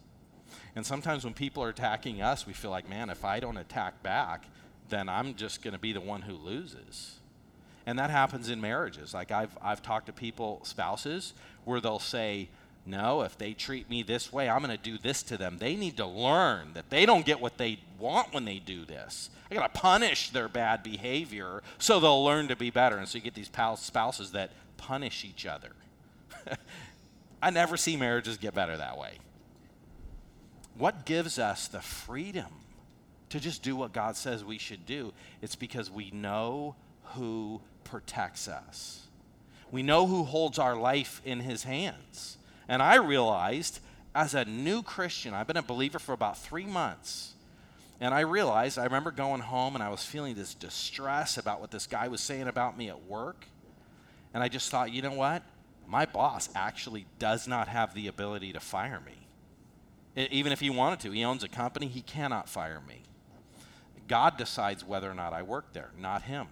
And 0.74 0.84
sometimes 0.84 1.24
when 1.24 1.34
people 1.34 1.62
are 1.62 1.68
attacking 1.68 2.22
us, 2.22 2.46
we 2.46 2.52
feel 2.52 2.70
like, 2.70 2.88
man, 2.88 3.10
if 3.10 3.24
I 3.24 3.40
don't 3.40 3.56
attack 3.56 4.02
back, 4.02 4.44
then 4.88 5.08
I'm 5.08 5.34
just 5.34 5.62
going 5.62 5.74
to 5.74 5.80
be 5.80 5.92
the 5.92 6.00
one 6.00 6.22
who 6.22 6.34
loses. 6.34 7.20
And 7.86 7.98
that 7.98 8.10
happens 8.10 8.48
in 8.48 8.60
marriages. 8.60 9.14
Like 9.14 9.30
I've, 9.30 9.56
I've 9.62 9.82
talked 9.82 10.06
to 10.06 10.12
people, 10.12 10.60
spouses, 10.64 11.34
where 11.64 11.80
they'll 11.80 11.98
say, 11.98 12.48
no, 12.86 13.22
if 13.22 13.36
they 13.36 13.52
treat 13.52 13.90
me 13.90 14.02
this 14.02 14.32
way, 14.32 14.48
I'm 14.48 14.62
going 14.62 14.76
to 14.76 14.82
do 14.82 14.96
this 14.96 15.22
to 15.24 15.36
them. 15.36 15.58
They 15.58 15.74
need 15.74 15.96
to 15.96 16.06
learn 16.06 16.72
that 16.74 16.88
they 16.88 17.04
don't 17.04 17.26
get 17.26 17.40
what 17.40 17.58
they 17.58 17.80
want 17.98 18.32
when 18.32 18.44
they 18.44 18.58
do 18.58 18.84
this. 18.84 19.30
I 19.50 19.54
got 19.54 19.74
to 19.74 19.80
punish 19.80 20.30
their 20.30 20.48
bad 20.48 20.82
behavior 20.82 21.62
so 21.78 21.98
they'll 21.98 22.24
learn 22.24 22.48
to 22.48 22.56
be 22.56 22.70
better. 22.70 22.96
And 22.96 23.08
so 23.08 23.18
you 23.18 23.24
get 23.24 23.34
these 23.34 23.50
spouses 23.76 24.32
that 24.32 24.50
punish 24.76 25.24
each 25.24 25.46
other. 25.46 25.72
I 27.42 27.50
never 27.50 27.76
see 27.76 27.96
marriages 27.96 28.36
get 28.36 28.54
better 28.54 28.76
that 28.76 28.96
way. 28.98 29.18
What 30.78 31.04
gives 31.04 31.38
us 31.38 31.68
the 31.68 31.80
freedom 31.80 32.52
to 33.30 33.40
just 33.40 33.62
do 33.62 33.74
what 33.74 33.92
God 33.92 34.16
says 34.16 34.44
we 34.44 34.58
should 34.58 34.86
do? 34.86 35.12
It's 35.42 35.56
because 35.56 35.90
we 35.90 36.10
know 36.10 36.76
who 37.14 37.60
protects 37.84 38.46
us. 38.46 39.06
We 39.70 39.82
know 39.82 40.06
who 40.06 40.24
holds 40.24 40.58
our 40.58 40.76
life 40.76 41.20
in 41.24 41.40
his 41.40 41.64
hands. 41.64 42.38
And 42.68 42.82
I 42.82 42.96
realized 42.96 43.80
as 44.14 44.34
a 44.34 44.44
new 44.44 44.82
Christian, 44.82 45.34
I've 45.34 45.46
been 45.46 45.56
a 45.56 45.62
believer 45.62 45.98
for 45.98 46.12
about 46.12 46.38
three 46.38 46.64
months. 46.64 47.34
And 48.00 48.12
I 48.12 48.20
realized, 48.20 48.78
I 48.78 48.84
remember 48.84 49.10
going 49.10 49.40
home 49.40 49.74
and 49.74 49.82
I 49.82 49.90
was 49.90 50.04
feeling 50.04 50.34
this 50.34 50.54
distress 50.54 51.38
about 51.38 51.60
what 51.60 51.70
this 51.70 51.86
guy 51.86 52.08
was 52.08 52.20
saying 52.20 52.48
about 52.48 52.76
me 52.76 52.88
at 52.88 53.04
work. 53.04 53.46
And 54.34 54.42
I 54.42 54.48
just 54.48 54.70
thought, 54.70 54.92
you 54.92 55.02
know 55.02 55.12
what? 55.12 55.42
My 55.86 56.04
boss 56.04 56.48
actually 56.54 57.06
does 57.18 57.46
not 57.46 57.68
have 57.68 57.94
the 57.94 58.08
ability 58.08 58.52
to 58.52 58.60
fire 58.60 59.00
me. 59.04 60.26
even 60.30 60.50
if 60.50 60.60
he 60.60 60.70
wanted 60.70 61.00
to, 61.00 61.10
he 61.10 61.24
owns 61.24 61.44
a 61.44 61.48
company, 61.48 61.86
he 61.86 62.00
cannot 62.00 62.48
fire 62.48 62.80
me. 62.86 63.02
God 64.08 64.36
decides 64.36 64.84
whether 64.84 65.10
or 65.10 65.14
not 65.14 65.32
I 65.32 65.42
work 65.42 65.72
there, 65.72 65.90
not 65.98 66.22
him. 66.22 66.46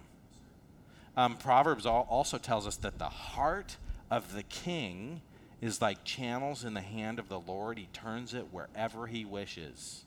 Um, 1.17 1.37
Proverbs 1.37 1.85
also 1.85 2.37
tells 2.37 2.67
us 2.67 2.75
that 2.77 2.99
the 2.99 3.09
heart 3.09 3.77
of 4.11 4.33
the 4.33 4.43
king 4.43 5.21
is 5.65 5.81
like 5.81 6.03
channels 6.03 6.63
in 6.63 6.73
the 6.73 6.81
hand 6.81 7.19
of 7.19 7.27
the 7.27 7.39
Lord. 7.39 7.77
He 7.77 7.87
turns 7.91 8.33
it 8.33 8.47
wherever 8.51 9.07
he 9.07 9.25
wishes. 9.25 10.03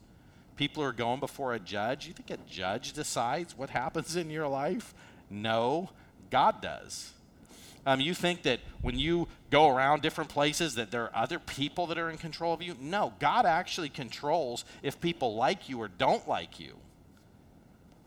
People 0.56 0.82
are 0.82 0.92
going 0.92 1.20
before 1.20 1.52
a 1.52 1.58
judge. 1.58 2.06
You 2.06 2.12
think 2.12 2.30
a 2.30 2.50
judge 2.50 2.92
decides 2.92 3.56
what 3.56 3.70
happens 3.70 4.16
in 4.16 4.30
your 4.30 4.48
life? 4.48 4.94
No, 5.30 5.90
God 6.30 6.62
does. 6.62 7.12
Um, 7.86 8.00
you 8.00 8.12
think 8.14 8.42
that 8.42 8.60
when 8.82 8.98
you 8.98 9.28
go 9.50 9.68
around 9.68 10.02
different 10.02 10.30
places 10.30 10.74
that 10.74 10.90
there 10.90 11.04
are 11.04 11.22
other 11.24 11.38
people 11.38 11.86
that 11.86 11.98
are 11.98 12.10
in 12.10 12.18
control 12.18 12.52
of 12.52 12.62
you? 12.62 12.74
No, 12.80 13.14
God 13.18 13.46
actually 13.46 13.88
controls 13.88 14.64
if 14.82 15.00
people 15.00 15.36
like 15.36 15.68
you 15.68 15.80
or 15.80 15.88
don't 15.88 16.28
like 16.28 16.60
you. 16.60 16.74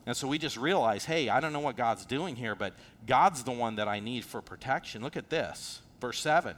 And 0.06 0.16
so 0.16 0.28
we 0.28 0.38
just 0.38 0.58
realize, 0.58 1.06
hey, 1.06 1.30
I 1.30 1.40
don't 1.40 1.54
know 1.54 1.60
what 1.60 1.78
God's 1.78 2.06
doing 2.06 2.36
here, 2.36 2.56
but 2.56 2.74
God's 3.06 3.44
the 3.44 3.52
one 3.52 3.76
that 3.76 3.88
I 3.88 4.00
need 4.00 4.26
for 4.26 4.42
protection. 4.42 5.02
Look 5.02 5.18
at 5.18 5.30
this, 5.30 5.82
verse 6.00 6.20
7. 6.20 6.56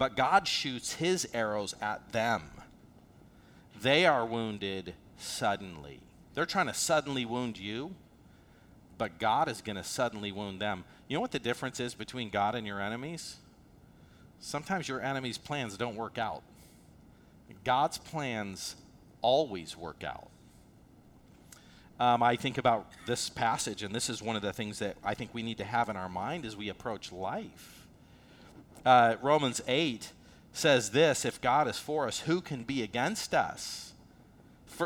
But 0.00 0.16
God 0.16 0.48
shoots 0.48 0.94
his 0.94 1.28
arrows 1.34 1.74
at 1.82 2.12
them. 2.12 2.44
They 3.82 4.06
are 4.06 4.24
wounded 4.24 4.94
suddenly. 5.18 6.00
They're 6.32 6.46
trying 6.46 6.68
to 6.68 6.74
suddenly 6.74 7.26
wound 7.26 7.58
you, 7.58 7.94
but 8.96 9.18
God 9.18 9.46
is 9.46 9.60
going 9.60 9.76
to 9.76 9.84
suddenly 9.84 10.32
wound 10.32 10.58
them. 10.58 10.84
You 11.06 11.18
know 11.18 11.20
what 11.20 11.32
the 11.32 11.38
difference 11.38 11.80
is 11.80 11.92
between 11.92 12.30
God 12.30 12.54
and 12.54 12.66
your 12.66 12.80
enemies? 12.80 13.36
Sometimes 14.38 14.88
your 14.88 15.02
enemies' 15.02 15.36
plans 15.36 15.76
don't 15.76 15.96
work 15.96 16.16
out. 16.16 16.42
God's 17.62 17.98
plans 17.98 18.76
always 19.20 19.76
work 19.76 20.02
out 20.02 20.30
um, 22.00 22.22
I 22.22 22.34
think 22.34 22.56
about 22.56 22.86
this 23.04 23.28
passage, 23.28 23.82
and 23.82 23.94
this 23.94 24.08
is 24.08 24.22
one 24.22 24.34
of 24.34 24.40
the 24.40 24.54
things 24.54 24.78
that 24.78 24.96
I 25.04 25.12
think 25.12 25.34
we 25.34 25.42
need 25.42 25.58
to 25.58 25.64
have 25.64 25.90
in 25.90 25.96
our 25.96 26.08
mind 26.08 26.46
as 26.46 26.56
we 26.56 26.70
approach 26.70 27.12
life. 27.12 27.79
Uh, 28.84 29.16
Romans 29.22 29.60
8 29.66 30.12
says 30.52 30.90
this 30.90 31.24
If 31.24 31.40
God 31.40 31.68
is 31.68 31.78
for 31.78 32.06
us, 32.06 32.20
who 32.20 32.40
can 32.40 32.62
be 32.62 32.82
against 32.82 33.34
us? 33.34 33.92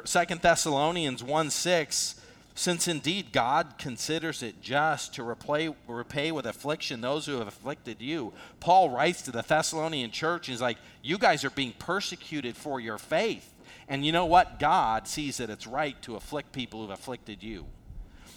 Second 0.05 0.41
Thessalonians 0.41 1.23
1 1.23 1.51
6 1.51 2.21
since 2.57 2.87
indeed 2.87 3.33
God 3.33 3.75
considers 3.79 4.43
it 4.43 4.63
just 4.63 5.15
to 5.15 5.25
repay, 5.25 5.75
repay 5.89 6.31
with 6.31 6.47
affliction 6.47 7.01
those 7.01 7.27
who 7.27 7.39
have 7.39 7.49
afflicted 7.49 8.01
you. 8.01 8.33
Paul 8.61 8.91
writes 8.91 9.23
to 9.23 9.33
the 9.33 9.43
Thessalonian 9.43 10.13
church, 10.13 10.47
and 10.47 10.55
he's 10.55 10.63
like, 10.63 10.79
You 11.03 11.19
guys 11.19 11.45
are 11.45 11.51
being 11.51 11.75
persecuted 11.79 12.57
for 12.57 12.79
your 12.79 12.99
faith. 12.99 13.53
And 13.89 14.07
you 14.07 14.13
know 14.13 14.27
what? 14.27 14.61
God 14.61 15.09
sees 15.09 15.39
that 15.39 15.51
it's 15.51 15.67
right 15.67 16.01
to 16.03 16.15
afflict 16.15 16.53
people 16.53 16.81
who've 16.81 16.91
afflicted 16.91 17.43
you. 17.43 17.67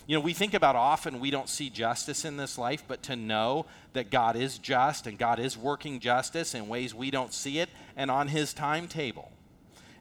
You 0.07 0.15
know, 0.15 0.21
we 0.21 0.33
think 0.33 0.53
about 0.53 0.75
often 0.75 1.19
we 1.19 1.31
don't 1.31 1.49
see 1.49 1.69
justice 1.69 2.25
in 2.25 2.37
this 2.37 2.57
life, 2.57 2.83
but 2.87 3.03
to 3.03 3.15
know 3.15 3.65
that 3.93 4.09
God 4.09 4.35
is 4.35 4.57
just 4.57 5.05
and 5.05 5.17
God 5.17 5.37
is 5.39 5.57
working 5.57 5.99
justice 5.99 6.55
in 6.55 6.67
ways 6.67 6.95
we 6.95 7.11
don't 7.11 7.33
see 7.33 7.59
it 7.59 7.69
and 7.95 8.09
on 8.09 8.29
His 8.29 8.53
timetable. 8.53 9.31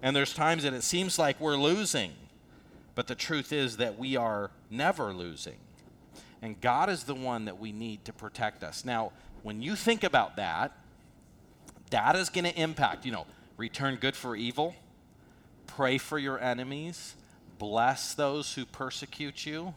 And 0.01 0.15
there's 0.15 0.33
times 0.33 0.63
that 0.63 0.73
it 0.73 0.83
seems 0.83 1.19
like 1.19 1.41
we're 1.41 1.57
losing, 1.57 2.13
but 2.95 3.09
the 3.09 3.15
truth 3.15 3.53
is 3.53 3.79
that 3.79 3.99
we 3.99 4.17
are 4.17 4.51
never 4.71 5.13
losing. 5.13 5.57
And 6.41 6.61
God 6.61 6.89
is 6.89 7.05
the 7.05 7.15
one 7.15 7.47
that 7.47 7.59
we 7.59 7.73
need 7.73 8.05
to 8.05 8.13
protect 8.13 8.63
us. 8.63 8.85
Now, 8.85 9.13
when 9.43 9.61
you 9.61 9.75
think 9.75 10.05
about 10.05 10.37
that, 10.37 10.73
that 11.91 12.15
is 12.15 12.29
going 12.29 12.45
to 12.45 12.61
impact, 12.61 13.05
you 13.05 13.13
know, 13.13 13.27
return 13.57 13.97
good 13.97 14.15
for 14.15 14.37
evil 14.37 14.75
pray 15.67 15.99
for 15.99 16.19
your 16.19 16.41
enemies, 16.41 17.15
bless 17.59 18.15
those 18.15 18.55
who 18.55 18.65
persecute 18.65 19.45
you. 19.45 19.75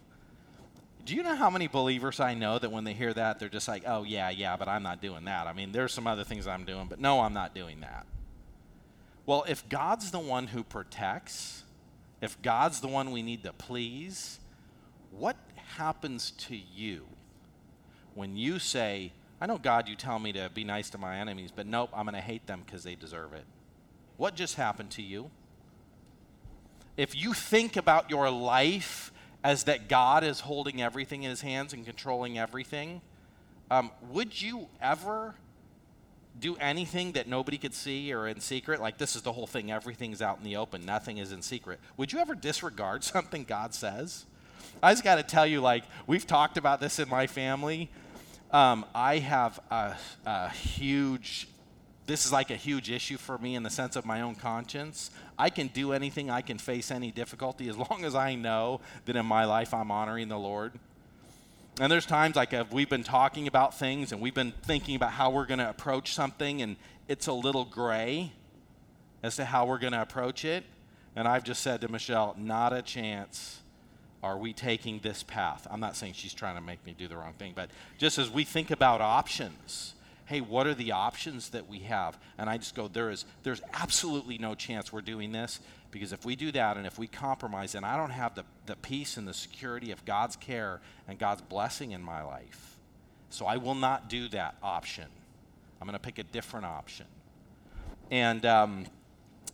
Do 1.09 1.15
you 1.15 1.23
know 1.23 1.33
how 1.33 1.49
many 1.49 1.65
believers 1.65 2.19
I 2.19 2.35
know 2.35 2.59
that 2.59 2.71
when 2.71 2.83
they 2.83 2.93
hear 2.93 3.11
that, 3.15 3.39
they're 3.39 3.49
just 3.49 3.67
like, 3.67 3.81
oh, 3.87 4.03
yeah, 4.03 4.29
yeah, 4.29 4.55
but 4.57 4.67
I'm 4.67 4.83
not 4.83 5.01
doing 5.01 5.25
that. 5.25 5.47
I 5.47 5.53
mean, 5.53 5.71
there's 5.71 5.91
some 5.91 6.05
other 6.05 6.23
things 6.23 6.45
I'm 6.45 6.65
doing, 6.65 6.85
but 6.87 6.99
no, 6.99 7.21
I'm 7.21 7.33
not 7.33 7.55
doing 7.55 7.79
that. 7.79 8.05
Well, 9.25 9.43
if 9.49 9.67
God's 9.69 10.11
the 10.11 10.19
one 10.19 10.45
who 10.45 10.63
protects, 10.63 11.63
if 12.21 12.39
God's 12.43 12.79
the 12.79 12.87
one 12.87 13.09
we 13.09 13.23
need 13.23 13.41
to 13.45 13.53
please, 13.53 14.39
what 15.09 15.35
happens 15.77 16.29
to 16.29 16.55
you 16.55 17.07
when 18.13 18.37
you 18.37 18.59
say, 18.59 19.11
I 19.41 19.47
know, 19.47 19.57
God, 19.57 19.87
you 19.87 19.95
tell 19.95 20.19
me 20.19 20.31
to 20.33 20.51
be 20.53 20.63
nice 20.63 20.91
to 20.91 20.99
my 20.99 21.17
enemies, 21.17 21.49
but 21.51 21.65
nope, 21.65 21.89
I'm 21.91 22.05
going 22.05 22.13
to 22.13 22.21
hate 22.21 22.45
them 22.45 22.61
because 22.63 22.83
they 22.83 22.93
deserve 22.93 23.33
it? 23.33 23.45
What 24.17 24.35
just 24.35 24.53
happened 24.53 24.91
to 24.91 25.01
you? 25.01 25.31
if 26.99 27.15
you 27.15 27.33
think 27.33 27.77
about 27.77 28.09
your 28.09 28.29
life 28.29 29.08
as 29.43 29.63
that 29.65 29.87
God 29.87 30.23
is 30.23 30.41
holding 30.41 30.81
everything 30.81 31.23
in 31.23 31.29
his 31.29 31.41
hands 31.41 31.73
and 31.73 31.85
controlling 31.85 32.37
everything, 32.37 33.01
um, 33.71 33.91
would 34.09 34.41
you 34.41 34.67
ever 34.81 35.35
do 36.39 36.55
anything 36.57 37.13
that 37.13 37.27
nobody 37.27 37.57
could 37.57 37.73
see 37.73 38.13
or 38.13 38.27
in 38.27 38.39
secret? 38.39 38.81
Like, 38.81 38.97
this 38.97 39.15
is 39.15 39.21
the 39.21 39.31
whole 39.31 39.47
thing, 39.47 39.71
everything's 39.71 40.21
out 40.21 40.37
in 40.37 40.43
the 40.43 40.55
open, 40.55 40.85
nothing 40.85 41.17
is 41.17 41.31
in 41.31 41.41
secret. 41.41 41.79
Would 41.97 42.11
you 42.11 42.19
ever 42.19 42.35
disregard 42.35 43.03
something 43.03 43.43
God 43.43 43.73
says? 43.73 44.25
I 44.81 44.93
just 44.93 45.03
got 45.03 45.15
to 45.15 45.23
tell 45.23 45.45
you, 45.45 45.61
like, 45.61 45.83
we've 46.07 46.27
talked 46.27 46.57
about 46.57 46.79
this 46.79 46.99
in 46.99 47.09
my 47.09 47.27
family. 47.27 47.89
Um, 48.51 48.85
I 48.95 49.17
have 49.19 49.59
a, 49.69 49.95
a 50.25 50.49
huge 50.49 51.47
this 52.09 52.25
is 52.25 52.33
like 52.33 52.49
a 52.49 52.55
huge 52.55 52.89
issue 52.89 53.17
for 53.17 53.37
me 53.37 53.53
in 53.53 53.61
the 53.61 53.69
sense 53.69 53.95
of 53.95 54.03
my 54.03 54.21
own 54.21 54.33
conscience. 54.33 55.11
I 55.39 55.49
can 55.49 55.67
do 55.67 55.93
anything, 55.93 56.29
I 56.29 56.41
can 56.41 56.57
face 56.57 56.91
any 56.91 57.11
difficulty 57.11 57.69
as 57.69 57.77
long 57.77 58.03
as 58.03 58.13
I 58.13 58.35
know 58.35 58.81
that 59.05 59.15
in 59.15 59.25
my 59.25 59.45
life 59.45 59.73
I'm 59.73 59.89
honoring 59.89 60.27
the 60.27 60.37
Lord. 60.37 60.73
And 61.79 61.89
there's 61.89 62.05
times 62.05 62.35
like 62.35 62.53
uh, 62.53 62.65
we've 62.71 62.89
been 62.89 63.05
talking 63.05 63.47
about 63.47 63.79
things 63.79 64.11
and 64.11 64.19
we've 64.19 64.33
been 64.33 64.51
thinking 64.63 64.95
about 64.95 65.13
how 65.13 65.29
we're 65.29 65.45
going 65.45 65.59
to 65.59 65.69
approach 65.69 66.13
something, 66.13 66.61
and 66.61 66.75
it's 67.07 67.27
a 67.27 67.33
little 67.33 67.63
gray 67.63 68.33
as 69.23 69.37
to 69.37 69.45
how 69.45 69.65
we're 69.65 69.79
going 69.79 69.93
to 69.93 70.01
approach 70.01 70.43
it. 70.43 70.65
And 71.15 71.25
I've 71.25 71.45
just 71.45 71.61
said 71.61 71.79
to 71.81 71.87
Michelle, 71.87 72.35
not 72.37 72.73
a 72.73 72.81
chance 72.81 73.61
are 74.21 74.37
we 74.37 74.51
taking 74.51 74.99
this 74.99 75.23
path. 75.23 75.65
I'm 75.71 75.79
not 75.79 75.95
saying 75.95 76.13
she's 76.13 76.33
trying 76.33 76.55
to 76.55 76.61
make 76.61 76.85
me 76.85 76.93
do 76.97 77.07
the 77.07 77.15
wrong 77.15 77.33
thing, 77.39 77.53
but 77.55 77.69
just 77.97 78.17
as 78.17 78.29
we 78.29 78.43
think 78.43 78.71
about 78.71 78.99
options 78.99 79.93
hey, 80.29 80.41
what 80.41 80.67
are 80.67 80.75
the 80.75 80.91
options 80.91 81.49
that 81.49 81.67
we 81.67 81.79
have? 81.79 82.15
And 82.37 82.47
I 82.47 82.57
just 82.59 82.75
go, 82.75 82.87
there 82.87 83.09
is, 83.09 83.25
there's 83.41 83.63
absolutely 83.73 84.37
no 84.37 84.53
chance 84.53 84.93
we're 84.93 85.01
doing 85.01 85.31
this 85.31 85.59
because 85.89 86.13
if 86.13 86.23
we 86.23 86.35
do 86.35 86.51
that 86.51 86.77
and 86.77 86.85
if 86.85 86.99
we 86.99 87.07
compromise, 87.07 87.73
and 87.73 87.83
I 87.83 87.97
don't 87.97 88.11
have 88.11 88.35
the, 88.35 88.43
the 88.67 88.75
peace 88.75 89.17
and 89.17 89.27
the 89.27 89.33
security 89.33 89.91
of 89.91 90.05
God's 90.05 90.35
care 90.35 90.81
and 91.07 91.17
God's 91.17 91.41
blessing 91.41 91.93
in 91.93 92.03
my 92.03 92.21
life. 92.21 92.77
So 93.31 93.47
I 93.47 93.57
will 93.57 93.73
not 93.73 94.07
do 94.07 94.27
that 94.27 94.55
option. 94.61 95.07
I'm 95.81 95.87
going 95.87 95.97
to 95.97 95.99
pick 95.99 96.19
a 96.19 96.23
different 96.23 96.67
option. 96.67 97.07
And, 98.11 98.45
um, 98.45 98.85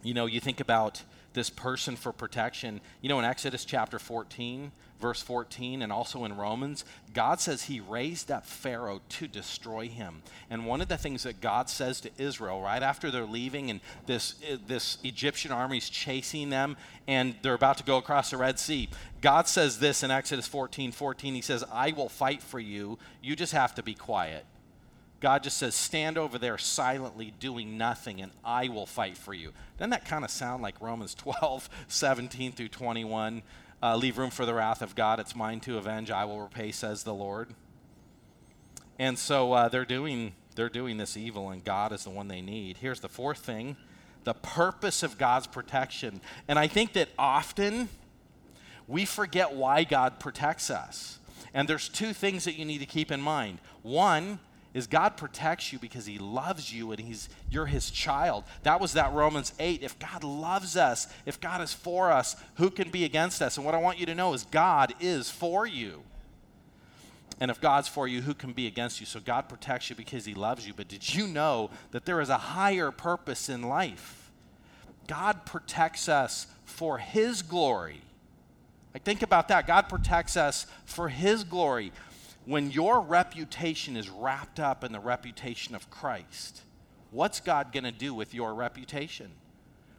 you 0.03 0.13
know, 0.13 0.25
you 0.25 0.41
think 0.41 0.59
about 0.59 1.01
this 1.31 1.49
person 1.49 1.95
for 1.95 2.11
protection. 2.11 2.81
You 2.99 3.07
know, 3.07 3.19
in 3.19 3.23
Exodus 3.23 3.63
chapter 3.63 3.97
14, 3.97 4.73
verse 4.99 5.21
14, 5.21 5.81
and 5.81 5.91
also 5.91 6.25
in 6.25 6.37
Romans, 6.37 6.85
God 7.13 7.39
says 7.39 7.63
he 7.63 7.79
raised 7.79 8.31
up 8.31 8.45
Pharaoh 8.45 9.01
to 9.09 9.27
destroy 9.27 9.87
him. 9.87 10.21
And 10.49 10.65
one 10.65 10.81
of 10.81 10.87
the 10.87 10.97
things 10.97 11.23
that 11.23 11.41
God 11.41 11.69
says 11.69 12.01
to 12.01 12.11
Israel 12.17 12.61
right 12.61 12.81
after 12.81 13.11
they're 13.11 13.25
leaving 13.25 13.69
and 13.69 13.81
this, 14.05 14.35
eh, 14.47 14.57
this 14.67 14.97
Egyptian 15.03 15.51
army 15.51 15.77
is 15.77 15.89
chasing 15.89 16.49
them 16.49 16.77
and 17.07 17.35
they're 17.41 17.53
about 17.53 17.77
to 17.77 17.83
go 17.83 17.97
across 17.97 18.31
the 18.31 18.37
Red 18.37 18.59
Sea, 18.59 18.89
God 19.21 19.47
says 19.47 19.79
this 19.79 20.03
in 20.03 20.11
Exodus 20.11 20.47
14 20.47 20.91
14. 20.91 21.35
He 21.35 21.41
says, 21.41 21.63
I 21.71 21.91
will 21.91 22.09
fight 22.09 22.41
for 22.41 22.59
you. 22.59 22.97
You 23.21 23.35
just 23.35 23.53
have 23.53 23.75
to 23.75 23.83
be 23.83 23.93
quiet. 23.93 24.45
God 25.19 25.43
just 25.43 25.57
says, 25.57 25.75
Stand 25.75 26.17
over 26.17 26.37
there 26.37 26.57
silently 26.57 27.33
doing 27.39 27.77
nothing, 27.77 28.21
and 28.21 28.31
I 28.43 28.67
will 28.67 28.85
fight 28.85 29.17
for 29.17 29.33
you. 29.33 29.53
Doesn't 29.77 29.89
that 29.91 30.05
kind 30.05 30.23
of 30.23 30.31
sound 30.31 30.61
like 30.61 30.79
Romans 30.81 31.15
12, 31.15 31.69
17 31.87 32.51
through 32.51 32.67
21? 32.69 33.41
Uh, 33.83 33.95
leave 33.95 34.17
room 34.17 34.29
for 34.29 34.45
the 34.45 34.53
wrath 34.53 34.81
of 34.81 34.95
God. 34.95 35.19
It's 35.19 35.35
mine 35.35 35.59
to 35.61 35.77
avenge. 35.77 36.09
I 36.09 36.25
will 36.25 36.39
repay, 36.39 36.71
says 36.71 37.03
the 37.03 37.13
Lord. 37.13 37.49
And 38.97 39.19
so 39.19 39.53
uh, 39.53 39.69
they're 39.69 39.85
doing 39.85 40.33
they're 40.55 40.69
doing 40.69 40.97
this 40.97 41.17
evil, 41.17 41.49
and 41.49 41.63
God 41.63 41.91
is 41.91 42.05
the 42.05 42.09
one 42.09 42.29
they 42.29 42.41
need. 42.41 42.77
Here's 42.77 43.01
the 43.01 43.09
fourth 43.09 43.39
thing: 43.39 43.75
the 44.23 44.33
purpose 44.33 45.03
of 45.03 45.17
God's 45.17 45.47
protection. 45.47 46.21
And 46.47 46.57
I 46.57 46.67
think 46.67 46.93
that 46.93 47.09
often 47.19 47.89
we 48.87 49.05
forget 49.05 49.53
why 49.53 49.83
God 49.83 50.19
protects 50.19 50.69
us. 50.69 51.19
And 51.53 51.67
there's 51.67 51.89
two 51.89 52.13
things 52.13 52.45
that 52.45 52.55
you 52.55 52.65
need 52.65 52.79
to 52.79 52.85
keep 52.85 53.11
in 53.11 53.21
mind. 53.21 53.59
One 53.81 54.39
is 54.75 54.87
God 54.87 55.15
protects 55.15 55.71
you 55.71 55.79
because 55.79 56.05
he 56.05 56.19
loves 56.19 56.71
you 56.71 56.91
and 56.91 56.99
he's 56.99 57.29
you're 57.49 57.65
his 57.65 57.89
child. 57.89 58.43
That 58.63 58.81
was 58.81 58.93
that 58.93 59.13
Romans 59.13 59.53
8. 59.57 59.81
If 59.81 59.97
God 59.97 60.21
loves 60.25 60.75
us, 60.75 61.07
if 61.25 61.39
God 61.39 61.61
is 61.61 61.73
for 61.73 62.11
us, 62.11 62.35
who 62.55 62.69
can 62.69 62.91
be 62.91 63.05
against 63.05 63.41
us? 63.41 63.55
And 63.55 63.65
what 63.65 63.73
I 63.73 63.77
want 63.77 63.99
you 63.99 64.05
to 64.05 64.13
know 64.13 64.33
is 64.33 64.43
God 64.43 64.93
is 64.99 65.31
for 65.31 65.65
you. 65.65 66.03
And 67.39 67.49
if 67.49 67.61
God's 67.61 67.87
for 67.87 68.05
you, 68.05 68.21
who 68.21 68.33
can 68.33 68.51
be 68.51 68.67
against 68.67 68.99
you? 68.99 69.05
So 69.05 69.21
God 69.21 69.47
protects 69.47 69.89
you 69.89 69.95
because 69.95 70.25
he 70.25 70.33
loves 70.33 70.67
you. 70.67 70.73
But 70.73 70.89
did 70.89 71.15
you 71.15 71.27
know 71.27 71.69
that 71.91 72.05
there 72.05 72.19
is 72.19 72.29
a 72.29 72.37
higher 72.37 72.91
purpose 72.91 73.47
in 73.47 73.63
life? 73.63 74.29
God 75.07 75.45
protects 75.45 76.09
us 76.09 76.47
for 76.65 76.97
his 76.97 77.41
glory. 77.41 78.01
Like 78.93 79.03
think 79.03 79.21
about 79.21 79.47
that. 79.47 79.67
God 79.67 79.87
protects 79.87 80.35
us 80.35 80.67
for 80.83 81.07
his 81.07 81.45
glory 81.45 81.93
when 82.45 82.71
your 82.71 83.01
reputation 83.01 83.97
is 83.97 84.09
wrapped 84.09 84.59
up 84.59 84.83
in 84.83 84.91
the 84.91 84.99
reputation 84.99 85.75
of 85.75 85.89
Christ, 85.89 86.61
what's 87.11 87.39
God 87.39 87.71
going 87.71 87.83
to 87.83 87.91
do 87.91 88.13
with 88.13 88.33
your 88.33 88.53
reputation? 88.53 89.31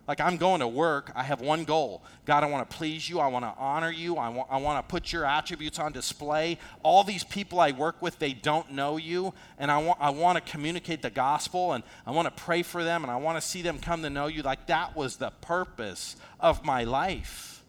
Like, 0.06 0.20
I'm 0.20 0.36
going 0.36 0.60
to 0.60 0.68
work, 0.68 1.10
I 1.16 1.24
have 1.24 1.40
one 1.40 1.64
goal. 1.64 2.04
God, 2.26 2.44
I 2.44 2.46
want 2.46 2.70
to 2.70 2.76
please 2.76 3.10
you, 3.10 3.18
I 3.18 3.26
want 3.26 3.44
to 3.44 3.52
honor 3.58 3.90
you, 3.90 4.16
I 4.16 4.28
want, 4.28 4.48
I 4.48 4.58
want 4.58 4.86
to 4.86 4.88
put 4.88 5.12
your 5.12 5.24
attributes 5.24 5.80
on 5.80 5.90
display. 5.90 6.58
All 6.84 7.02
these 7.02 7.24
people 7.24 7.58
I 7.58 7.72
work 7.72 8.00
with, 8.00 8.16
they 8.20 8.32
don't 8.32 8.70
know 8.70 8.98
you, 8.98 9.34
and 9.58 9.68
I 9.68 9.78
want, 9.78 9.98
I 10.00 10.10
want 10.10 10.36
to 10.36 10.52
communicate 10.52 11.02
the 11.02 11.10
gospel, 11.10 11.72
and 11.72 11.82
I 12.06 12.12
want 12.12 12.26
to 12.26 12.42
pray 12.42 12.62
for 12.62 12.84
them, 12.84 13.02
and 13.02 13.10
I 13.10 13.16
want 13.16 13.36
to 13.36 13.46
see 13.46 13.62
them 13.62 13.80
come 13.80 14.02
to 14.02 14.10
know 14.10 14.28
you. 14.28 14.42
Like, 14.42 14.66
that 14.66 14.94
was 14.94 15.16
the 15.16 15.30
purpose 15.40 16.14
of 16.38 16.64
my 16.64 16.84
life. 16.84 17.64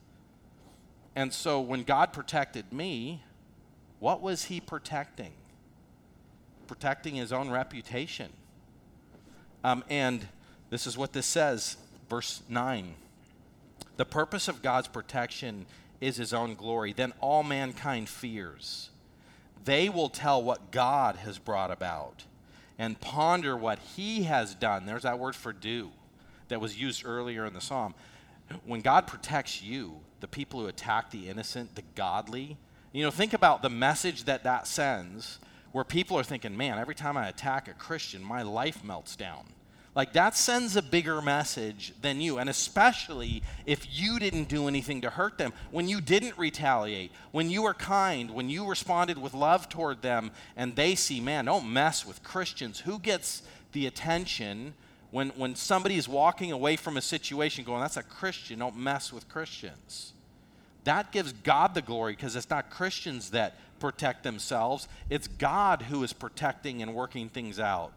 And 1.15 1.33
so, 1.33 1.59
when 1.59 1.81
God 1.81 2.13
protected 2.13 2.71
me, 2.71 3.23
what 3.99 4.21
was 4.21 4.45
he 4.45 4.59
protecting? 4.59 5.33
Protecting 6.67 7.15
his 7.15 7.31
own 7.31 7.49
reputation. 7.49 8.31
Um, 9.63 9.83
and 9.89 10.27
this 10.69 10.85
is 10.85 10.97
what 10.97 11.13
this 11.13 11.25
says, 11.25 11.77
verse 12.09 12.41
9. 12.49 12.93
The 13.97 14.05
purpose 14.05 14.47
of 14.47 14.61
God's 14.61 14.87
protection 14.87 15.65
is 15.99 16.17
his 16.17 16.33
own 16.33 16.55
glory. 16.55 16.93
Then 16.93 17.13
all 17.19 17.43
mankind 17.43 18.09
fears. 18.09 18.89
They 19.65 19.89
will 19.89 20.09
tell 20.09 20.41
what 20.41 20.71
God 20.71 21.17
has 21.17 21.39
brought 21.39 21.71
about 21.71 22.23
and 22.77 22.99
ponder 23.01 23.57
what 23.57 23.79
he 23.79 24.23
has 24.23 24.53
done. 24.53 24.85
There's 24.85 25.03
that 25.03 25.19
word 25.19 25.35
for 25.35 25.51
do 25.51 25.91
that 26.47 26.61
was 26.61 26.79
used 26.79 27.05
earlier 27.05 27.45
in 27.45 27.53
the 27.53 27.61
psalm. 27.61 27.93
When 28.65 28.81
God 28.81 29.07
protects 29.07 29.61
you, 29.61 29.95
the 30.19 30.27
people 30.27 30.61
who 30.61 30.67
attack 30.67 31.11
the 31.11 31.27
innocent, 31.27 31.75
the 31.75 31.83
godly, 31.95 32.57
you 32.97 33.03
know, 33.03 33.11
think 33.11 33.33
about 33.33 33.61
the 33.61 33.69
message 33.69 34.23
that 34.23 34.43
that 34.45 34.65
sends, 34.65 35.37
where 35.71 35.83
people 35.83 36.17
are 36.17 36.23
thinking, 36.23 36.57
man, 36.57 36.79
every 36.79 36.95
time 36.95 37.15
I 37.15 37.27
attack 37.27 37.67
a 37.67 37.73
Christian, 37.73 38.23
my 38.23 38.41
life 38.41 38.83
melts 38.83 39.15
down. 39.15 39.45
Like, 39.93 40.13
that 40.13 40.35
sends 40.35 40.75
a 40.75 40.81
bigger 40.81 41.21
message 41.21 41.93
than 42.01 42.21
you. 42.21 42.39
And 42.39 42.49
especially 42.49 43.43
if 43.67 43.85
you 43.91 44.17
didn't 44.17 44.49
do 44.49 44.67
anything 44.67 45.01
to 45.01 45.11
hurt 45.11 45.37
them, 45.37 45.53
when 45.69 45.87
you 45.87 46.01
didn't 46.01 46.39
retaliate, 46.39 47.11
when 47.31 47.51
you 47.51 47.61
were 47.61 47.75
kind, 47.75 48.31
when 48.31 48.49
you 48.49 48.67
responded 48.67 49.19
with 49.19 49.35
love 49.35 49.69
toward 49.69 50.01
them, 50.01 50.31
and 50.55 50.75
they 50.75 50.95
see, 50.95 51.19
man, 51.19 51.45
don't 51.45 51.71
mess 51.71 52.03
with 52.03 52.23
Christians. 52.23 52.79
Who 52.79 52.97
gets 52.97 53.43
the 53.73 53.85
attention 53.85 54.73
when, 55.11 55.29
when 55.29 55.53
somebody 55.53 55.97
is 55.97 56.09
walking 56.09 56.51
away 56.51 56.75
from 56.77 56.97
a 56.97 57.01
situation 57.01 57.63
going, 57.63 57.81
that's 57.81 57.97
a 57.97 58.01
Christian, 58.01 58.57
don't 58.57 58.75
mess 58.75 59.13
with 59.13 59.29
Christians? 59.29 60.13
That 60.87 61.11
gives 61.11 61.33
God 61.33 61.73
the 61.73 61.81
glory 61.81 62.13
because 62.13 62.35
it's 62.35 62.49
not 62.49 62.69
Christians 62.69 63.31
that 63.31 63.55
protect 63.79 64.23
themselves, 64.23 64.87
it's 65.09 65.27
God 65.27 65.83
who 65.83 66.01
is 66.03 66.13
protecting 66.13 66.81
and 66.81 66.95
working 66.95 67.29
things 67.29 67.59
out. 67.59 67.91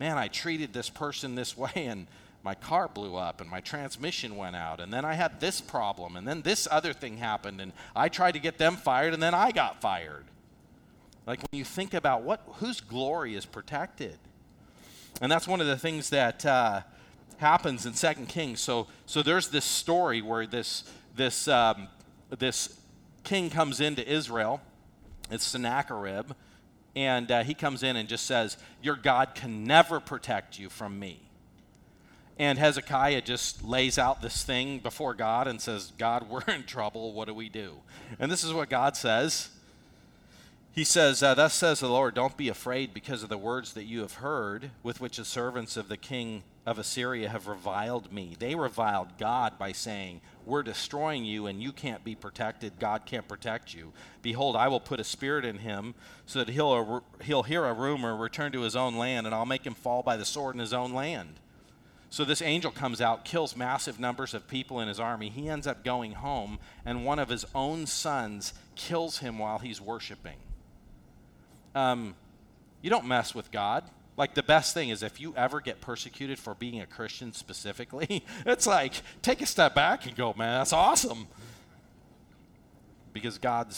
Man, 0.00 0.18
I 0.18 0.28
treated 0.28 0.72
this 0.72 0.90
person 0.90 1.36
this 1.36 1.56
way 1.56 1.70
and 1.74 2.06
my 2.42 2.54
car 2.54 2.88
blew 2.88 3.16
up 3.16 3.40
and 3.40 3.48
my 3.48 3.60
transmission 3.60 4.36
went 4.36 4.56
out 4.56 4.80
and 4.80 4.92
then 4.92 5.04
I 5.04 5.14
had 5.14 5.40
this 5.40 5.60
problem 5.60 6.16
and 6.16 6.26
then 6.26 6.42
this 6.42 6.68
other 6.70 6.92
thing 6.92 7.16
happened 7.16 7.60
and 7.60 7.72
I 7.94 8.08
tried 8.08 8.32
to 8.32 8.40
get 8.40 8.58
them 8.58 8.76
fired 8.76 9.14
and 9.14 9.22
then 9.22 9.34
I 9.34 9.52
got 9.52 9.80
fired. 9.80 10.24
Like 11.26 11.40
when 11.40 11.58
you 11.58 11.64
think 11.64 11.94
about 11.94 12.22
what 12.22 12.42
whose 12.54 12.80
glory 12.80 13.34
is 13.34 13.46
protected. 13.46 14.18
And 15.20 15.32
that's 15.32 15.48
one 15.48 15.60
of 15.60 15.66
the 15.66 15.78
things 15.78 16.10
that 16.10 16.44
uh, 16.44 16.82
happens 17.38 17.86
in 17.86 17.94
Second 17.94 18.28
Kings. 18.28 18.60
So 18.60 18.88
so 19.06 19.22
there's 19.22 19.48
this 19.48 19.64
story 19.64 20.22
where 20.22 20.46
this 20.46 20.84
this 21.16 21.48
um, 21.48 21.88
this 22.30 22.80
king 23.24 23.50
comes 23.50 23.80
into 23.80 24.06
Israel. 24.06 24.60
It's 25.30 25.44
Sennacherib. 25.44 26.32
And 26.94 27.30
uh, 27.30 27.42
he 27.42 27.52
comes 27.52 27.82
in 27.82 27.96
and 27.96 28.08
just 28.08 28.24
says, 28.26 28.56
Your 28.82 28.96
God 28.96 29.34
can 29.34 29.64
never 29.64 30.00
protect 30.00 30.58
you 30.58 30.70
from 30.70 30.98
me. 30.98 31.20
And 32.38 32.58
Hezekiah 32.58 33.22
just 33.22 33.64
lays 33.64 33.98
out 33.98 34.20
this 34.20 34.44
thing 34.44 34.78
before 34.78 35.14
God 35.14 35.46
and 35.46 35.60
says, 35.60 35.92
God, 35.98 36.26
we're 36.30 36.42
in 36.42 36.64
trouble. 36.64 37.12
What 37.12 37.28
do 37.28 37.34
we 37.34 37.48
do? 37.48 37.74
And 38.18 38.30
this 38.30 38.44
is 38.44 38.52
what 38.52 38.70
God 38.70 38.96
says. 38.96 39.50
He 40.72 40.84
says, 40.84 41.22
uh, 41.22 41.34
Thus 41.34 41.54
says 41.54 41.80
the 41.80 41.88
Lord, 41.88 42.14
don't 42.14 42.36
be 42.36 42.48
afraid 42.48 42.92
because 42.92 43.22
of 43.22 43.30
the 43.30 43.38
words 43.38 43.72
that 43.72 43.84
you 43.84 44.00
have 44.00 44.14
heard, 44.14 44.70
with 44.82 45.00
which 45.00 45.16
the 45.16 45.24
servants 45.24 45.76
of 45.76 45.88
the 45.88 45.96
king 45.96 46.42
of 46.66 46.80
Assyria 46.80 47.28
have 47.28 47.46
reviled 47.46 48.12
me. 48.12 48.34
They 48.38 48.56
reviled 48.56 49.16
God 49.18 49.56
by 49.56 49.70
saying, 49.70 50.20
We're 50.44 50.64
destroying 50.64 51.24
you 51.24 51.46
and 51.46 51.62
you 51.62 51.70
can't 51.70 52.04
be 52.04 52.16
protected. 52.16 52.80
God 52.80 53.06
can't 53.06 53.28
protect 53.28 53.72
you. 53.72 53.92
Behold, 54.20 54.56
I 54.56 54.66
will 54.66 54.80
put 54.80 54.98
a 54.98 55.04
spirit 55.04 55.44
in 55.44 55.58
him 55.58 55.94
so 56.26 56.40
that 56.40 56.52
he'll, 56.52 57.04
he'll 57.22 57.44
hear 57.44 57.64
a 57.64 57.72
rumor, 57.72 58.16
return 58.16 58.50
to 58.52 58.62
his 58.62 58.74
own 58.74 58.96
land, 58.96 59.26
and 59.26 59.34
I'll 59.34 59.46
make 59.46 59.64
him 59.64 59.74
fall 59.74 60.02
by 60.02 60.16
the 60.16 60.24
sword 60.24 60.56
in 60.56 60.60
his 60.60 60.72
own 60.74 60.92
land. 60.92 61.34
So 62.10 62.24
this 62.24 62.42
angel 62.42 62.72
comes 62.72 63.00
out, 63.00 63.24
kills 63.24 63.56
massive 63.56 64.00
numbers 64.00 64.34
of 64.34 64.48
people 64.48 64.80
in 64.80 64.88
his 64.88 64.98
army. 64.98 65.28
He 65.28 65.48
ends 65.48 65.66
up 65.66 65.84
going 65.84 66.12
home, 66.12 66.58
and 66.84 67.04
one 67.04 67.18
of 67.18 67.28
his 67.28 67.44
own 67.54 67.86
sons 67.86 68.54
kills 68.74 69.18
him 69.18 69.38
while 69.38 69.58
he's 69.58 69.80
worshiping. 69.80 70.36
Um, 71.74 72.14
you 72.82 72.90
don't 72.90 73.06
mess 73.06 73.34
with 73.34 73.50
God. 73.50 73.84
Like 74.16 74.34
the 74.34 74.42
best 74.42 74.72
thing 74.72 74.88
is 74.88 75.02
if 75.02 75.20
you 75.20 75.34
ever 75.36 75.60
get 75.60 75.80
persecuted 75.80 76.38
for 76.38 76.54
being 76.54 76.80
a 76.80 76.86
Christian 76.86 77.32
specifically, 77.32 78.24
it's 78.46 78.66
like 78.66 78.94
take 79.22 79.42
a 79.42 79.46
step 79.46 79.74
back 79.74 80.06
and 80.06 80.16
go, 80.16 80.34
man, 80.36 80.60
that's 80.60 80.72
awesome. 80.72 81.26
Because 83.12 83.38
God 83.38 83.74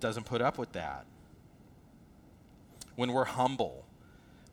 doesn't 0.00 0.24
put 0.24 0.40
up 0.40 0.58
with 0.58 0.72
that. 0.72 1.06
When 2.96 3.12
we're 3.12 3.24
humble, 3.24 3.84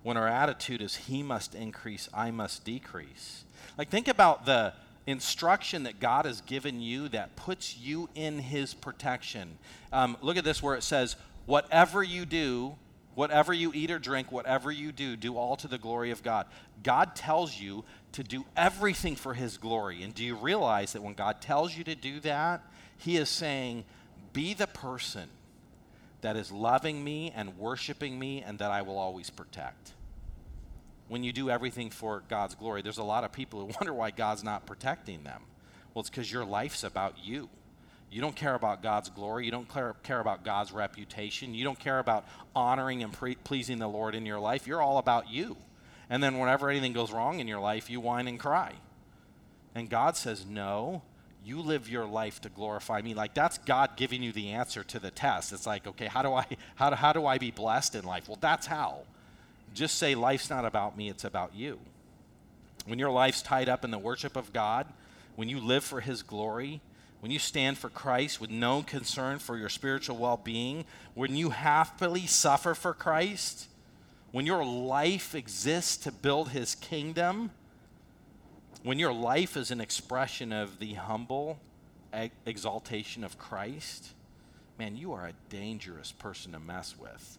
when 0.03 0.17
our 0.17 0.27
attitude 0.27 0.81
is 0.81 0.95
he 0.95 1.23
must 1.23 1.55
increase, 1.55 2.09
I 2.13 2.29
must 2.31 2.65
decrease. 2.65 3.45
Like 3.77 3.89
think 3.89 4.07
about 4.07 4.45
the 4.45 4.73
instruction 5.07 5.83
that 5.83 5.99
God 5.99 6.25
has 6.25 6.41
given 6.41 6.81
you 6.81 7.09
that 7.09 7.35
puts 7.35 7.77
you 7.77 8.09
in 8.15 8.39
his 8.39 8.73
protection. 8.73 9.57
Um, 9.91 10.17
look 10.21 10.37
at 10.37 10.43
this 10.43 10.61
where 10.61 10.75
it 10.75 10.83
says, 10.83 11.15
whatever 11.45 12.03
you 12.03 12.25
do, 12.25 12.75
Whatever 13.15 13.53
you 13.53 13.71
eat 13.73 13.91
or 13.91 13.99
drink, 13.99 14.31
whatever 14.31 14.71
you 14.71 14.91
do, 14.91 15.15
do 15.15 15.37
all 15.37 15.55
to 15.57 15.67
the 15.67 15.77
glory 15.77 16.11
of 16.11 16.23
God. 16.23 16.47
God 16.81 17.15
tells 17.15 17.59
you 17.59 17.85
to 18.13 18.23
do 18.23 18.45
everything 18.57 19.15
for 19.15 19.33
His 19.33 19.57
glory. 19.57 20.03
And 20.03 20.13
do 20.13 20.23
you 20.23 20.35
realize 20.35 20.93
that 20.93 21.03
when 21.03 21.13
God 21.13 21.41
tells 21.41 21.77
you 21.77 21.83
to 21.83 21.95
do 21.95 22.19
that, 22.21 22.63
He 22.97 23.17
is 23.17 23.29
saying, 23.29 23.85
be 24.33 24.55
the 24.55 24.67
person 24.67 25.29
that 26.21 26.35
is 26.35 26.51
loving 26.51 27.03
me 27.03 27.31
and 27.35 27.57
worshiping 27.57 28.17
me 28.17 28.41
and 28.41 28.57
that 28.59 28.71
I 28.71 28.81
will 28.81 28.97
always 28.97 29.29
protect. 29.29 29.91
When 31.07 31.23
you 31.23 31.31
do 31.31 31.49
everything 31.49 31.89
for 31.89 32.23
God's 32.29 32.55
glory, 32.55 32.81
there's 32.81 32.97
a 32.97 33.03
lot 33.03 33.23
of 33.23 33.31
people 33.31 33.59
who 33.59 33.65
wonder 33.79 33.93
why 33.93 34.11
God's 34.11 34.43
not 34.43 34.65
protecting 34.65 35.23
them. 35.23 35.43
Well, 35.93 36.01
it's 36.01 36.09
because 36.09 36.31
your 36.31 36.45
life's 36.45 36.83
about 36.83 37.23
you. 37.23 37.49
You 38.13 38.21
don't 38.21 38.35
care 38.35 38.53
about 38.53 38.83
God's 38.83 39.09
glory. 39.09 39.45
You 39.45 39.51
don't 39.51 39.67
care, 40.03 40.19
about 40.19 40.43
God's 40.43 40.71
reputation. 40.71 41.55
You 41.55 41.63
don't 41.63 41.79
care 41.79 41.97
about 41.97 42.25
honoring 42.55 43.01
and 43.01 43.11
pre- 43.11 43.33
pleasing 43.33 43.79
the 43.79 43.87
Lord 43.87 44.13
in 44.13 44.23
your 44.27 44.39
life. 44.39 44.67
You're 44.67 44.83
all 44.83 44.99
about 44.99 45.31
you. 45.31 45.57
And 46.11 46.21
then 46.21 46.37
whenever 46.37 46.69
anything 46.69 46.93
goes 46.93 47.11
wrong 47.11 47.39
in 47.39 47.47
your 47.47 47.59
life, 47.59 47.89
you 47.89 47.99
whine 47.99 48.27
and 48.27 48.39
cry. 48.39 48.73
And 49.73 49.89
God 49.89 50.15
says, 50.15 50.45
No, 50.45 51.01
you 51.43 51.59
live 51.59 51.89
your 51.89 52.05
life 52.05 52.39
to 52.41 52.49
glorify 52.49 53.01
me. 53.01 53.15
Like 53.15 53.33
that's 53.33 53.57
God 53.57 53.97
giving 53.97 54.21
you 54.21 54.31
the 54.31 54.51
answer 54.51 54.83
to 54.83 54.99
the 54.99 55.09
test. 55.09 55.51
It's 55.51 55.65
like, 55.65 55.87
okay, 55.87 56.05
how 56.05 56.21
do 56.21 56.33
I 56.33 56.45
how 56.75 56.91
do, 56.91 56.95
how 56.95 57.13
do 57.13 57.25
I 57.25 57.39
be 57.39 57.49
blessed 57.49 57.95
in 57.95 58.05
life? 58.05 58.27
Well, 58.27 58.37
that's 58.39 58.67
how. 58.67 58.99
Just 59.73 59.97
say 59.97 60.13
life's 60.13 60.51
not 60.51 60.65
about 60.65 60.95
me, 60.95 61.09
it's 61.09 61.23
about 61.23 61.55
you. 61.55 61.79
When 62.85 62.99
your 62.99 63.09
life's 63.09 63.41
tied 63.41 63.69
up 63.69 63.83
in 63.83 63.89
the 63.89 63.97
worship 63.97 64.35
of 64.35 64.53
God, 64.53 64.85
when 65.35 65.49
you 65.49 65.59
live 65.59 65.83
for 65.83 65.99
his 65.99 66.21
glory, 66.21 66.79
when 67.23 67.31
you 67.31 67.39
stand 67.39 67.77
for 67.77 67.87
Christ 67.87 68.41
with 68.41 68.49
no 68.49 68.81
concern 68.81 69.39
for 69.39 69.55
your 69.55 69.69
spiritual 69.69 70.17
well 70.17 70.35
being, 70.35 70.83
when 71.13 71.37
you 71.37 71.51
happily 71.51 72.27
suffer 72.27 72.73
for 72.73 72.93
Christ, 72.93 73.69
when 74.33 74.45
your 74.45 74.65
life 74.65 75.33
exists 75.33 75.95
to 76.03 76.11
build 76.11 76.49
his 76.49 76.75
kingdom, 76.75 77.51
when 78.83 78.99
your 78.99 79.13
life 79.13 79.55
is 79.55 79.71
an 79.71 79.79
expression 79.79 80.51
of 80.51 80.79
the 80.79 80.95
humble 80.95 81.59
exaltation 82.45 83.23
of 83.23 83.37
Christ, 83.37 84.09
man, 84.77 84.97
you 84.97 85.13
are 85.13 85.27
a 85.27 85.33
dangerous 85.47 86.11
person 86.11 86.51
to 86.51 86.59
mess 86.59 86.93
with. 86.99 87.37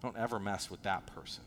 Don't 0.00 0.16
ever 0.16 0.38
mess 0.38 0.70
with 0.70 0.82
that 0.84 1.04
person. 1.14 1.44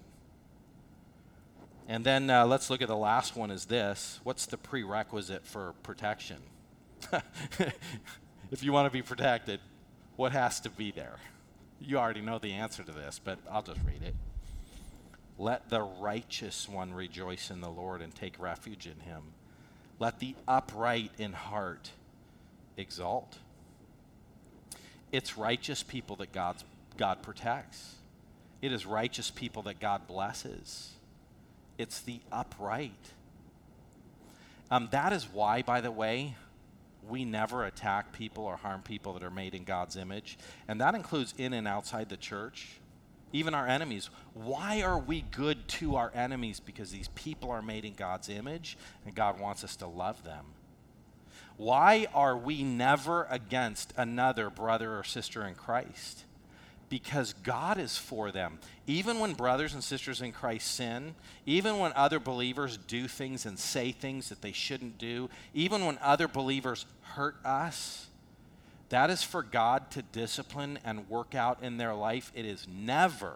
And 1.88 2.06
then 2.06 2.30
uh, 2.30 2.46
let's 2.46 2.70
look 2.70 2.84
at 2.84 2.88
the 2.88 2.96
last 2.96 3.36
one 3.36 3.50
is 3.50 3.66
this. 3.66 4.20
What's 4.24 4.46
the 4.46 4.58
prerequisite 4.58 5.44
for 5.44 5.74
protection? 5.82 6.38
if 8.52 8.64
you 8.64 8.72
want 8.72 8.88
to 8.88 8.92
be 8.92 9.02
protected, 9.02 9.60
what 10.16 10.32
has 10.32 10.60
to 10.62 10.70
be 10.70 10.92
there? 10.92 11.18
You 11.80 11.98
already 11.98 12.22
know 12.22 12.40
the 12.40 12.54
answer 12.54 12.84
to 12.84 12.92
this, 12.92 13.20
but 13.24 13.40
I'll 13.50 13.62
just 13.62 13.80
read 13.86 14.04
it. 14.04 14.16
Let 15.38 15.70
the 15.70 15.82
righteous 15.82 16.68
one 16.68 16.94
rejoice 16.94 17.50
in 17.50 17.62
the 17.62 17.70
Lord 17.70 18.02
and 18.02 18.14
take 18.14 18.38
refuge 18.40 18.86
in 18.86 19.00
him. 19.00 19.24
Let 19.98 20.20
the 20.20 20.36
upright 20.48 21.12
in 21.18 21.34
heart 21.34 21.92
exalt. 22.76 23.38
It's 25.12 25.38
righteous 25.38 25.82
people 25.84 26.18
that 26.18 26.34
God's, 26.34 26.64
God 26.98 27.22
protects. 27.22 27.96
It 28.62 28.74
is 28.74 28.86
righteous 28.86 29.32
people 29.32 29.64
that 29.64 29.80
God 29.80 30.08
blesses. 30.08 30.92
It's 31.78 32.02
the 32.02 32.20
upright. 32.32 32.92
Um, 34.70 34.90
that 34.92 35.14
is 35.14 35.28
why, 35.32 35.62
by 35.62 35.82
the 35.82 35.92
way, 35.92 36.36
we 37.10 37.26
never 37.26 37.66
attack 37.66 38.14
people 38.14 38.44
or 38.44 38.58
harm 38.58 38.82
people 38.82 39.14
that 39.14 39.24
are 39.24 39.32
made 39.32 39.56
in 39.56 39.64
God's 39.64 39.96
image. 39.96 40.38
And 40.68 40.80
that 40.82 40.96
includes 40.96 41.34
in 41.38 41.54
and 41.54 41.68
outside 41.68 42.10
the 42.10 42.18
church, 42.18 42.68
even 43.34 43.54
our 43.54 43.68
enemies. 43.68 44.10
Why 44.34 44.82
are 44.82 45.00
we 45.00 45.22
good 45.22 45.68
to 45.68 45.96
our 45.96 46.12
enemies? 46.14 46.60
Because 46.60 46.92
these 46.92 47.10
people 47.10 47.52
are 47.52 47.62
made 47.62 47.86
in 47.86 47.94
God's 47.94 48.30
image 48.30 48.78
and 49.06 49.16
God 49.16 49.40
wants 49.40 49.64
us 49.64 49.76
to 49.78 49.88
love 49.88 50.24
them. 50.24 50.46
Why 51.58 52.08
are 52.14 52.38
we 52.38 52.64
never 52.64 53.28
against 53.30 53.94
another 53.98 54.50
brother 54.50 54.98
or 54.98 55.04
sister 55.04 55.46
in 55.46 55.56
Christ? 55.56 56.24
Because 56.90 57.34
God 57.44 57.78
is 57.78 57.98
for 57.98 58.32
them. 58.32 58.60
Even 58.88 59.20
when 59.20 59.34
brothers 59.34 59.74
and 59.74 59.84
sisters 59.84 60.22
in 60.22 60.32
Christ 60.32 60.76
sin, 60.76 61.16
even 61.46 61.78
when 61.78 61.94
other 61.96 62.20
believers 62.20 62.78
do 62.78 63.08
things 63.08 63.46
and 63.46 63.58
say 63.58 63.92
things 63.92 64.30
that 64.30 64.42
they 64.42 64.52
shouldn't 64.52 64.98
do, 64.98 65.30
even 65.54 65.86
when 65.86 66.00
other 66.02 66.28
believers 66.28 66.86
hurt 67.02 67.36
us, 67.46 68.08
that 68.90 69.10
is 69.10 69.22
for 69.22 69.44
God 69.44 69.92
to 69.92 70.02
discipline 70.02 70.80
and 70.84 71.08
work 71.10 71.36
out 71.36 71.62
in 71.62 71.78
their 71.78 71.94
life. 71.94 72.32
It 72.34 72.46
is 72.46 72.68
never 72.68 73.36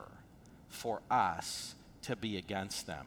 for 0.68 1.02
us 1.12 1.76
to 2.04 2.16
be 2.16 2.38
against 2.38 2.88
them. 2.88 3.06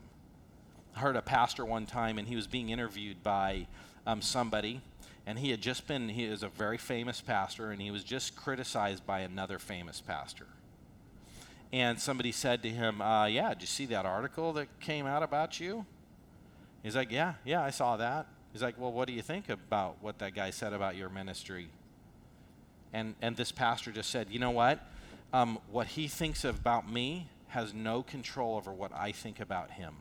I 0.94 1.00
heard 1.00 1.16
a 1.16 1.22
pastor 1.22 1.64
one 1.64 1.86
time, 1.86 2.18
and 2.18 2.28
he 2.28 2.36
was 2.36 2.46
being 2.46 2.70
interviewed 2.70 3.22
by 3.22 3.66
um, 4.06 4.22
somebody 4.22 4.80
and 5.26 5.38
he 5.38 5.50
had 5.50 5.60
just 5.60 5.86
been 5.86 6.08
he 6.08 6.24
is 6.24 6.42
a 6.42 6.48
very 6.48 6.78
famous 6.78 7.20
pastor 7.20 7.72
and 7.72 7.82
he 7.82 7.90
was 7.90 8.04
just 8.04 8.36
criticized 8.36 9.04
by 9.04 9.20
another 9.20 9.58
famous 9.58 10.00
pastor. 10.00 10.46
And 11.72 12.00
somebody 12.00 12.30
said 12.32 12.62
to 12.62 12.68
him 12.68 13.02
uh, 13.02 13.26
yeah 13.26 13.50
did 13.50 13.62
you 13.62 13.66
see 13.66 13.86
that 13.86 14.06
article 14.06 14.52
that 14.54 14.68
came 14.80 15.06
out 15.06 15.22
about 15.22 15.60
you? 15.60 15.84
He's 16.82 16.96
like 16.96 17.10
yeah 17.10 17.34
yeah 17.44 17.62
i 17.62 17.70
saw 17.70 17.96
that. 17.96 18.26
He's 18.52 18.62
like 18.62 18.78
well 18.78 18.92
what 18.92 19.08
do 19.08 19.12
you 19.12 19.22
think 19.22 19.48
about 19.48 19.96
what 20.00 20.18
that 20.20 20.34
guy 20.34 20.50
said 20.50 20.72
about 20.72 20.96
your 20.96 21.08
ministry? 21.08 21.68
And 22.92 23.14
and 23.20 23.36
this 23.36 23.50
pastor 23.50 23.90
just 23.90 24.10
said 24.10 24.28
you 24.30 24.38
know 24.38 24.52
what? 24.52 24.80
Um, 25.32 25.58
what 25.70 25.88
he 25.88 26.06
thinks 26.06 26.44
about 26.44 26.90
me 26.90 27.28
has 27.48 27.74
no 27.74 28.02
control 28.02 28.56
over 28.56 28.72
what 28.72 28.92
i 28.92 29.12
think 29.12 29.40
about 29.40 29.72
him 29.72 29.94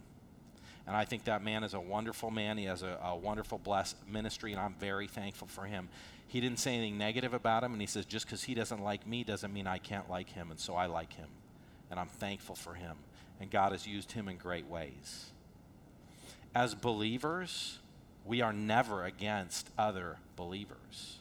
and 0.87 0.95
I 0.95 1.05
think 1.05 1.23
that 1.25 1.43
man 1.43 1.63
is 1.63 1.73
a 1.73 1.79
wonderful 1.79 2.29
man. 2.29 2.57
He 2.57 2.65
has 2.65 2.83
a, 2.83 2.99
a, 3.03 3.15
wonderful, 3.15 3.57
blessed 3.57 3.97
ministry, 4.07 4.51
and 4.51 4.61
I'm 4.61 4.75
very 4.79 5.07
thankful 5.07 5.47
for 5.47 5.65
him. 5.65 5.89
He 6.27 6.39
didn't 6.39 6.59
say 6.59 6.75
anything 6.75 6.97
negative 6.97 7.33
about 7.33 7.63
him, 7.63 7.71
and 7.71 7.81
he 7.81 7.87
says, 7.87 8.05
just 8.05 8.25
because 8.25 8.43
he 8.43 8.53
doesn't 8.53 8.83
like 8.83 9.07
me 9.07 9.23
doesn't 9.23 9.51
mean 9.51 9.65
I 9.65 9.79
can't 9.79 10.09
like 10.09 10.29
him, 10.29 10.51
and 10.51 10.59
so 10.59 10.75
I 10.75 10.85
like 10.85 11.13
him. 11.13 11.27
And 11.89 11.99
I'm 11.99 12.07
thankful 12.07 12.55
for 12.55 12.75
him. 12.75 12.97
And 13.39 13.49
God 13.49 13.71
has 13.71 13.87
used 13.87 14.11
him 14.11 14.27
in 14.27 14.37
great 14.37 14.67
ways. 14.67 15.31
As 16.53 16.75
believers, 16.75 17.79
we 18.23 18.41
are 18.41 18.53
never 18.53 19.05
against 19.05 19.69
other 19.77 20.17
believers. 20.35 21.17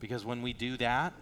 Because 0.00 0.24
when 0.24 0.42
we 0.42 0.52
do 0.52 0.76
that, 0.78 1.12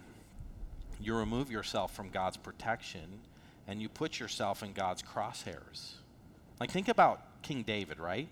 you 0.99 1.15
remove 1.15 1.51
yourself 1.51 1.95
from 1.95 2.09
God's 2.09 2.37
protection 2.37 3.21
and 3.67 3.81
you 3.81 3.89
put 3.89 4.19
yourself 4.19 4.61
in 4.61 4.73
God's 4.73 5.01
crosshairs. 5.01 5.93
Like, 6.59 6.69
think 6.69 6.89
about 6.89 7.21
King 7.43 7.63
David, 7.63 7.99
right? 7.99 8.27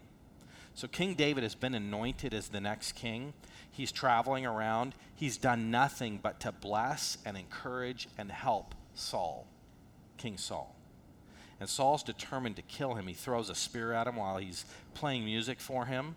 So, 0.74 0.88
King 0.88 1.14
David 1.14 1.44
has 1.44 1.54
been 1.54 1.76
anointed 1.76 2.34
as 2.34 2.48
the 2.48 2.62
next 2.62 2.94
king. 2.94 3.34
He's 3.70 3.92
traveling 3.92 4.46
around. 4.46 4.96
He's 5.16 5.38
done 5.38 5.70
nothing 5.70 6.20
but 6.22 6.40
to 6.42 6.52
bless 6.52 7.18
and 7.26 7.38
encourage 7.38 8.08
and 8.18 8.32
help 8.32 8.74
Saul, 8.96 9.48
King 10.18 10.38
Saul. 10.38 10.76
And 11.60 11.70
Saul's 11.70 12.04
determined 12.04 12.56
to 12.56 12.64
kill 12.64 12.96
him. 12.96 13.06
He 13.08 13.14
throws 13.14 13.50
a 13.50 13.56
spear 13.56 13.94
at 13.94 14.08
him 14.08 14.16
while 14.16 14.38
he's 14.38 14.66
playing 14.94 15.26
music 15.26 15.60
for 15.60 15.86
him. 15.86 16.16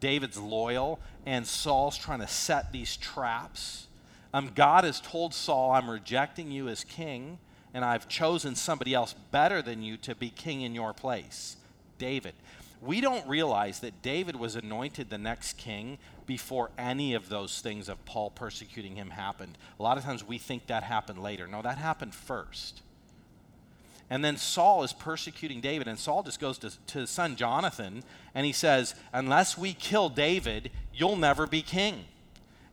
David's 0.00 0.38
loyal, 0.38 1.00
and 1.26 1.46
Saul's 1.46 1.98
trying 1.98 2.20
to 2.20 2.28
set 2.28 2.72
these 2.72 2.96
traps. 2.96 3.88
Um, 4.32 4.50
God 4.54 4.84
has 4.84 5.00
told 5.00 5.34
Saul, 5.34 5.72
I'm 5.72 5.90
rejecting 5.90 6.50
you 6.50 6.68
as 6.68 6.84
king, 6.84 7.38
and 7.72 7.84
I've 7.84 8.08
chosen 8.08 8.54
somebody 8.54 8.94
else 8.94 9.14
better 9.30 9.62
than 9.62 9.82
you 9.82 9.96
to 9.98 10.14
be 10.14 10.30
king 10.30 10.62
in 10.62 10.74
your 10.74 10.92
place. 10.92 11.56
David. 11.98 12.34
We 12.80 13.00
don't 13.00 13.26
realize 13.26 13.80
that 13.80 14.02
David 14.02 14.36
was 14.36 14.56
anointed 14.56 15.08
the 15.08 15.18
next 15.18 15.56
king 15.56 15.98
before 16.26 16.70
any 16.76 17.14
of 17.14 17.28
those 17.28 17.60
things 17.60 17.88
of 17.88 18.04
Paul 18.04 18.30
persecuting 18.30 18.96
him 18.96 19.10
happened. 19.10 19.56
A 19.78 19.82
lot 19.82 19.96
of 19.96 20.04
times 20.04 20.26
we 20.26 20.38
think 20.38 20.66
that 20.66 20.82
happened 20.82 21.22
later. 21.22 21.46
No, 21.46 21.62
that 21.62 21.78
happened 21.78 22.14
first. 22.14 22.82
And 24.10 24.24
then 24.24 24.36
Saul 24.36 24.82
is 24.82 24.92
persecuting 24.92 25.60
David, 25.60 25.88
and 25.88 25.98
Saul 25.98 26.22
just 26.22 26.40
goes 26.40 26.58
to, 26.58 26.70
to 26.88 26.98
his 27.00 27.10
son 27.10 27.36
Jonathan 27.36 28.02
and 28.34 28.44
he 28.44 28.52
says, 28.52 28.94
Unless 29.12 29.56
we 29.56 29.72
kill 29.72 30.08
David, 30.08 30.70
you'll 30.92 31.16
never 31.16 31.46
be 31.46 31.62
king. 31.62 32.04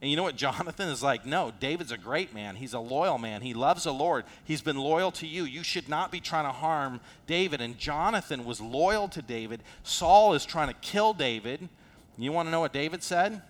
And 0.02 0.10
you 0.10 0.18
know 0.18 0.24
what? 0.24 0.36
Jonathan 0.36 0.90
is 0.90 1.04
like, 1.04 1.28
no, 1.28 1.52
David's 1.60 1.92
a 1.92 1.98
great 1.98 2.34
man. 2.34 2.56
He's 2.56 2.74
a 2.74 2.80
loyal 2.80 3.20
man. 3.20 3.42
He 3.42 3.54
loves 3.54 3.84
the 3.84 3.94
Lord. 3.94 4.26
He's 4.44 4.62
been 4.62 4.78
loyal 4.78 5.12
to 5.12 5.28
you. 5.28 5.44
You 5.44 5.64
should 5.64 5.88
not 5.88 6.12
be 6.12 6.20
trying 6.20 6.46
to 6.46 6.52
harm 6.52 7.00
David. 7.28 7.62
And 7.62 7.78
Jonathan 7.78 8.44
was 8.44 8.60
loyal 8.60 9.08
to 9.10 9.22
David. 9.22 9.62
Saul 9.84 10.34
is 10.34 10.44
trying 10.44 10.70
to 10.70 10.74
kill 10.82 11.14
David. 11.14 11.70
You 12.18 12.32
want 12.32 12.48
to 12.48 12.52
know 12.52 12.60
what 12.60 12.74
David 12.74 13.04
said? 13.04 13.42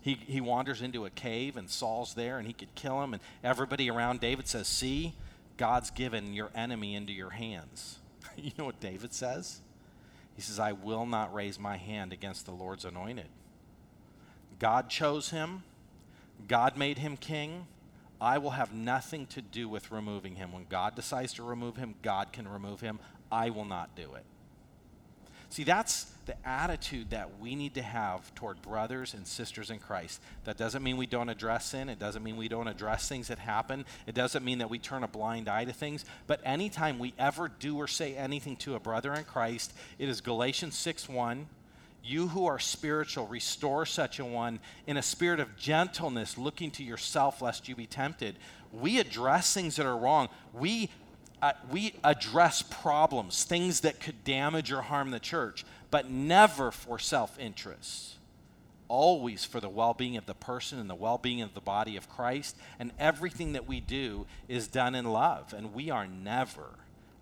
He, 0.00 0.14
he 0.14 0.40
wanders 0.40 0.82
into 0.82 1.04
a 1.04 1.10
cave, 1.10 1.56
and 1.56 1.70
Saul's 1.70 2.14
there, 2.14 2.38
and 2.38 2.46
he 2.46 2.52
could 2.52 2.74
kill 2.74 3.02
him. 3.02 3.14
And 3.14 3.22
everybody 3.44 3.88
around 3.88 4.18
David 4.18 4.48
says, 4.48 4.66
See, 4.66 5.14
God's 5.56 5.90
given 5.90 6.32
your 6.32 6.50
enemy 6.54 6.96
into 6.96 7.12
your 7.12 7.30
hands. 7.30 7.98
you 8.36 8.50
know 8.58 8.64
what 8.64 8.80
David 8.80 9.12
says? 9.12 9.60
He 10.34 10.42
says, 10.42 10.58
I 10.58 10.72
will 10.72 11.06
not 11.06 11.32
raise 11.32 11.58
my 11.58 11.76
hand 11.76 12.12
against 12.12 12.46
the 12.46 12.52
Lord's 12.52 12.84
anointed. 12.84 13.28
God 14.62 14.88
chose 14.88 15.30
him, 15.30 15.64
God 16.46 16.76
made 16.76 16.98
him 16.98 17.16
king. 17.16 17.66
I 18.20 18.38
will 18.38 18.50
have 18.50 18.72
nothing 18.72 19.26
to 19.26 19.42
do 19.42 19.68
with 19.68 19.90
removing 19.90 20.36
him. 20.36 20.52
When 20.52 20.66
God 20.68 20.94
decides 20.94 21.32
to 21.34 21.42
remove 21.42 21.74
him, 21.74 21.96
God 22.00 22.32
can 22.32 22.46
remove 22.46 22.80
him. 22.80 23.00
I 23.32 23.50
will 23.50 23.64
not 23.64 23.96
do 23.96 24.14
it. 24.14 24.22
See, 25.48 25.64
that's 25.64 26.04
the 26.26 26.36
attitude 26.46 27.10
that 27.10 27.40
we 27.40 27.56
need 27.56 27.74
to 27.74 27.82
have 27.82 28.32
toward 28.36 28.62
brothers 28.62 29.14
and 29.14 29.26
sisters 29.26 29.68
in 29.68 29.80
Christ. 29.80 30.20
That 30.44 30.56
doesn't 30.56 30.84
mean 30.84 30.96
we 30.96 31.06
don't 31.06 31.28
address 31.28 31.66
sin. 31.66 31.88
It 31.88 31.98
doesn't 31.98 32.22
mean 32.22 32.36
we 32.36 32.46
don't 32.46 32.68
address 32.68 33.08
things 33.08 33.26
that 33.28 33.40
happen. 33.40 33.84
It 34.06 34.14
doesn't 34.14 34.44
mean 34.44 34.58
that 34.58 34.70
we 34.70 34.78
turn 34.78 35.02
a 35.02 35.08
blind 35.08 35.48
eye 35.48 35.64
to 35.64 35.72
things. 35.72 36.04
But 36.28 36.40
anytime 36.44 37.00
we 37.00 37.14
ever 37.18 37.48
do 37.48 37.76
or 37.78 37.88
say 37.88 38.14
anything 38.14 38.54
to 38.58 38.76
a 38.76 38.80
brother 38.80 39.12
in 39.12 39.24
Christ, 39.24 39.74
it 39.98 40.08
is 40.08 40.20
Galatians 40.20 40.76
6 40.76 41.08
1. 41.08 41.48
You 42.04 42.28
who 42.28 42.46
are 42.46 42.58
spiritual, 42.58 43.26
restore 43.26 43.86
such 43.86 44.18
a 44.18 44.24
one 44.24 44.58
in 44.86 44.96
a 44.96 45.02
spirit 45.02 45.40
of 45.40 45.56
gentleness, 45.56 46.36
looking 46.36 46.70
to 46.72 46.82
yourself 46.82 47.40
lest 47.40 47.68
you 47.68 47.76
be 47.76 47.86
tempted. 47.86 48.36
We 48.72 48.98
address 48.98 49.54
things 49.54 49.76
that 49.76 49.86
are 49.86 49.96
wrong. 49.96 50.28
We 50.52 50.90
uh, 51.42 51.52
we 51.72 51.92
address 52.04 52.62
problems, 52.62 53.42
things 53.42 53.80
that 53.80 53.98
could 53.98 54.22
damage 54.22 54.70
or 54.70 54.80
harm 54.80 55.10
the 55.10 55.18
church, 55.18 55.64
but 55.90 56.08
never 56.08 56.70
for 56.70 57.00
self 57.00 57.38
interest. 57.38 58.16
Always 58.86 59.44
for 59.44 59.58
the 59.58 59.68
well 59.68 59.92
being 59.92 60.16
of 60.16 60.26
the 60.26 60.34
person 60.34 60.78
and 60.78 60.88
the 60.88 60.94
well 60.94 61.18
being 61.18 61.42
of 61.42 61.54
the 61.54 61.60
body 61.60 61.96
of 61.96 62.08
Christ. 62.08 62.56
And 62.78 62.92
everything 62.98 63.54
that 63.54 63.66
we 63.66 63.80
do 63.80 64.26
is 64.48 64.68
done 64.68 64.94
in 64.94 65.04
love. 65.04 65.52
And 65.52 65.74
we 65.74 65.90
are 65.90 66.06
never 66.06 66.66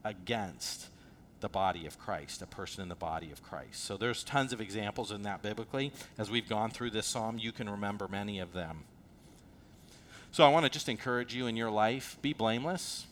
against 0.04 0.88
the 1.40 1.48
body 1.48 1.86
of 1.86 1.98
Christ, 1.98 2.42
a 2.42 2.46
person 2.46 2.82
in 2.82 2.88
the 2.88 2.94
body 2.94 3.30
of 3.30 3.42
Christ. 3.42 3.84
So 3.84 3.96
there's 3.96 4.22
tons 4.22 4.52
of 4.52 4.60
examples 4.60 5.10
in 5.10 5.22
that 5.22 5.42
biblically. 5.42 5.92
As 6.18 6.30
we've 6.30 6.48
gone 6.48 6.70
through 6.70 6.90
this 6.90 7.06
psalm, 7.06 7.38
you 7.38 7.52
can 7.52 7.68
remember 7.68 8.08
many 8.08 8.38
of 8.38 8.52
them. 8.52 8.84
So 10.32 10.44
I 10.44 10.48
want 10.48 10.64
to 10.64 10.70
just 10.70 10.88
encourage 10.88 11.34
you 11.34 11.46
in 11.46 11.56
your 11.56 11.70
life 11.70 12.16
be 12.22 12.32
blameless 12.32 13.06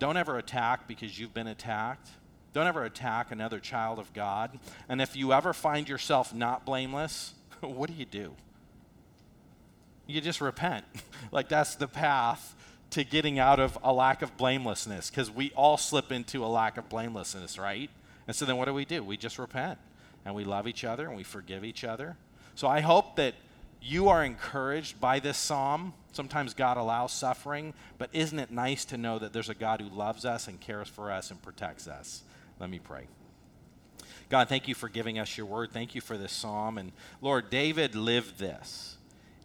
don't 0.00 0.16
ever 0.16 0.38
attack 0.38 0.88
because 0.88 1.20
you've 1.20 1.34
been 1.34 1.46
attacked. 1.46 2.08
Don't 2.54 2.66
ever 2.66 2.84
attack 2.84 3.30
another 3.30 3.60
child 3.60 4.00
of 4.00 4.12
God. 4.14 4.58
And 4.88 5.00
if 5.00 5.14
you 5.14 5.32
ever 5.32 5.52
find 5.52 5.88
yourself 5.88 6.34
not 6.34 6.64
blameless, 6.64 7.34
what 7.60 7.88
do 7.88 7.94
you 7.94 8.06
do? 8.06 8.34
You 10.06 10.20
just 10.22 10.40
repent. 10.40 10.86
like 11.30 11.48
that's 11.48 11.76
the 11.76 11.86
path 11.86 12.56
to 12.90 13.04
getting 13.04 13.38
out 13.38 13.60
of 13.60 13.78
a 13.82 13.92
lack 13.92 14.22
of 14.22 14.36
blamelessness 14.36 15.10
because 15.10 15.30
we 15.30 15.52
all 15.52 15.76
slip 15.76 16.10
into 16.10 16.44
a 16.44 16.48
lack 16.48 16.76
of 16.76 16.88
blamelessness, 16.88 17.58
right? 17.58 17.90
And 18.26 18.34
so 18.34 18.44
then 18.44 18.56
what 18.56 18.66
do 18.66 18.74
we 18.74 18.84
do? 18.84 19.02
We 19.02 19.16
just 19.16 19.38
repent 19.38 19.78
and 20.24 20.34
we 20.34 20.44
love 20.44 20.66
each 20.66 20.84
other 20.84 21.06
and 21.06 21.16
we 21.16 21.22
forgive 21.22 21.64
each 21.64 21.84
other. 21.84 22.16
So 22.54 22.68
I 22.68 22.80
hope 22.80 23.16
that 23.16 23.34
you 23.80 24.08
are 24.08 24.24
encouraged 24.24 25.00
by 25.00 25.20
this 25.20 25.38
psalm. 25.38 25.94
Sometimes 26.12 26.52
God 26.52 26.76
allows 26.76 27.12
suffering, 27.12 27.72
but 27.96 28.10
isn't 28.12 28.38
it 28.38 28.50
nice 28.50 28.84
to 28.86 28.98
know 28.98 29.18
that 29.18 29.32
there's 29.32 29.48
a 29.48 29.54
God 29.54 29.80
who 29.80 29.88
loves 29.88 30.24
us 30.24 30.48
and 30.48 30.60
cares 30.60 30.88
for 30.88 31.10
us 31.10 31.30
and 31.30 31.40
protects 31.40 31.88
us? 31.88 32.22
Let 32.58 32.68
me 32.68 32.78
pray. 32.78 33.06
God, 34.28 34.48
thank 34.48 34.68
you 34.68 34.74
for 34.74 34.88
giving 34.88 35.18
us 35.18 35.36
your 35.36 35.46
word. 35.46 35.72
Thank 35.72 35.94
you 35.94 36.00
for 36.00 36.18
this 36.18 36.32
psalm. 36.32 36.78
And 36.78 36.92
Lord, 37.20 37.50
David 37.50 37.94
lived 37.94 38.38
this. 38.38 38.96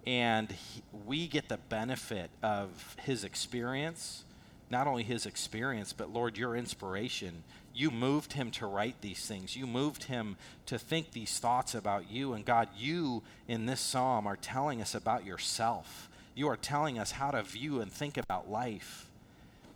And 0.06 0.52
he, 0.52 0.84
we 1.06 1.28
get 1.28 1.50
the 1.50 1.58
benefit 1.58 2.30
of 2.44 2.96
his 3.02 3.24
experience, 3.24 4.24
not 4.70 4.88
only 4.88 5.04
his 5.04 5.26
experience, 5.26 5.94
but 5.94 6.12
Lord, 6.12 6.38
your 6.38 6.56
inspiration 6.56 7.44
you 7.76 7.92
moved 7.92 8.34
him 8.34 8.52
to 8.52 8.66
write 8.66 9.02
these 9.02 9.26
things. 9.26 9.56
You 9.56 9.68
moved 9.68 10.06
him 10.06 10.38
to 10.68 10.80
think 10.80 11.12
these 11.12 11.38
thoughts 11.38 11.76
about 11.76 12.10
you. 12.10 12.34
And 12.34 12.46
God, 12.46 12.70
you 12.78 13.22
in 13.50 13.66
this 13.66 13.82
psalm 13.82 14.26
are 14.26 14.38
telling 14.38 14.82
us 14.82 14.96
about 14.96 15.26
yourself. 15.26 16.10
You 16.34 16.48
are 16.48 16.56
telling 16.56 16.98
us 16.98 17.12
how 17.12 17.32
to 17.32 17.44
view 17.44 17.82
and 17.82 17.92
think 17.92 18.18
about 18.18 18.50
life. 18.50 19.10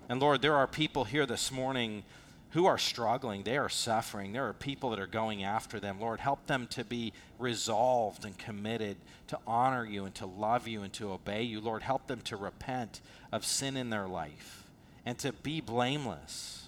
And 0.08 0.22
Lord, 0.22 0.42
there 0.42 0.56
are 0.56 0.66
people 0.66 1.04
here 1.04 1.26
this 1.26 1.52
morning 1.52 2.04
who 2.52 2.66
are 2.66 2.78
struggling. 2.78 3.44
They 3.44 3.58
are 3.58 3.70
suffering. 3.70 4.34
There 4.34 4.48
are 4.48 4.54
people 4.54 4.90
that 4.90 5.00
are 5.00 5.08
going 5.08 5.44
after 5.44 5.80
them. 5.80 6.00
Lord, 6.00 6.20
help 6.20 6.48
them 6.48 6.68
to 6.72 6.84
be 6.84 7.14
resolved 7.38 8.26
and 8.26 8.38
committed 8.38 8.98
to 9.28 9.38
honor 9.46 9.86
you 9.86 10.06
and 10.06 10.16
to 10.16 10.26
love 10.26 10.68
you 10.68 10.82
and 10.82 10.92
to 10.94 11.12
obey 11.12 11.44
you. 11.44 11.62
Lord, 11.62 11.84
help 11.84 12.08
them 12.08 12.22
to 12.22 12.36
repent 12.36 13.02
of 13.32 13.46
sin 13.46 13.78
in 13.78 13.90
their 13.90 14.08
life 14.08 14.64
and 15.06 15.18
to 15.20 15.32
be 15.32 15.62
blameless. 15.62 16.68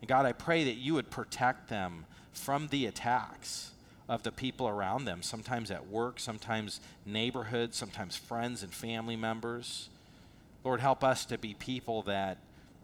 And 0.00 0.08
God, 0.08 0.26
I 0.26 0.32
pray 0.32 0.64
that 0.64 0.76
you 0.76 0.94
would 0.94 1.10
protect 1.10 1.68
them 1.68 2.04
from 2.32 2.68
the 2.68 2.86
attacks 2.86 3.72
of 4.08 4.22
the 4.22 4.32
people 4.32 4.68
around 4.68 5.04
them, 5.04 5.22
sometimes 5.22 5.70
at 5.70 5.88
work, 5.88 6.20
sometimes 6.20 6.80
neighborhoods, 7.04 7.76
sometimes 7.76 8.16
friends 8.16 8.62
and 8.62 8.72
family 8.72 9.16
members. 9.16 9.88
Lord, 10.64 10.80
help 10.80 11.04
us 11.04 11.24
to 11.26 11.38
be 11.38 11.54
people 11.54 12.02
that 12.02 12.38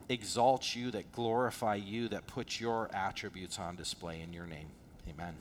exalt 0.09 0.75
you, 0.75 0.91
that 0.91 1.13
glorify 1.13 1.77
you, 1.77 2.09
that 2.09 2.27
put 2.27 2.61
your 2.61 2.91
attributes 2.95 3.59
on 3.59 3.77
display 3.77 4.21
in 4.21 4.33
your 4.33 4.47
name. 4.47 4.69
Amen. 5.09 5.35